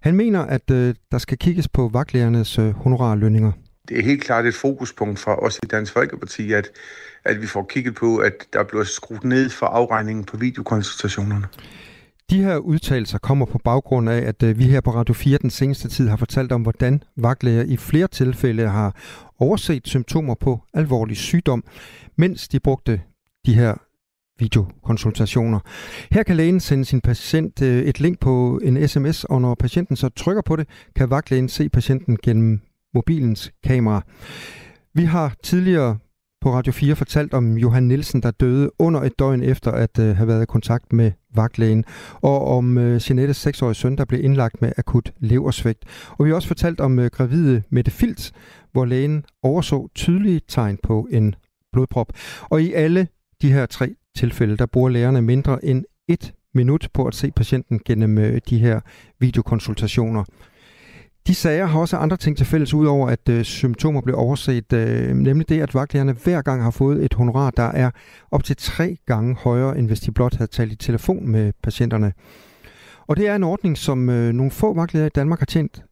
han 0.00 0.16
mener, 0.16 0.40
at 0.40 0.70
øh, 0.70 0.94
der 1.10 1.18
skal 1.18 1.38
kigges 1.38 1.68
på 1.68 1.90
vagtlægernes 1.92 2.58
øh, 2.58 2.70
honorarlønninger. 2.70 3.52
Det 3.88 3.98
er 3.98 4.02
helt 4.02 4.24
klart 4.24 4.46
et 4.46 4.54
fokuspunkt 4.54 5.18
for 5.18 5.30
os 5.30 5.58
i 5.62 5.66
Dansk 5.66 5.92
Folkeparti, 5.92 6.52
at, 6.52 6.70
at 7.24 7.42
vi 7.42 7.46
får 7.46 7.66
kigget 7.70 7.94
på, 7.94 8.16
at 8.16 8.32
der 8.52 8.64
bliver 8.64 8.84
skruet 8.84 9.24
ned 9.24 9.50
for 9.50 9.66
afregningen 9.66 10.24
på 10.24 10.36
videokonsultationerne. 10.36 11.46
De 12.30 12.42
her 12.42 12.56
udtalelser 12.56 13.18
kommer 13.18 13.46
på 13.46 13.58
baggrund 13.58 14.08
af, 14.08 14.18
at 14.18 14.42
øh, 14.42 14.58
vi 14.58 14.64
her 14.64 14.80
på 14.80 14.90
Radio 14.90 15.14
4 15.14 15.38
den 15.38 15.50
seneste 15.50 15.88
tid 15.88 16.08
har 16.08 16.16
fortalt 16.16 16.52
om, 16.52 16.62
hvordan 16.62 17.02
vagtlæger 17.16 17.62
i 17.62 17.76
flere 17.76 18.08
tilfælde 18.08 18.68
har 18.68 18.96
overset 19.38 19.88
symptomer 19.88 20.34
på 20.34 20.60
alvorlig 20.74 21.16
sygdom, 21.16 21.64
mens 22.16 22.48
de 22.48 22.60
brugte 22.60 23.00
de 23.46 23.54
her 23.54 23.74
videokonsultationer. 24.38 25.60
Her 26.10 26.22
kan 26.22 26.36
lægen 26.36 26.60
sende 26.60 26.84
sin 26.84 27.00
patient 27.00 27.62
øh, 27.62 27.82
et 27.82 28.00
link 28.00 28.18
på 28.18 28.60
en 28.62 28.88
sms, 28.88 29.24
og 29.24 29.40
når 29.40 29.54
patienten 29.54 29.96
så 29.96 30.08
trykker 30.08 30.42
på 30.42 30.56
det, 30.56 30.68
kan 30.96 31.10
vagtlægen 31.10 31.48
se 31.48 31.68
patienten 31.68 32.18
gennem 32.22 32.60
mobilens 32.94 33.52
kamera. 33.64 34.02
Vi 34.94 35.04
har 35.04 35.34
tidligere 35.42 35.98
på 36.40 36.52
Radio 36.52 36.72
4 36.72 36.96
fortalt 36.96 37.34
om 37.34 37.58
Johan 37.58 37.82
Nielsen, 37.82 38.22
der 38.22 38.30
døde 38.30 38.70
under 38.78 39.00
et 39.00 39.18
døgn 39.18 39.42
efter 39.42 39.70
at 39.70 39.98
øh, 39.98 40.16
have 40.16 40.28
været 40.28 40.42
i 40.42 40.46
kontakt 40.46 40.92
med 40.92 41.12
vagtlægen, 41.34 41.84
og 42.14 42.56
om 42.56 42.78
øh, 42.78 43.00
Jeanettes 43.08 43.46
6-årige 43.46 43.74
søn, 43.74 43.96
der 43.96 44.04
blev 44.04 44.24
indlagt 44.24 44.62
med 44.62 44.72
akut 44.76 45.12
leversvægt. 45.18 45.84
Og 46.10 46.24
vi 46.24 46.30
har 46.30 46.34
også 46.34 46.48
fortalt 46.48 46.80
om 46.80 46.98
øh, 46.98 47.10
gravide 47.10 47.62
Mette 47.70 47.90
Fils, 47.90 48.32
hvor 48.72 48.84
lægen 48.84 49.24
overså 49.42 49.88
tydelige 49.94 50.40
tegn 50.48 50.78
på 50.82 51.08
en 51.10 51.34
blodprop. 51.72 52.12
Og 52.42 52.62
i 52.62 52.72
alle 52.72 53.08
de 53.42 53.52
her 53.52 53.66
tre 53.66 53.94
tilfælde, 54.16 54.56
der 54.56 54.66
bruger 54.66 54.88
lægerne 54.88 55.22
mindre 55.22 55.64
end 55.64 55.84
et 56.08 56.34
minut 56.54 56.88
på 56.94 57.04
at 57.04 57.14
se 57.14 57.30
patienten 57.30 57.80
gennem 57.84 58.18
øh, 58.18 58.40
de 58.50 58.58
her 58.58 58.80
videokonsultationer. 59.18 60.24
De 61.26 61.34
sager 61.34 61.66
har 61.66 61.80
også 61.80 61.96
andre 61.96 62.16
ting 62.16 62.36
til 62.36 62.46
fælles, 62.46 62.74
udover 62.74 63.08
at 63.08 63.28
øh, 63.28 63.44
symptomer 63.44 64.00
blev 64.00 64.16
overset, 64.16 64.72
øh, 64.72 65.14
nemlig 65.14 65.48
det, 65.48 65.60
at 65.60 65.74
vagtlægerne 65.74 66.12
hver 66.12 66.42
gang 66.42 66.62
har 66.62 66.70
fået 66.70 67.04
et 67.04 67.14
honorar, 67.14 67.50
der 67.50 67.62
er 67.62 67.90
op 68.30 68.44
til 68.44 68.56
tre 68.56 68.96
gange 69.06 69.34
højere, 69.34 69.78
end 69.78 69.86
hvis 69.86 70.00
de 70.00 70.12
blot 70.12 70.34
havde 70.34 70.50
talt 70.50 70.72
i 70.72 70.76
telefon 70.76 71.28
med 71.28 71.52
patienterne. 71.62 72.12
Og 73.06 73.16
det 73.16 73.28
er 73.28 73.36
en 73.36 73.44
ordning, 73.44 73.78
som 73.78 74.10
øh, 74.10 74.32
nogle 74.32 74.50
få 74.50 74.74
vagtlæger 74.74 75.06
i 75.06 75.10
Danmark 75.14 75.38
har 75.38 75.46
tjent 75.46 75.82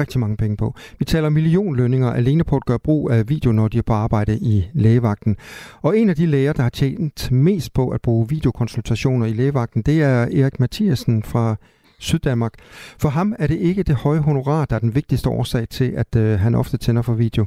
rigtig 0.00 0.20
mange 0.20 0.36
penge 0.36 0.56
på. 0.56 0.74
Vi 0.98 1.04
taler 1.04 1.28
millionlønninger 1.28 2.12
alene 2.12 2.44
på 2.44 2.56
at 2.56 2.64
gøre 2.64 2.78
brug 2.78 3.10
af 3.10 3.28
video, 3.28 3.52
når 3.52 3.68
de 3.68 3.78
er 3.78 3.82
på 3.82 3.92
arbejde 3.92 4.38
i 4.38 4.68
lægevagten. 4.72 5.36
Og 5.82 5.98
en 5.98 6.08
af 6.08 6.16
de 6.16 6.26
læger, 6.26 6.52
der 6.52 6.62
har 6.62 6.70
tjent 6.70 7.32
mest 7.32 7.72
på 7.72 7.88
at 7.88 8.02
bruge 8.02 8.28
videokonsultationer 8.28 9.26
i 9.26 9.32
lægevagten, 9.32 9.82
det 9.82 10.02
er 10.02 10.22
Erik 10.22 10.60
Mathiasen 10.60 11.22
fra 11.22 11.56
Syddanmark. 11.98 12.54
For 13.02 13.08
ham 13.08 13.32
er 13.38 13.46
det 13.46 13.58
ikke 13.68 13.82
det 13.82 13.96
høje 14.04 14.20
honorar, 14.28 14.64
der 14.64 14.76
er 14.76 14.84
den 14.86 14.94
vigtigste 14.94 15.28
årsag 15.28 15.68
til, 15.68 15.88
at 16.02 16.16
øh, 16.22 16.38
han 16.44 16.54
ofte 16.54 16.76
tænder 16.78 17.02
for 17.02 17.14
video. 17.14 17.44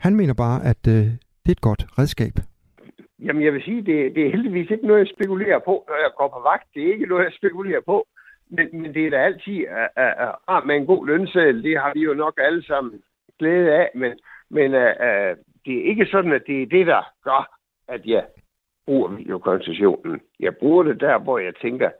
Han 0.00 0.16
mener 0.16 0.34
bare, 0.34 0.58
at 0.72 0.82
øh, 0.88 1.04
det 1.42 1.48
er 1.48 1.58
et 1.58 1.68
godt 1.68 1.82
redskab. 1.98 2.34
Jamen, 3.24 3.42
jeg 3.42 3.52
vil 3.52 3.62
sige, 3.62 3.82
det, 3.82 4.14
det 4.14 4.26
er 4.26 4.30
heldigvis 4.30 4.70
ikke 4.70 4.86
noget, 4.86 5.00
jeg 5.00 5.14
spekulerer 5.16 5.58
på, 5.58 5.84
når 5.88 5.96
jeg 6.04 6.12
går 6.18 6.28
på 6.28 6.40
vagt. 6.50 6.66
Det 6.74 6.82
er 6.82 6.92
ikke 6.92 7.06
noget, 7.06 7.24
jeg 7.24 7.32
spekulerer 7.40 7.80
på. 7.86 8.06
Men, 8.50 8.66
men 8.72 8.94
det 8.94 9.06
er 9.06 9.10
da 9.10 9.16
altid 9.16 9.58
at, 9.96 10.14
at, 10.48 10.66
med 10.66 10.76
en 10.76 10.86
god 10.86 11.06
lønseddel. 11.06 11.62
Det 11.62 11.78
har 11.80 11.92
vi 11.94 12.00
jo 12.00 12.14
nok 12.14 12.34
alle 12.38 12.64
sammen 12.64 13.02
glæde 13.38 13.72
af. 13.72 13.90
Men, 13.94 14.12
men 14.50 14.74
uh, 14.74 14.92
uh, 15.08 15.32
det 15.64 15.74
er 15.78 15.88
ikke 15.90 16.06
sådan, 16.06 16.32
at 16.32 16.42
det 16.46 16.62
er 16.62 16.66
det, 16.66 16.86
der 16.86 17.02
gør, 17.24 17.58
at 17.88 18.06
jeg 18.06 18.24
bruger 18.86 19.08
videokoncessionen. 19.08 20.20
Jeg 20.40 20.56
bruger 20.56 20.82
det 20.82 21.00
der, 21.00 21.18
hvor 21.18 21.38
jeg 21.38 21.54
tænker, 21.62 21.90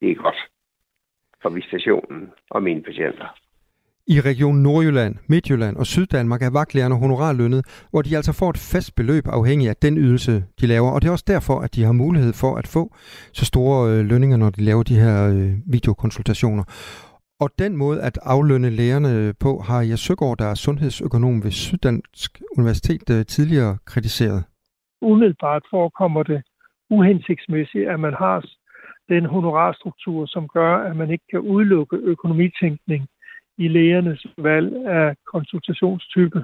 det 0.00 0.10
er 0.10 0.14
godt 0.14 0.48
for 1.42 1.50
visitationen 1.50 2.30
og 2.50 2.62
mine 2.62 2.82
patienter. 2.82 3.28
I 4.06 4.20
Region 4.20 4.56
Nordjylland, 4.56 5.14
Midtjylland 5.28 5.76
og 5.76 5.86
Syddanmark 5.86 6.42
er 6.42 6.50
vagtlægerne 6.50 6.94
honorarlønnet, 6.94 7.86
hvor 7.90 8.02
de 8.02 8.16
altså 8.16 8.32
får 8.40 8.50
et 8.50 8.60
fast 8.72 8.96
beløb 8.96 9.24
afhængig 9.26 9.68
af 9.68 9.76
den 9.76 9.98
ydelse, 9.98 10.44
de 10.60 10.66
laver. 10.66 10.90
Og 10.90 11.02
det 11.02 11.08
er 11.08 11.12
også 11.12 11.24
derfor, 11.28 11.60
at 11.60 11.74
de 11.74 11.84
har 11.84 11.92
mulighed 11.92 12.32
for 12.32 12.56
at 12.56 12.66
få 12.66 12.94
så 13.32 13.44
store 13.44 13.90
øh, 13.90 14.04
lønninger, 14.04 14.36
når 14.36 14.50
de 14.50 14.62
laver 14.64 14.82
de 14.82 14.94
her 14.94 15.16
øh, 15.34 15.52
videokonsultationer. 15.66 16.64
Og 17.40 17.48
den 17.58 17.76
måde 17.76 18.02
at 18.02 18.18
aflønne 18.22 18.70
lægerne 18.70 19.34
på, 19.40 19.50
har 19.68 19.80
jeg 19.90 19.98
Søgaard, 19.98 20.38
der 20.38 20.46
er 20.46 20.54
sundhedsøkonom 20.54 21.44
ved 21.44 21.50
Syddansk 21.50 22.30
Universitet, 22.56 23.10
øh, 23.10 23.26
tidligere 23.26 23.78
kritiseret. 23.86 24.44
Umiddelbart 25.02 25.62
forekommer 25.70 26.22
det 26.22 26.42
uhensigtsmæssigt, 26.90 27.88
at 27.88 28.00
man 28.00 28.14
har 28.14 28.44
den 29.14 29.24
honorarstruktur, 29.26 30.26
som 30.26 30.48
gør, 30.48 30.72
at 30.88 30.96
man 30.96 31.10
ikke 31.10 31.24
kan 31.30 31.40
udelukke 31.40 31.96
økonomitænkning 31.96 33.02
i 33.58 33.68
lægernes 33.68 34.26
valg 34.38 34.86
af 34.86 35.14
konsultationstype. 35.32 36.40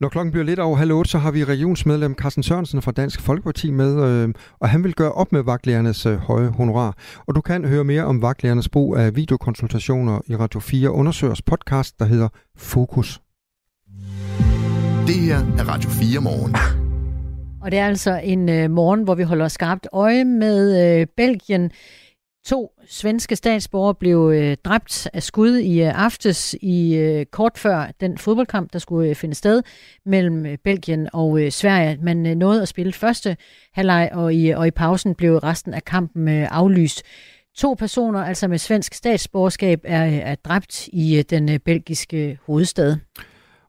Når 0.00 0.08
klokken 0.08 0.32
bliver 0.32 0.44
lidt 0.44 0.58
over 0.58 0.76
halv 0.76 0.92
otte, 0.92 1.10
så 1.10 1.18
har 1.18 1.32
vi 1.32 1.44
regionsmedlem 1.44 2.14
Carsten 2.14 2.42
Sørensen 2.42 2.82
fra 2.82 2.92
Dansk 2.92 3.20
Folkeparti 3.20 3.70
med, 3.70 3.92
øh, 4.08 4.34
og 4.60 4.68
han 4.68 4.84
vil 4.84 4.94
gøre 4.94 5.12
op 5.12 5.32
med 5.32 5.42
vagtlægernes 5.44 6.06
øh, 6.06 6.16
høje 6.16 6.48
honorar. 6.48 6.92
Og 7.26 7.34
du 7.34 7.40
kan 7.40 7.64
høre 7.64 7.84
mere 7.84 8.04
om 8.04 8.22
vagtlægernes 8.22 8.68
brug 8.68 8.96
af 8.96 9.16
videokonsultationer 9.16 10.20
i 10.26 10.36
Radio 10.36 10.60
4 10.60 10.90
undersøgers 10.90 11.42
podcast, 11.42 11.98
der 11.98 12.04
hedder 12.04 12.28
Fokus. 12.56 13.20
Det 15.06 15.18
her 15.26 15.38
er 15.58 15.64
Radio 15.72 15.90
4 15.90 16.20
morgen. 16.20 16.83
Og 17.64 17.70
det 17.70 17.78
er 17.78 17.86
altså 17.86 18.20
en 18.24 18.48
øh, 18.48 18.70
morgen, 18.70 19.02
hvor 19.02 19.14
vi 19.14 19.22
holder 19.22 19.48
skarpt 19.48 19.86
øje 19.92 20.24
med 20.24 20.98
øh, 21.00 21.06
Belgien. 21.16 21.70
To 22.46 22.70
svenske 22.86 23.36
statsborgere 23.36 23.94
blev 23.94 24.32
øh, 24.34 24.56
dræbt 24.64 25.08
af 25.12 25.22
skud 25.22 25.56
i 25.56 25.82
øh, 25.82 26.04
aftes 26.04 26.56
i 26.62 26.96
øh, 26.96 27.26
kort 27.26 27.58
før 27.58 27.90
den 28.00 28.18
fodboldkamp, 28.18 28.72
der 28.72 28.78
skulle 28.78 29.08
øh, 29.08 29.14
finde 29.14 29.34
sted 29.34 29.62
mellem 30.06 30.46
øh, 30.46 30.58
Belgien 30.64 31.08
og 31.12 31.40
øh, 31.40 31.50
Sverige. 31.50 31.98
Man 32.02 32.26
øh, 32.26 32.34
nåede 32.34 32.62
at 32.62 32.68
spille 32.68 32.92
første 32.92 33.36
halvleg, 33.72 34.10
og 34.12 34.34
i, 34.34 34.50
og 34.50 34.66
i 34.66 34.70
pausen 34.70 35.14
blev 35.14 35.36
resten 35.36 35.74
af 35.74 35.84
kampen 35.84 36.28
øh, 36.28 36.48
aflyst. 36.50 37.02
To 37.56 37.74
personer, 37.74 38.20
altså 38.20 38.48
med 38.48 38.58
svensk 38.58 38.94
statsborgerskab, 38.94 39.80
er, 39.84 40.04
er 40.04 40.34
dræbt 40.34 40.88
i 40.88 41.18
øh, 41.18 41.24
den 41.30 41.48
øh, 41.48 41.58
belgiske 41.58 42.38
hovedstad. 42.46 42.96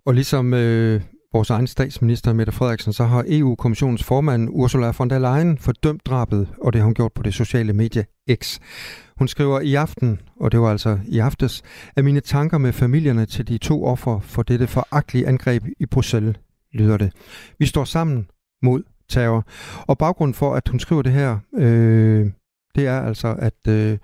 Og 0.05 0.13
ligesom 0.13 0.53
øh, 0.53 1.01
vores 1.35 1.49
egen 1.49 1.67
statsminister 1.67 2.33
Mette 2.33 2.51
Frederiksen, 2.51 2.93
så 2.93 3.03
har 3.03 3.25
EU-kommissionens 3.27 4.03
formand 4.03 4.49
Ursula 4.51 4.91
von 4.97 5.09
der 5.09 5.19
Leyen 5.19 5.57
fordømt 5.57 6.05
drabet, 6.05 6.47
og 6.61 6.73
det 6.73 6.81
har 6.81 6.85
hun 6.85 6.93
gjort 6.93 7.13
på 7.13 7.23
det 7.23 7.33
sociale 7.33 7.73
medie 7.73 8.05
X. 8.33 8.59
Hun 9.17 9.27
skriver 9.27 9.59
i 9.59 9.75
aften, 9.75 10.19
og 10.39 10.51
det 10.51 10.59
var 10.59 10.71
altså 10.71 10.99
i 11.07 11.19
aftes, 11.19 11.63
at 11.95 12.03
mine 12.03 12.19
tanker 12.19 12.57
med 12.57 12.73
familierne 12.73 13.25
til 13.25 13.47
de 13.47 13.57
to 13.57 13.85
offer 13.85 14.19
for 14.19 14.43
dette 14.43 14.67
foragtelige 14.67 15.27
angreb 15.27 15.63
i 15.79 15.85
Bruxelles, 15.85 16.35
lyder 16.73 16.97
det. 16.97 17.11
Vi 17.59 17.65
står 17.65 17.83
sammen 17.83 18.27
mod 18.61 18.83
terror. 19.09 19.45
Og 19.87 19.97
baggrunden 19.97 20.33
for, 20.33 20.53
at 20.53 20.67
hun 20.67 20.79
skriver 20.79 21.01
det 21.01 21.11
her, 21.11 21.39
øh, 21.57 22.31
det 22.75 22.87
er 22.87 23.01
altså, 23.01 23.35
at 23.39 23.67
øh, 23.67 23.97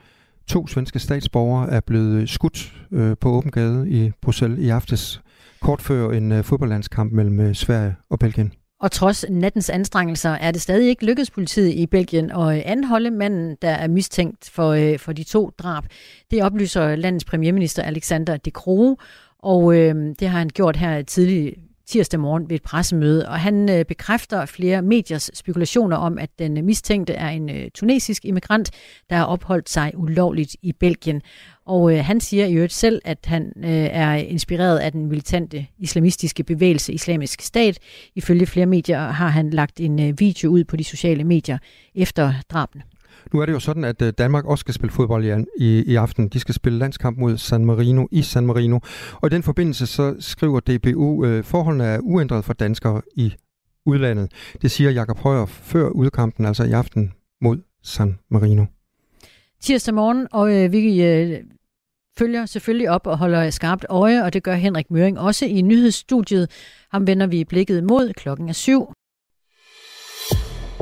to 0.48 0.68
svenske 0.68 1.00
statsborgere 1.00 1.70
er 1.70 1.80
blevet 1.80 2.30
skudt 2.30 2.74
øh, 2.92 3.18
på 3.22 3.30
åben 3.30 3.52
gade 3.52 3.90
i 3.90 4.12
Bruxelles 4.22 4.60
i 4.60 4.70
aftes 4.70 5.22
kort 5.62 5.82
før 5.82 6.10
en 6.12 6.32
øh, 6.32 6.44
fodboldlandskamp 6.44 7.12
mellem 7.14 7.40
øh, 7.40 7.56
Sverige 7.56 7.96
og 8.10 8.20
Belgien. 8.20 8.54
Og 8.82 8.92
trods 8.92 9.26
nattens 9.30 9.70
anstrengelser 9.70 10.30
er 10.30 10.52
det 10.52 10.62
stadig 10.62 10.90
ikke 10.90 11.06
lykkedes 11.06 11.32
politiet 11.32 11.74
i 11.74 11.86
Belgien 11.86 12.32
at 12.32 12.58
øh, 12.58 12.62
anholde 12.66 13.12
manden, 13.12 13.58
der 13.62 13.70
er 13.70 13.88
mistænkt 13.88 14.50
for, 14.50 14.98
for 14.98 15.14
de 15.14 15.24
to 15.24 15.50
drab. 15.58 15.84
Det 16.32 16.44
oplyser 16.44 16.96
landets 16.96 17.26
premierminister 17.26 17.84
Alexander 17.84 18.38
De 18.38 18.52
Croo, 18.52 18.98
og 19.40 19.78
øh, 19.78 19.96
det 20.20 20.30
har 20.30 20.38
han 20.38 20.50
gjort 20.54 20.76
her 20.76 21.02
tidlig 21.02 21.56
tirsdag 21.86 22.20
morgen 22.20 22.50
ved 22.50 22.56
et 22.56 22.64
pressemøde, 22.64 23.28
og 23.28 23.40
han 23.40 23.70
øh, 23.70 23.86
bekræfter 23.86 24.46
flere 24.46 24.82
mediers 24.82 25.32
spekulationer 25.34 25.98
om, 25.98 26.18
at 26.18 26.30
den 26.40 26.66
mistænkte 26.66 27.14
er 27.14 27.30
en 27.30 27.50
øh, 27.50 27.72
tunesisk 27.74 28.26
immigrant, 28.26 28.72
der 29.10 29.16
har 29.16 29.26
opholdt 29.26 29.70
sig 29.70 29.92
ulovligt 29.96 30.56
i 30.62 30.74
Belgien. 30.74 31.22
Og 31.66 31.94
øh, 31.94 32.06
han 32.06 32.20
siger 32.20 32.46
i 32.46 32.54
øvrigt 32.54 32.74
selv, 32.74 33.02
at 33.06 33.18
han 33.26 33.54
øh, 33.58 33.72
er 33.72 34.14
inspireret 34.14 34.78
af 34.80 34.92
den 34.92 35.06
militante 35.06 35.68
islamistiske 35.80 36.44
bevægelse 36.44 36.94
Islamisk 36.94 37.42
Stat. 37.42 37.80
Ifølge 38.16 38.46
flere 38.46 38.66
medier 38.66 39.00
har 39.00 39.28
han 39.28 39.50
lagt 39.50 39.80
en 39.80 40.02
øh, 40.02 40.20
video 40.20 40.52
ud 40.52 40.64
på 40.64 40.76
de 40.76 40.84
sociale 40.84 41.24
medier 41.24 41.58
efter 41.96 42.34
drabene. 42.50 42.84
Nu 43.34 43.40
er 43.40 43.46
det 43.46 43.54
jo 43.54 43.60
sådan, 43.60 43.84
at 43.84 44.02
øh, 44.02 44.14
Danmark 44.18 44.46
også 44.46 44.62
skal 44.62 44.74
spille 44.74 44.94
fodbold 44.94 45.26
i, 45.26 45.46
i, 45.58 45.84
i 45.92 45.96
aften. 45.96 46.28
De 46.28 46.40
skal 46.40 46.56
spille 46.56 46.80
landskamp 46.80 47.18
mod 47.18 47.38
San 47.38 47.66
Marino 47.66 48.08
i 48.12 48.22
San 48.22 48.46
Marino. 48.46 48.80
Og 49.14 49.28
i 49.28 49.30
den 49.30 49.44
forbindelse 49.44 49.88
så 49.88 50.16
skriver 50.20 50.60
DBU, 50.60 51.26
øh, 51.26 51.44
forholdene 51.44 51.84
er 51.84 52.00
uændret 52.00 52.46
for 52.46 52.54
danskere 52.54 53.02
i 53.16 53.34
udlandet. 53.86 54.32
Det 54.62 54.72
siger 54.72 54.92
Jakob 54.92 55.18
Højer 55.18 55.46
før 55.46 55.90
udkampen, 55.90 56.46
altså 56.46 56.64
i 56.64 56.72
aften 56.72 57.14
mod 57.42 57.58
San 57.84 58.20
Marino. 58.30 58.66
Tirsdag 59.62 59.94
morgen, 59.94 60.28
og 60.32 60.64
øh, 60.64 60.72
vi 60.72 61.04
øh, 61.04 61.40
følger 62.18 62.46
selvfølgelig 62.46 62.90
op 62.90 63.08
og 63.08 63.18
holder 63.18 63.50
skarpt 63.50 63.86
øje, 63.90 64.24
og 64.24 64.34
det 64.34 64.44
gør 64.44 64.54
Henrik 64.54 64.92
Møring 64.92 65.20
også 65.20 65.46
i 65.46 65.62
nyhedsstudiet. 65.62 66.52
Ham 66.92 67.08
vender 67.08 67.28
vi 67.28 67.44
blikket 67.44 67.84
mod 67.84 68.14
klokken 68.14 68.50
er 68.50 68.54
syv. 68.54 68.94